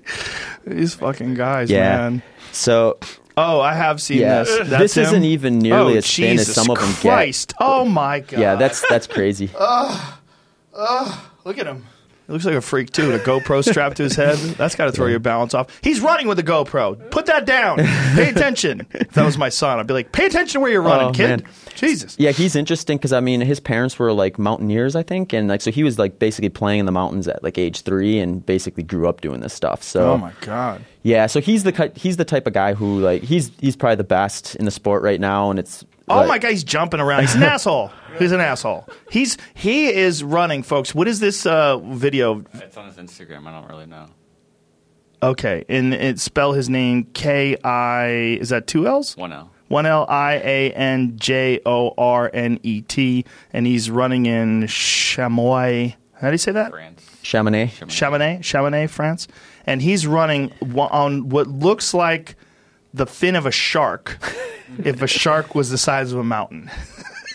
[0.76, 2.22] These fucking guys, yeah man.
[2.52, 2.98] so
[3.36, 4.44] Oh, I have seen Yeah.
[4.44, 4.68] this.
[4.68, 5.02] This him?
[5.04, 7.00] isn't even oh, nearly oh, as thin as Jesus some of them get.
[7.02, 7.54] Christ.
[7.60, 8.38] Oh my god.
[8.40, 9.50] yeah that's that's crazy
[11.44, 11.84] Look at him.
[12.26, 13.08] He looks like a freak too.
[13.12, 14.38] with A GoPro strapped to his head.
[14.56, 15.78] That's got to throw your balance off.
[15.82, 17.10] He's running with a GoPro.
[17.10, 17.76] Put that down.
[18.14, 18.86] Pay attention.
[18.92, 21.12] If that was my son, I'd be like, pay attention where you're oh, running, Oh,
[21.12, 21.42] kid.
[21.42, 21.52] man.
[21.74, 22.16] Jesus.
[22.18, 25.60] Yeah, he's interesting because I mean, his parents were like mountaineers, I think, and like
[25.60, 28.84] so he was like basically playing in the mountains at like age three, and basically
[28.84, 29.82] grew up doing this stuff.
[29.82, 30.84] So Oh my god.
[31.02, 34.04] yeah, so he's the he's the type of guy who like he's he's probably the
[34.04, 37.22] best in the sport right now, and it's Oh like- my god, he's jumping around.
[37.22, 37.90] He's an asshole.
[38.18, 38.88] He's an asshole.
[39.10, 40.94] He's he is running, folks.
[40.94, 42.44] What is this uh, video?
[42.54, 43.46] It's on his Instagram.
[43.46, 44.06] I don't really know.
[45.22, 48.06] Okay, and it spell his name K I.
[48.40, 49.16] Is that two L's?
[49.16, 49.50] One L.
[49.68, 54.66] One L I A N J O R N E T, and he's running in
[54.66, 55.94] Chamois.
[56.20, 56.70] How do you say that?
[56.70, 57.02] France.
[57.22, 57.72] Chamonix.
[57.88, 59.26] Chamonix, Chamonix, France,
[59.66, 62.36] and he's running on what looks like
[62.92, 64.18] the fin of a shark.
[64.84, 66.70] if a shark was the size of a mountain,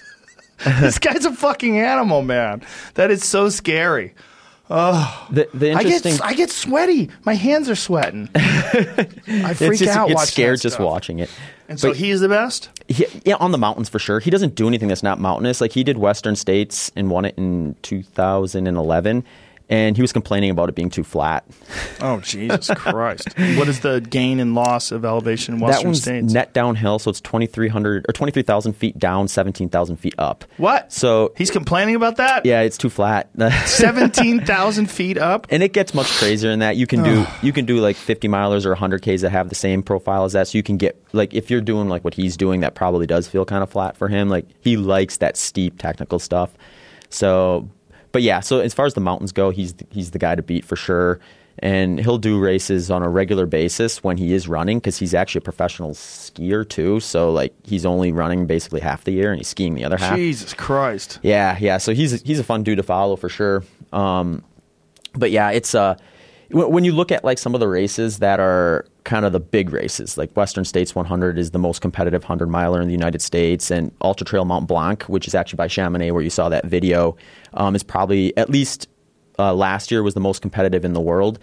[0.65, 2.61] this guy's a fucking animal, man.
[2.95, 4.14] That is so scary.
[4.69, 7.10] The the I interesting get I get sweaty.
[7.26, 8.30] My hands are sweating.
[8.35, 10.11] I freak just out.
[10.11, 11.30] it's watching scared just watching it.
[11.68, 12.69] And so But- he's the best.
[12.88, 14.19] He, yeah, on the mountains for sure.
[14.19, 15.60] He doesn't do anything that's not mountainous.
[15.61, 19.23] Like he did Western States and won it in 2011,
[19.70, 21.46] and he was complaining about it being too flat.
[22.02, 23.28] Oh Jesus Christ!
[23.58, 26.34] What is the gain and loss of elevation in that one's states?
[26.34, 30.44] net downhill, so it's 2,300 or 23,000 feet down, 17,000 feet up.
[30.58, 30.91] what?
[30.91, 32.46] So he's complaining about that.
[32.46, 33.30] yeah, it's too flat.
[33.66, 35.48] seventeen thousand feet up.
[35.50, 38.28] and it gets much crazier than that you can do you can do like 50
[38.28, 41.02] milers or 100 k's that have the same profile as that so you can get
[41.14, 43.96] like if you're doing like what he's doing that probably does feel kind of flat
[43.98, 46.52] for him like he likes that steep technical stuff
[47.10, 47.68] so
[48.11, 50.65] but yeah so as far as the mountains go he's he's the guy to beat
[50.65, 51.19] for sure
[51.61, 55.40] and he'll do races on a regular basis when he is running because he's actually
[55.40, 59.49] a professional skier too so like he's only running basically half the year and he's
[59.49, 61.19] skiing the other half Jesus Christ!
[61.22, 61.77] yeah, yeah.
[61.77, 63.64] So he's he's a fun dude to follow for sure.
[63.91, 64.44] Um,
[65.14, 66.03] but yeah, it's uh, w-
[66.52, 69.72] when you look at like some of the races that are kind of the big
[69.72, 73.70] races, like Western States 100 is the most competitive 100 miler in the United States,
[73.70, 77.16] and Ultra Trail Mont Blanc, which is actually by Chamonix, where you saw that video,
[77.54, 78.88] um, is probably at least
[79.38, 81.40] uh, last year was the most competitive in the world.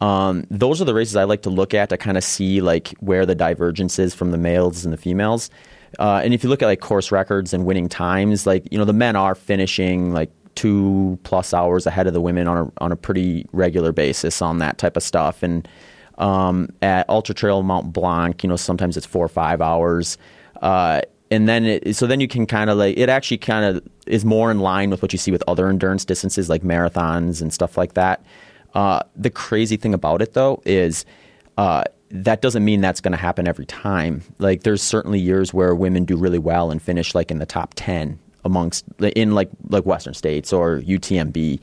[0.00, 2.94] Um, those are the races I like to look at to kind of see like
[3.00, 5.50] where the divergence is from the males and the females.
[5.98, 8.84] Uh, and if you look at like course records and winning times, like you know
[8.84, 12.92] the men are finishing like two plus hours ahead of the women on a on
[12.92, 15.42] a pretty regular basis on that type of stuff.
[15.42, 15.66] And
[16.18, 20.18] um, at Ultra Trail Mont Blanc, you know sometimes it's four or five hours.
[20.60, 23.86] Uh, and then it, so then you can kind of like it actually kind of
[24.06, 27.52] is more in line with what you see with other endurance distances like marathons and
[27.52, 28.24] stuff like that.
[28.74, 31.04] Uh, the crazy thing about it though is
[31.56, 34.22] uh, that doesn't mean that's going to happen every time.
[34.38, 37.72] Like there's certainly years where women do really well and finish like in the top
[37.74, 41.60] ten amongst in like like Western states or UTMB.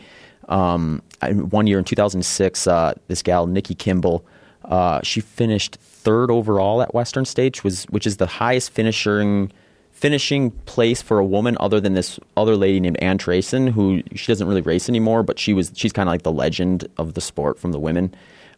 [0.50, 4.26] Um, I, one year in 2006, uh, this gal Nikki Kimball,
[4.66, 9.52] uh, she finished third overall at Western States, was which is the highest finishing
[9.92, 14.32] finishing place for a woman other than this other lady named Ann Trason, who she
[14.32, 17.22] doesn't really race anymore, but she was she's kind of like the legend of the
[17.22, 18.14] sport from the women,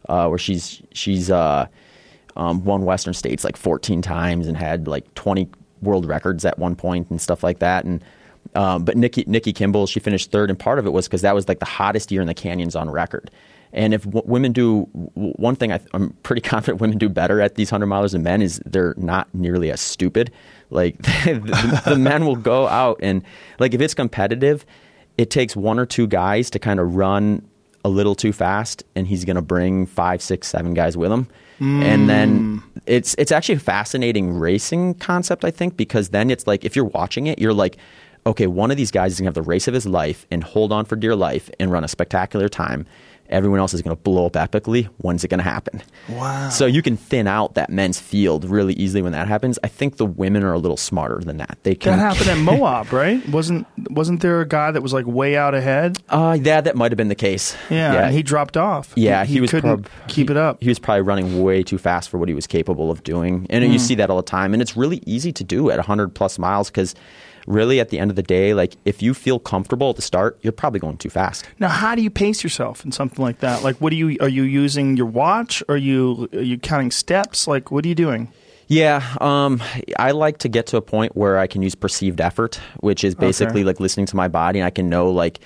[0.08, 1.66] uh, where she's she's uh,
[2.36, 5.48] um, won Western States like 14 times and had like 20
[5.82, 7.84] world records at one point and stuff like that.
[7.84, 8.02] And
[8.54, 11.34] um, but Nikki Nikki Kimball, she finished third, and part of it was because that
[11.34, 13.30] was like the hottest year in the canyons on record.
[13.72, 17.40] And if w- women do w- one thing, I, I'm pretty confident women do better
[17.40, 20.30] at these hundred milers than men is they're not nearly as stupid.
[20.70, 23.22] Like the, the men will go out and
[23.58, 24.64] like if it's competitive,
[25.18, 27.46] it takes one or two guys to kind of run
[27.84, 31.28] a little too fast, and he's going to bring five, six, seven guys with him.
[31.60, 36.64] And then it's it's actually a fascinating racing concept, I think, because then it's like
[36.64, 37.76] if you're watching it, you're like,
[38.26, 40.72] okay, one of these guys is gonna have the race of his life and hold
[40.72, 42.86] on for dear life and run a spectacular time.
[43.30, 44.84] Everyone else is gonna blow up epically.
[44.98, 45.82] When's it gonna happen?
[46.10, 46.50] Wow.
[46.50, 49.58] So you can thin out that men's field really easily when that happens.
[49.64, 51.56] I think the women are a little smarter than that.
[51.62, 53.26] They can That happened at Moab, right?
[53.30, 55.96] Wasn't wasn't there a guy that was like way out ahead?
[56.10, 57.56] Uh, yeah, that might have been the case.
[57.70, 58.92] Yeah, and he dropped off.
[58.94, 60.62] Yeah, he, was couldn't prob- keep it up.
[60.62, 63.64] He was probably running way too fast for what he was capable of doing, and
[63.64, 63.72] Hmm.
[63.72, 64.52] you see that all the time.
[64.52, 66.94] And it's really easy to do at 100 plus miles because,
[67.46, 70.38] really, at the end of the day, like if you feel comfortable at the start,
[70.42, 71.46] you're probably going too fast.
[71.58, 73.62] Now, how do you pace yourself in something like that?
[73.62, 75.62] Like, what do you are you using your watch?
[75.68, 77.46] Are you are you counting steps?
[77.46, 78.32] Like, what are you doing?
[78.66, 79.62] Yeah, um,
[79.98, 83.14] I like to get to a point where I can use perceived effort, which is
[83.14, 83.64] basically Okay.
[83.66, 85.40] like listening to my body, and I can know like,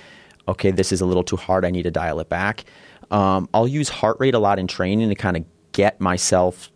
[0.47, 1.65] okay, this is a little too hard.
[1.65, 2.63] I need to dial it back.
[3.11, 5.43] Um, I'll use heart rate a lot in training to kind of
[5.73, 6.71] get myself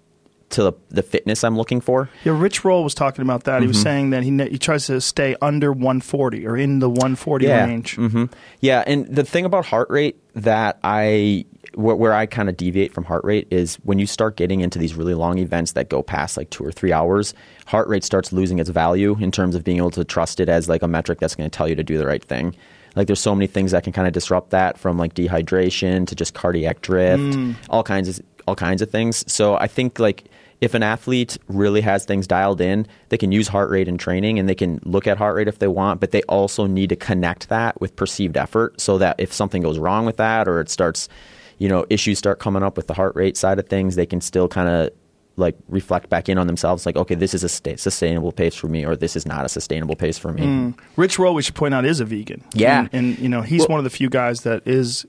[0.53, 2.09] to the, the fitness I'm looking for.
[2.23, 3.59] Yeah, Rich Roll was talking about that.
[3.61, 3.67] He Mm-hmm.
[3.69, 7.95] was saying that he he tries to stay under 140 or in the 140 range.
[7.95, 8.25] hmm
[8.61, 12.93] Yeah, and the thing about heart rate that I where, where I kind of deviate
[12.93, 16.03] from heart rate is when you start getting into these really long events that go
[16.03, 17.33] past like two or three hours,
[17.65, 20.69] heart rate starts losing its value in terms of being able to trust it as
[20.69, 22.55] like a metric that's going to tell you to do the right thing.
[22.95, 26.15] Like there's so many things that can kind of disrupt that from like dehydration to
[26.15, 27.37] just cardiac drift,
[27.69, 29.23] all kinds of all kinds of things.
[29.31, 30.25] So I think like
[30.63, 34.39] if an athlete really has things dialed in, they can use heart rate in training
[34.39, 36.95] and they can look at heart rate if they want, but they also need to
[36.95, 40.69] connect that with perceived effort so that if something goes wrong with that or it
[40.69, 41.09] starts,
[41.57, 44.21] you know, issues start coming up with the heart rate side of things, they can
[44.21, 44.89] still kind of
[45.35, 48.67] like reflect back in on themselves like, okay, this is a sta- sustainable pace for
[48.67, 50.73] me or this is not a sustainable pace for me.
[50.95, 52.43] Rich Roll, we should point out, is a vegan.
[52.53, 52.81] Yeah.
[52.81, 53.73] and, and, you know he's Well- Mm-hmm.
[53.73, 55.05] one of the few guys that is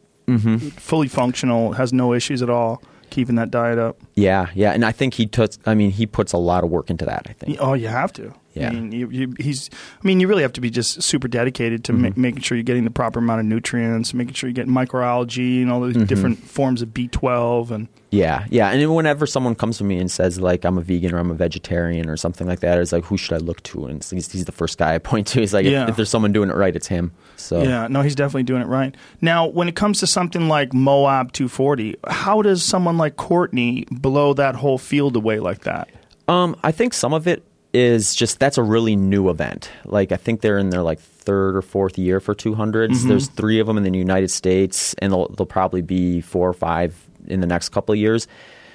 [0.78, 2.82] fully functional, has no issues at all
[3.14, 3.96] keeping that diet up.
[4.14, 5.52] Yeah, yeah, and I think he took.
[5.66, 7.26] I mean, he puts a lot of work into that.
[7.30, 7.58] I think.
[7.60, 8.34] Oh, you have to.
[8.54, 8.68] Yeah.
[8.68, 9.68] I mean, you, you, he's.
[10.02, 12.02] I mean, you really have to be just super dedicated to Mm-hmm.
[12.02, 15.60] ma- making sure you're getting the proper amount of nutrients, making sure you're getting microalgae
[15.62, 16.04] and all those Mm-hmm.
[16.04, 17.88] different forms of B12 and.
[18.10, 21.18] Yeah, yeah, and whenever someone comes to me and says like I'm a vegan or
[21.18, 23.86] I'm a vegetarian or something like that, it's like who should I look to?
[23.86, 25.40] And he's, he's the first guy I point to.
[25.40, 27.10] He's like, if- if, there's someone doing it right, it's him.
[27.34, 28.94] So Yeah, no, he's definitely doing it right.
[29.20, 34.32] Now, when it comes to something like Moab 240, how does someone like Courtney blow
[34.34, 35.88] that whole field away like that?
[36.28, 37.42] Um, I think some of it
[37.74, 39.68] is just that's a really new event.
[39.84, 42.90] Like I think they're in their like third or fourth year for 200s.
[42.90, 43.08] Mm-hmm.
[43.08, 46.54] There's three of them in the United States, and there'll, there'll probably be four or
[46.54, 46.94] five
[47.26, 48.28] in the next couple of years.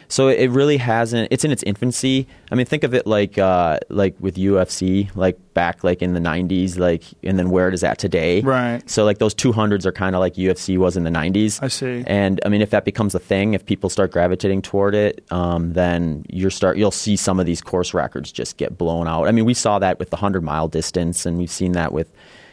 [0.09, 1.27] So it really hasn't.
[1.31, 2.27] It's in its infancy.
[2.51, 6.19] I mean, think of it like uh, like with UFC, like back like in the
[6.19, 8.41] '90s, like and then where it is at today.
[8.41, 8.81] Right.
[8.89, 11.61] So like those 200s are kind of like UFC was in the '90s.
[11.61, 12.03] I see.
[12.07, 15.73] And I mean, if that becomes a thing, if people start gravitating toward it, um,
[15.73, 19.27] then you start you'll see some of these course records just get blown out.
[19.27, 22.11] I mean, we saw that with the hundred mile distance, and we've seen that with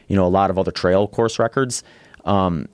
[0.09, 1.83] you know a lot of other trail course records.
[2.27, 2.69] Um,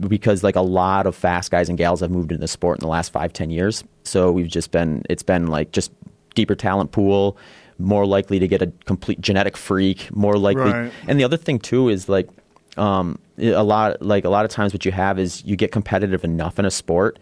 [0.00, 2.80] because like a lot of fast guys and gals have moved into the sport in
[2.80, 5.92] the last five ten years, so we've just been it's been like just
[6.34, 7.36] deeper talent pool,
[7.78, 10.70] more likely to get a complete genetic freak, more likely.
[10.70, 10.92] Right.
[11.06, 12.28] And the other thing too is like
[12.76, 16.24] um, a lot like a lot of times what you have is you get competitive
[16.24, 17.18] enough in a sport,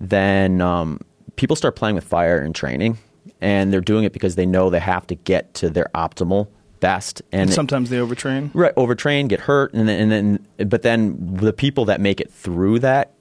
[0.00, 1.00] then um,
[1.36, 2.98] people start playing with fire in training,
[3.40, 6.48] and they're doing it because they know they have to get to their optimal
[6.80, 7.22] best.
[7.32, 8.50] And And it- sometimes they overtrain.
[8.54, 10.12] right overtrain, get hurt, and then, and
[10.58, 13.12] then but then the people that make it through that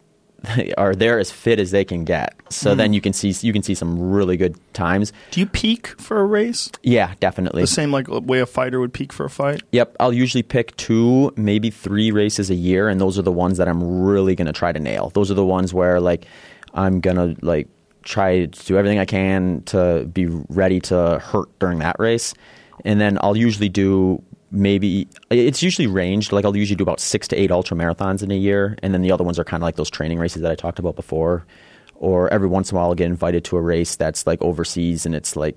[0.77, 2.34] are there as fit as they can get.
[2.49, 2.77] So hmm.
[2.77, 5.11] then you can see you can see some really good times.
[5.31, 6.72] Do you peak for a race?
[6.84, 7.61] Yeah, definitely.
[7.64, 9.64] The same like uh, way a fighter would peak for a fight?
[9.72, 13.57] Yep, I'll usually pick two, maybe three races a year, and those are the ones
[13.57, 15.11] that I'm really gonna try to nail.
[15.14, 16.26] Those are the ones where like
[16.73, 17.68] I'm gonna like
[18.03, 22.34] try to do everything I can to be ready to hurt during that race,
[22.85, 26.31] and then I'll usually do maybe it's usually ranged.
[26.31, 29.01] Like I'll usually do about six to eight ultra marathons in a year, and then
[29.01, 31.45] the other ones are kind of like those training races that I talked about before.
[31.95, 35.06] Or every once in a while, I'll get invited to a race that's like overseas,
[35.06, 35.56] and it's like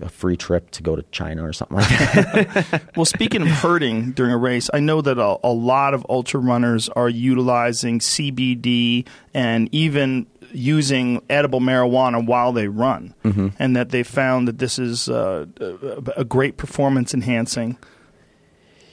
[0.00, 2.82] a free trip to go to China or something like that.
[2.96, 6.40] Well, speaking of hurting during a race, I know that a, a lot of ultra
[6.40, 13.48] runners are utilizing CBD and even using edible marijuana while they run, Mm-hmm.
[13.58, 17.76] and that they found that this is uh, a, a great performance enhancing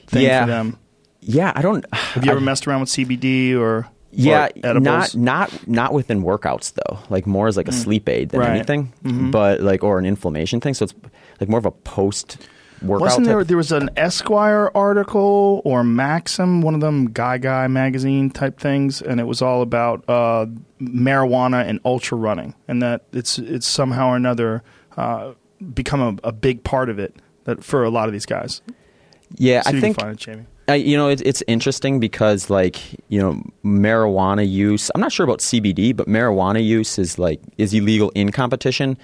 [0.06, 0.44] thing Yeah.
[0.44, 0.78] for them.
[1.20, 1.84] Yeah, I don't.
[1.94, 3.86] Have you ever messed around with CBD or?
[4.12, 5.14] Yeah, edibles?
[5.14, 6.98] not not not within workouts though.
[7.10, 8.50] Like more as like a sleep aid than Right.
[8.50, 8.92] anything,
[9.30, 10.74] but like or an inflammation thing.
[10.74, 10.94] So it's
[11.40, 12.38] like more of a post
[12.82, 13.02] workout.
[13.02, 13.44] Wasn't there?
[13.44, 19.02] There was an Esquire article or Maxim, one of them Guy Guy magazine type things,
[19.02, 20.46] and it was all about uh,
[20.80, 24.62] marijuana and ultra running, and that it's it's somehow or another
[24.96, 25.32] uh,
[25.74, 28.62] become a, a big part of it that for a lot of these guys.
[29.36, 30.46] yeah, See I think can find it, Jamie.
[30.68, 32.78] I, you know, it's, it's interesting because, like,
[33.08, 34.88] you know, marijuana use.
[34.94, 38.96] I'm not sure about CBD, but marijuana use is like is illegal in competition.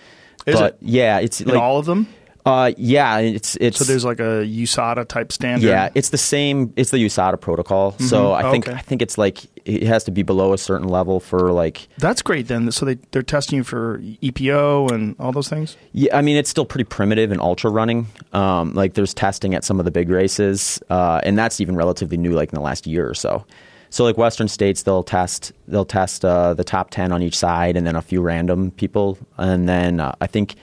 [0.47, 0.79] Is but it?
[0.83, 2.07] yeah, it's In like all of them,
[2.47, 5.67] uh, yeah, it's it's so there's like a USADA type standard.
[5.67, 6.73] yeah, it's the same.
[6.77, 7.93] It's the USADA protocol.
[7.99, 8.79] So I think Okay.
[8.79, 12.23] I think it's like it has to be below a certain level for like that's
[12.23, 12.47] great.
[12.49, 15.77] Then, so they they're testing you for EPO and all those things.
[15.93, 18.07] Yeah, I mean it's still pretty primitive in ultra running.
[18.33, 22.17] Um, like there's testing at some of the big races, uh, and that's even relatively
[22.17, 23.45] new, like in the last year or so.
[23.91, 27.77] So like Western states, they'll test they'll test uh, the top ten on each side,
[27.77, 30.55] and then a few random people, and then uh, I think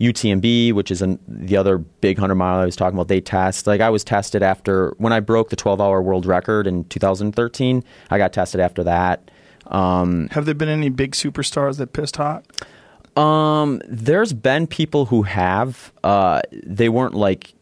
[0.00, 3.66] UTMB, which is an, the other big hundred mile I was talking about, they test.
[3.66, 7.82] Like I was tested after when I broke the 12 hour world record in 2013.
[8.10, 9.30] I got tested after that.
[9.66, 12.44] Um, Have there been any big superstars that pissed hot?
[13.16, 15.92] um, there's been people who have.
[16.04, 17.54] Uh, they weren't like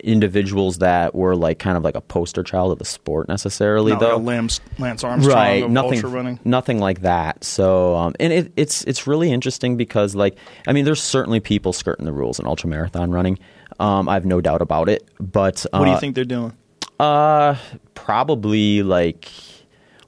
[0.00, 4.00] individuals that were like kind of like a poster child of the sport necessarily, Not
[4.00, 4.06] though.
[4.16, 6.40] like a Lance, Lance Armstrong right, nothing, ultra running.
[6.44, 7.44] nothing like that.
[7.44, 10.36] So, um, and it, it's it's really interesting because like
[10.66, 13.38] I mean, there's certainly people skirting the rules in ultra marathon running.
[13.78, 15.08] Um, I have no doubt about it.
[15.18, 16.52] But uh, What do you think they're doing?
[16.98, 17.56] uh,
[17.94, 19.28] probably like,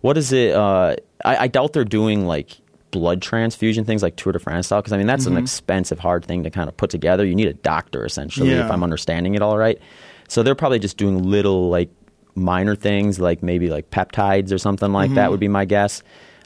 [0.00, 0.54] what is it?
[0.54, 2.58] Uh, I, I doubt they're doing like
[2.92, 5.36] blood transfusion things like Tour de France style because I mean that's Mm-hmm.
[5.38, 7.24] an expensive, hard thing to kind of put together.
[7.26, 8.64] You need a doctor essentially, Yeah.
[8.64, 9.78] if I'm understanding it all right.
[10.28, 11.90] So they're probably just doing little like
[12.36, 15.14] minor things like maybe like peptides or something like Mm-hmm.
[15.16, 16.02] that would be my guess.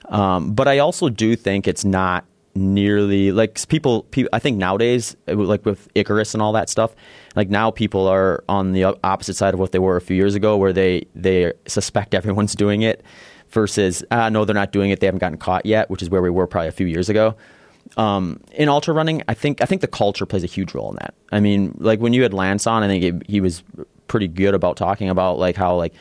[0.08, 2.24] Um, but I also do think it's not
[2.54, 6.94] nearly like people, people i think nowadays like with icarus and all that stuff
[7.34, 10.34] like now people are on the opposite side of what they were a few years
[10.34, 13.04] ago where they they suspect everyone's doing it
[13.50, 16.22] versus uh, no they're not doing it they haven't gotten caught yet which is where
[16.22, 17.34] we were probably a few years ago
[17.96, 20.96] um, in ultra running i think i think the culture plays a huge role in
[20.96, 23.62] that i mean like when you had lance on i think it, he was
[24.08, 25.94] pretty good about talking about like how like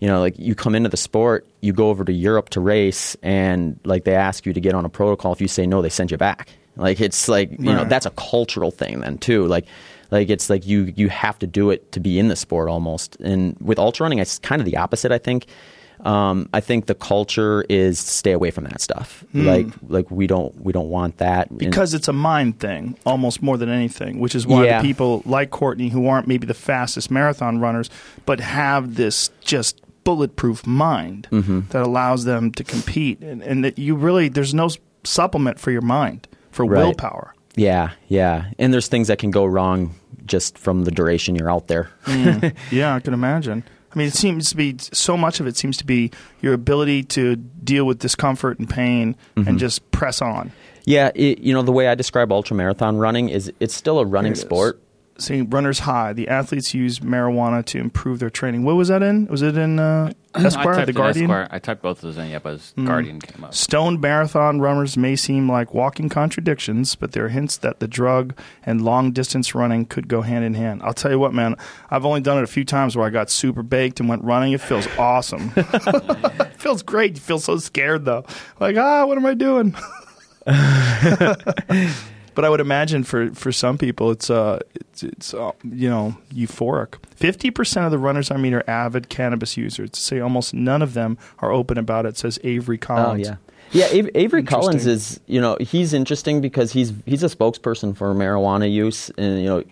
[0.00, 3.16] you know, like you come into the sport, you go over to Europe to race,
[3.22, 5.32] and like they ask you to get on a protocol.
[5.32, 6.50] If you say no, they send you back.
[6.76, 9.46] Like it's like you know that's a cultural thing then too.
[9.46, 9.64] Like
[10.10, 13.16] like it's like you you have to do it to be in the sport almost.
[13.16, 15.12] And with ultra running, it's kind of the opposite.
[15.12, 15.46] I think.
[16.00, 19.24] Um, I think the culture is stay away from that stuff.
[19.32, 23.42] Like like we don't we don't want that And- because it's a mind thing almost
[23.42, 24.80] more than anything which is why Yeah.
[24.82, 27.90] the people like courtney who aren't maybe the fastest marathon runners
[28.26, 31.60] but have this just bulletproof mind Mm-hmm.
[31.70, 34.68] that allows them to compete and, and that you really there's no
[35.04, 36.82] supplement for your mind for Right.
[36.84, 38.50] willpower yeah yeah.
[38.58, 39.94] And there's things that can go wrong
[40.26, 41.88] just from the duration you're out there.
[42.70, 43.62] yeah i can imagine
[43.96, 46.10] i mean it seems to be so much of it seems to be
[46.42, 49.48] your ability to deal with discomfort and pain Mm-hmm.
[49.48, 50.52] and just press on
[50.84, 54.04] Yeah, it, you know the way I describe ultra marathon running is it's still a
[54.04, 54.80] running it sport.
[55.18, 56.12] See, runners high.
[56.12, 58.64] The athletes use marijuana to improve their training.
[58.64, 59.26] What was that in?
[59.28, 61.30] Was it in uh, Esquire, the Guardian?
[61.30, 61.48] Esquire.
[61.50, 63.54] I typed both of those in, yeah, but it's Guardian came up.
[63.54, 68.38] Stone marathon runners may seem like walking contradictions, but there are hints that the drug
[68.66, 70.82] and long distance running could go hand in hand.
[70.82, 71.56] I'll tell you what, man,
[71.90, 74.52] I've only done it a few times where I got super baked and went running.
[74.52, 75.50] It feels awesome.
[75.56, 77.14] it feels great.
[77.14, 78.26] You feel so scared, though.
[78.60, 79.74] Like, ah, what am I doing?
[82.36, 86.16] but I would imagine for, for some people, it's uh, it's, it's uh, you know
[86.32, 86.96] euphoric.
[87.16, 89.90] Fifty percent of the runners I meet are avid cannabis users.
[89.90, 92.18] To say almost none of them are open about it.
[92.18, 93.26] Says Avery Collins.
[93.26, 93.40] Oh Collins.
[93.72, 93.92] yeah, yeah.
[93.92, 98.70] Avery, Avery Collins is you know he's interesting because he's he's a spokesperson for marijuana
[98.70, 99.64] use, and you know,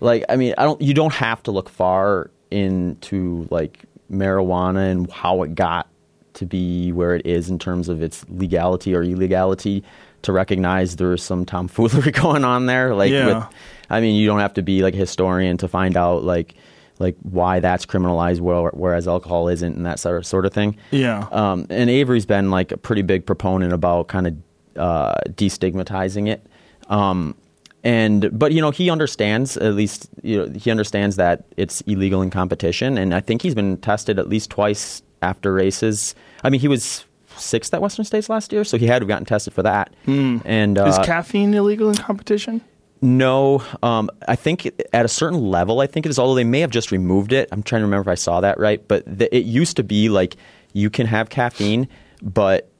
[0.00, 5.10] like I mean, I don't you don't have to look far into like marijuana and
[5.10, 5.88] how it got
[6.34, 9.82] to be where it is in terms of its legality or illegality
[10.22, 12.94] to recognize there's some tomfoolery going on there.
[12.94, 13.26] Like, Yeah.
[13.26, 13.46] with,
[13.90, 16.54] I mean, you don't have to be like a historian to find out like
[16.98, 20.76] like why that's criminalized, whereas alcohol isn't, and that sort of sort of thing.
[20.92, 21.26] Yeah.
[21.32, 24.36] Um, and Avery's been like a pretty big proponent about kind of
[24.76, 26.46] uh, destigmatizing it.
[26.88, 27.34] Um,
[27.84, 32.22] and but you know he understands at least you know he understands that it's illegal
[32.22, 36.14] in competition, and I think he's been tested at least twice after races.
[36.44, 37.04] I mean, he was
[37.36, 39.92] sixth at Western States last year, so he had gotten tested for that.
[40.06, 42.60] And uh, Is caffeine illegal in competition?
[43.04, 46.18] no, um, I think at a certain level, I think it is.
[46.18, 47.48] Although they may have just removed it.
[47.52, 48.86] I'm trying to remember if I saw that right.
[48.86, 50.36] But the, it used to be like
[50.72, 51.88] you can have caffeine,
[52.22, 52.71] but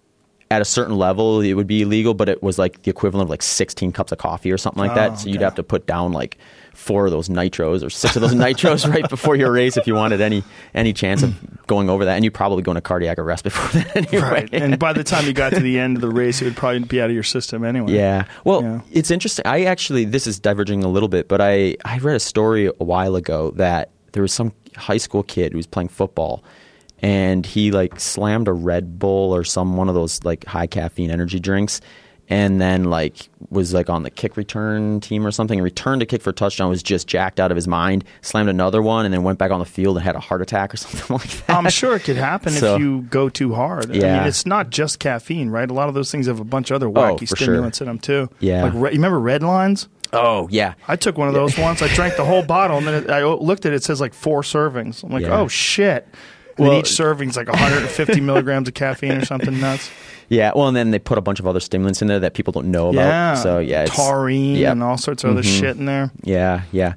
[0.52, 3.30] at a certain level it would be illegal, but it was like the equivalent of
[3.30, 5.18] like 16 cups of coffee or something like Oh, that.
[5.20, 6.38] So you'd have to put down like
[6.74, 9.94] four of those nitros or six of those nitros right before your race if you
[9.94, 10.42] wanted any
[10.74, 11.34] any chance of
[11.66, 12.14] going over that.
[12.16, 14.18] And you'd probably go into cardiac arrest before that anyway.
[14.30, 14.48] Right.
[14.52, 16.80] And by the time you got to the end of the race, it would probably
[16.80, 17.92] be out of your system anyway.
[17.92, 18.26] Yeah.
[18.44, 18.80] Well, Yeah.
[18.90, 19.46] it's interesting.
[19.46, 22.84] I actually, this is diverging a little bit, but I, I read a story a
[22.84, 26.42] while ago that there was some high school kid who was playing football
[27.02, 31.10] and he like slammed a Red Bull or some one of those like high caffeine
[31.10, 31.80] energy drinks
[32.28, 36.22] and then like was like on the kick return team or something returned a kick
[36.22, 39.24] for a touchdown was just jacked out of his mind slammed another one and then
[39.24, 41.68] went back on the field and had a heart attack or something like that I'm
[41.68, 43.90] sure it could happen So- if you go too hard.
[43.90, 44.18] I Yeah.
[44.20, 45.68] mean, it's not just caffeine, right?
[45.68, 47.46] A lot of those things have a bunch of other oh, wacky for sure.
[47.46, 48.30] stimulants in them too.
[48.38, 48.62] Yeah.
[48.64, 49.88] Like, re- you remember red lines?
[50.14, 51.80] oh yeah I took one of those once.
[51.80, 53.76] I drank the whole bottle, and then it, I looked at it.
[53.76, 55.02] It says like four servings.
[55.02, 55.40] I'm like, Yeah.
[55.40, 56.06] oh shit.
[56.58, 59.90] And Well- each serving's like 150 milligrams of caffeine or something nuts.
[60.28, 62.52] yeah well and then they put a bunch of other stimulants in there that people
[62.52, 63.34] don't know about Yeah.
[63.34, 64.72] so yeah it's- taurine yep.
[64.72, 65.58] and all sorts of other Mhm.
[65.60, 66.10] shit in there.
[66.22, 66.94] Yeah, yeah,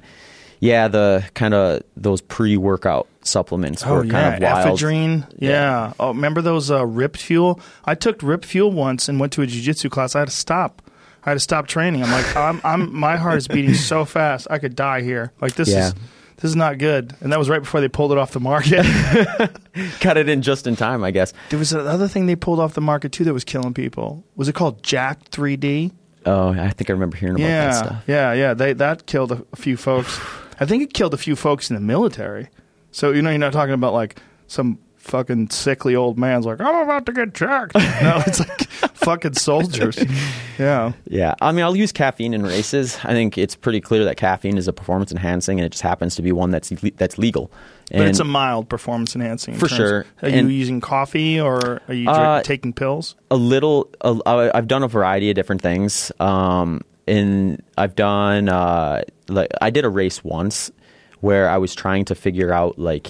[0.60, 0.88] yeah.
[0.88, 4.78] The kind of those pre-workout supplements Oh were yeah, kind of wild.
[4.78, 5.26] ephedrine.
[5.38, 5.92] Yeah.
[6.00, 7.60] Oh, remember those uh, Rip Fuel?
[7.84, 10.14] I took Rip Fuel once and went to a jiu-jitsu class.
[10.14, 10.80] I had to stop.
[11.24, 12.04] I had to stop training.
[12.04, 15.32] I'm like, I'm, I'm, my heart is beating so fast, I could die here.
[15.40, 15.88] Like this Yeah.
[15.88, 15.94] is,
[16.36, 17.14] this is not good.
[17.20, 18.84] And that was right before they pulled it off the market.
[20.00, 21.32] Cut it in just in time, I guess.
[21.50, 24.24] there was another thing they pulled off the market too that was killing people.
[24.36, 25.92] Was it called Jack 3D?
[26.26, 28.04] Oh, I think I remember hearing about that stuff.
[28.06, 28.52] yeah, yeah.
[28.52, 30.18] They that killed a, a few folks.
[30.60, 32.48] I think it killed a few folks in the military.
[32.90, 36.82] So you know, you're not talking about like some fucking sickly old man's like, I'm
[36.84, 37.74] about to get checked.
[37.74, 38.60] no, it's like
[38.94, 39.98] fucking soldiers.
[40.58, 40.92] Yeah.
[41.06, 42.96] Yeah, I mean, I'll use caffeine in races.
[43.04, 46.14] I think it's pretty clear that caffeine is a performance enhancing, and it just happens
[46.16, 47.50] to be one that's le- that's legal.
[47.90, 49.52] But it's a mild performance enhancing.
[49.52, 50.06] in For sure.
[50.22, 53.16] Are you using coffee or are you drink, Uh, taking pills?
[53.30, 53.90] a little.
[54.24, 56.10] I've done a variety of different things.
[56.20, 60.72] Um, and I've done uh, like I did a race once
[61.20, 63.08] where I was trying to figure out like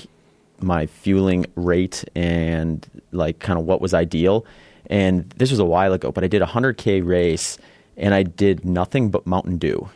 [0.61, 4.45] my fueling rate and like kind of what was ideal.
[4.89, 7.59] And this was a while ago, but I did a hundred k race
[7.97, 9.89] and I did nothing but Mountain Dew.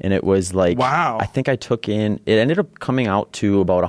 [0.00, 1.18] And it was like Wow.
[1.20, 3.84] I think I took in it ended up coming out to about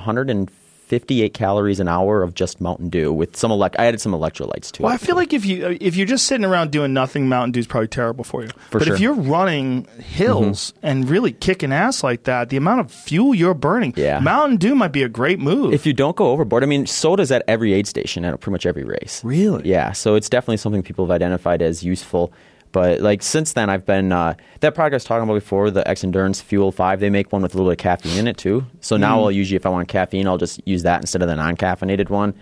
[0.90, 4.72] 158 calories an hour of just Mountain Dew with some elect I added some electrolytes
[4.72, 4.92] to Well, it.
[4.92, 7.60] Well, I feel like if you if you're just sitting around doing nothing, Mountain Dew
[7.60, 8.48] is probably terrible for you.
[8.70, 8.94] For but sure.
[8.94, 10.86] if you're running hills mm-hmm.
[10.86, 14.18] and really kicking ass like that, the amount of fuel you're burning, Yeah.
[14.18, 15.72] Mountain Dew might be a great move.
[15.72, 18.66] if you don't go overboard, I mean, soda's at every aid station at pretty much
[18.66, 19.22] every race.
[19.24, 19.68] Really?
[19.68, 19.92] Yeah.
[19.92, 22.32] So it's definitely something people have identified as useful.
[22.72, 25.82] But like since then, I've been uh, that product I was talking about before, the
[25.84, 27.00] Xendurance Fuel Five.
[27.00, 28.64] They make one with a little bit of caffeine in it too.
[28.80, 29.22] So now Mm.
[29.24, 32.34] I'll usually, if I want caffeine, I'll just use that instead of the non-caffeinated one.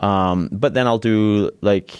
[0.00, 1.94] Um, but then I'll do like,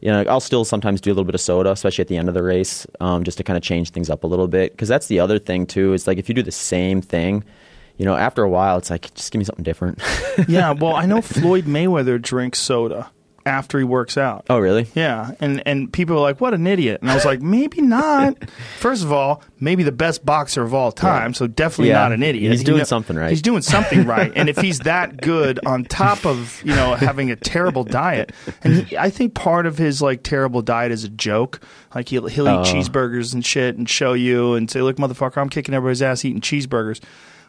[0.00, 2.28] you know, I'll still sometimes do a little bit of soda, especially at the end
[2.28, 4.72] of the race, um, just to kind of change things up a little bit.
[4.72, 5.94] Because that's the other thing too.
[5.94, 7.42] Is like if you do the same thing,
[7.96, 9.98] you know, after a while, it's like just give me something different.
[10.48, 13.10] yeah, well, I know Floyd Mayweather drinks soda
[13.46, 14.46] after he works out.
[14.48, 14.86] oh, really?
[14.94, 18.36] Yeah, and and people are like, "What an idiot!" And I was like, "Maybe not."
[18.78, 22.00] First of all, maybe the best boxer of all time, so definitely Yeah.
[22.00, 22.50] not an idiot.
[22.52, 23.30] He's He doing something right.
[23.30, 27.30] He's doing something right, and if he's that good, on top of you know having
[27.30, 31.08] a terrible diet, and he, I think part of his like terrible diet is a
[31.08, 31.60] joke.
[31.94, 32.62] Like he'll he'll eat Oh.
[32.62, 36.40] cheeseburgers and shit and show you and say, "Look, motherfucker, I'm kicking everybody's ass eating
[36.40, 37.00] cheeseburgers."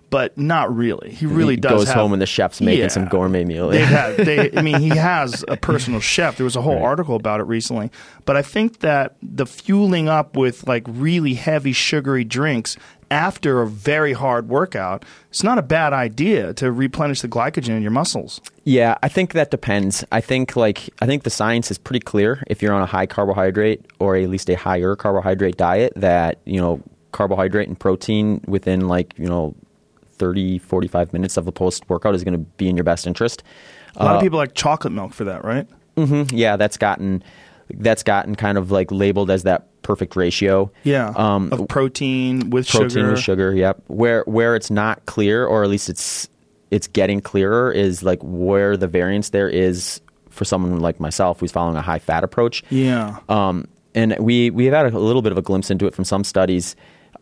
[0.09, 1.11] But not really.
[1.11, 1.71] He really he does.
[1.71, 2.87] goes have- home and the chef's making Yeah.
[2.89, 3.69] some gourmet meal.
[3.69, 6.37] They have, they, I mean, he has a personal chef.
[6.37, 7.91] There was a whole article about it recently.
[8.25, 12.77] But I think that the fueling up with like really heavy sugary drinks
[13.11, 17.81] after a very hard workout, it's not a bad idea to replenish the glycogen in
[17.81, 18.41] your muscles.
[18.63, 20.03] Yeah, I think that depends.
[20.11, 23.05] I think like I think the science is pretty clear if you're on a high
[23.05, 28.87] carbohydrate or at least a higher carbohydrate diet that, you know, carbohydrate and protein within
[28.87, 29.55] like, you know,
[30.17, 33.43] 30 45 minutes of a post workout is going to be in your best interest.
[33.95, 35.67] A lot Uh, of people like chocolate milk for that, right?
[36.33, 37.23] Yeah, that's gotten
[37.69, 40.71] that's gotten kind of like labeled as that perfect ratio.
[40.83, 41.13] Yeah.
[41.15, 43.11] Um, of protein with protein sugar.
[43.11, 43.55] with sugar.
[43.55, 43.83] Yep.
[43.87, 46.27] Where where it's not clear, or at least it's
[46.71, 51.51] it's getting clearer, is like where the variance there is for someone like myself who's
[51.53, 52.61] following a high fat approach.
[52.69, 53.19] Yeah.
[53.29, 56.23] Um, and we we've had a, little bit of a glimpse into it from some
[56.25, 56.75] studies.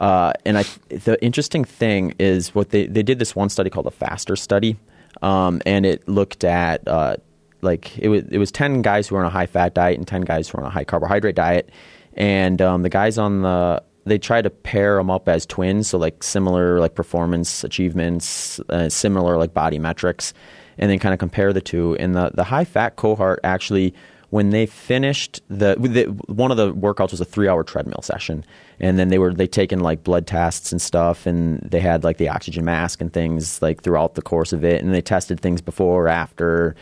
[0.03, 3.85] Uh, and I, the interesting thing is what they they did this one study called
[3.85, 4.75] the Faster study,
[5.21, 7.15] um, and it looked at uh,
[7.61, 10.05] like it was it was ten guys who were on a high fat diet and
[10.05, 11.69] ten guys who were on a high carbohydrate diet,
[12.15, 15.97] and um, the guys on the they tried to pair them up as twins, so
[15.97, 20.33] like similar like performance achievements, uh, similar like body metrics,
[20.77, 21.95] and then kind of compare the two.
[21.95, 23.93] And the the high fat cohort actually
[24.33, 28.43] when they finished the, the one of the workouts was a three hour treadmill session,
[28.83, 32.17] and then they were they taken like blood tests and stuff, and they had like
[32.17, 35.61] the oxygen mask and things like throughout the course of it, and they tested things
[35.61, 36.75] before or after.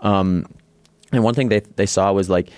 [0.00, 0.46] Um,
[1.10, 2.50] and one thing they they saw was like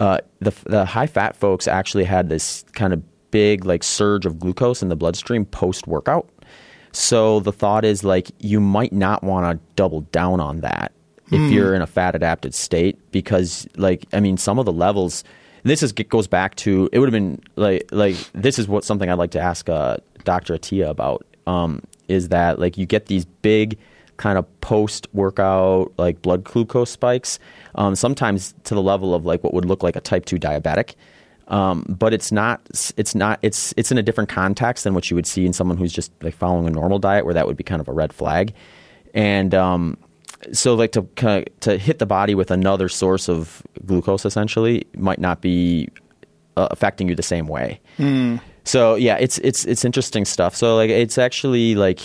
[0.00, 4.40] uh, the the high fat folks actually had this kind of big like surge of
[4.40, 6.28] glucose in the bloodstream post workout.
[6.90, 10.90] So the thought is like you might not want to double down on that
[11.30, 15.22] if you're in a fat adapted state because like I mean some of the levels
[15.62, 19.10] this is goes back to it would have been like like this is what something
[19.10, 20.56] I'd like to ask uh, Dr.
[20.56, 23.78] Attia about um, is that like you get these big
[24.16, 27.38] kind of post workout like blood glucose spikes
[27.74, 30.94] um, sometimes to the level of like what would look like a type 2 diabetic
[31.48, 32.60] um, but it's not
[32.96, 35.76] it's not it's it's in a different context than what you would see in someone
[35.76, 38.12] who's just like following a normal diet where that would be kind of a red
[38.12, 38.52] flag
[39.14, 39.96] and um,
[40.52, 44.86] so like to kind of, to hit the body with another source of glucose essentially
[44.96, 45.88] might not be
[46.56, 47.80] uh, affecting you the same way.
[48.64, 50.54] So yeah, it's it's it's interesting stuff.
[50.54, 52.00] So like it's actually like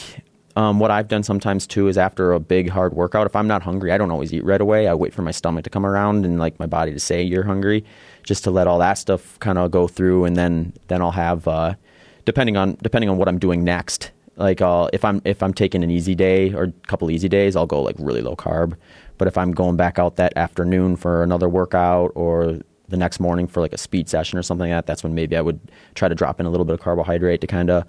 [0.56, 3.62] um, what I've done sometimes too is after a big hard workout, if I'm not
[3.62, 4.88] hungry, I don't always eat right away.
[4.88, 7.44] I wait for my stomach to come around and like my body to say you're
[7.44, 7.84] hungry,
[8.24, 11.48] just to let all that stuff kind of go through, and then then I'll have
[11.48, 11.76] uh,
[12.24, 14.12] depending on depending on what I'm doing next.
[14.38, 17.56] Like I'll, if I'm if I'm taking an easy day or a couple easy days,
[17.56, 18.76] I'll go like really low carb.
[19.18, 22.60] But if I'm going back out that afternoon for another workout or
[22.90, 25.38] the next morning for like a speed session or something like that, that's when maybe
[25.38, 25.60] I would
[25.96, 27.86] try to drop in a little bit of carbohydrate to kind of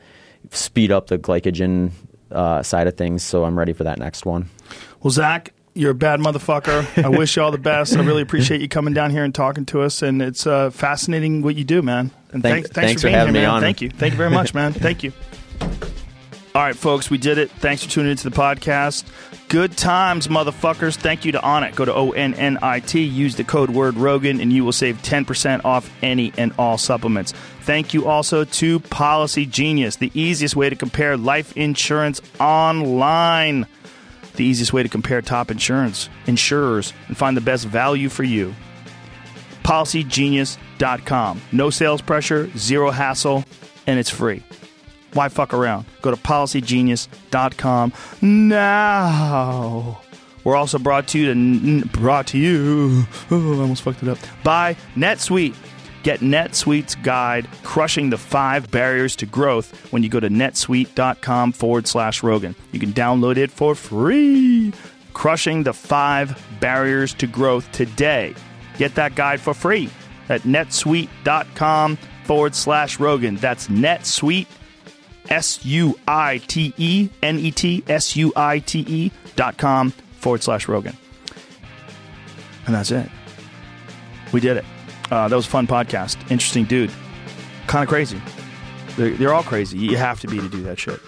[0.52, 1.90] speed up the glycogen
[2.30, 3.24] uh, side of things.
[3.24, 4.48] So I'm ready for that next one.
[5.02, 7.04] Well, Zach, you're a bad motherfucker.
[7.04, 7.96] I wish you all the best.
[7.96, 11.42] I really appreciate you coming down here and talking to us, and it's uh, fascinating
[11.42, 12.12] what you do, man.
[12.32, 13.54] And Thanks- thanks, thanks for being having here, me man.
[13.56, 13.60] on.
[13.60, 14.72] Thank you, thank you very much, man.
[14.72, 15.12] Thank you.
[16.56, 17.50] All right, folks, we did it.
[17.50, 19.04] Thanks for tuning into the podcast.
[19.48, 20.96] Good times, motherfuckers.
[20.96, 21.74] Thank you to Onnit.
[21.74, 23.02] Go to O N N I T.
[23.02, 27.32] Use the code word Rogan, and you will save 10% off any and all supplements.
[27.60, 33.66] Thank you also to Policy Genius, the easiest way to compare life insurance online.
[34.36, 38.54] The easiest way to compare top insurance insurers and find the best value for you.
[39.62, 41.42] PolicyGenius.com.
[41.52, 43.44] No sales pressure, zero hassle,
[43.86, 44.42] and it's free.
[45.16, 45.86] Why fuck around?
[46.02, 50.00] Go to PolicyGenius.com now.
[50.44, 53.04] We're also brought to you to brought to you.
[53.30, 54.18] Oh, I almost fucked it up.
[54.44, 55.56] By NetSuite.
[56.02, 61.88] Get NetSuite's guide, crushing the five barriers to growth, when you go to netsuite.com forward
[61.88, 62.54] slash Rogan.
[62.70, 64.72] You can download it for free.
[65.14, 68.36] Crushing the five barriers to growth today.
[68.78, 69.90] Get that guide for free
[70.28, 73.34] at netsuite.com forward slash Rogan.
[73.36, 74.46] That's NetSuite,
[75.28, 79.90] S U I T E, N E T S U I T E dot com
[80.20, 80.96] forward slash Rogan.
[82.66, 83.08] And that's it.
[84.32, 84.64] We did it.
[85.10, 86.20] Uh, that was a fun podcast.
[86.30, 86.90] Interesting dude.
[87.68, 88.20] Kind of crazy.
[88.96, 89.78] They're, they're all crazy.
[89.78, 91.00] You have to be to do that shit.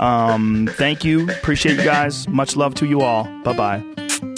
[0.00, 1.30] Um, thank you.
[1.30, 2.26] Appreciate you guys.
[2.28, 3.24] Much love to you all.
[3.44, 4.32] Bye bye.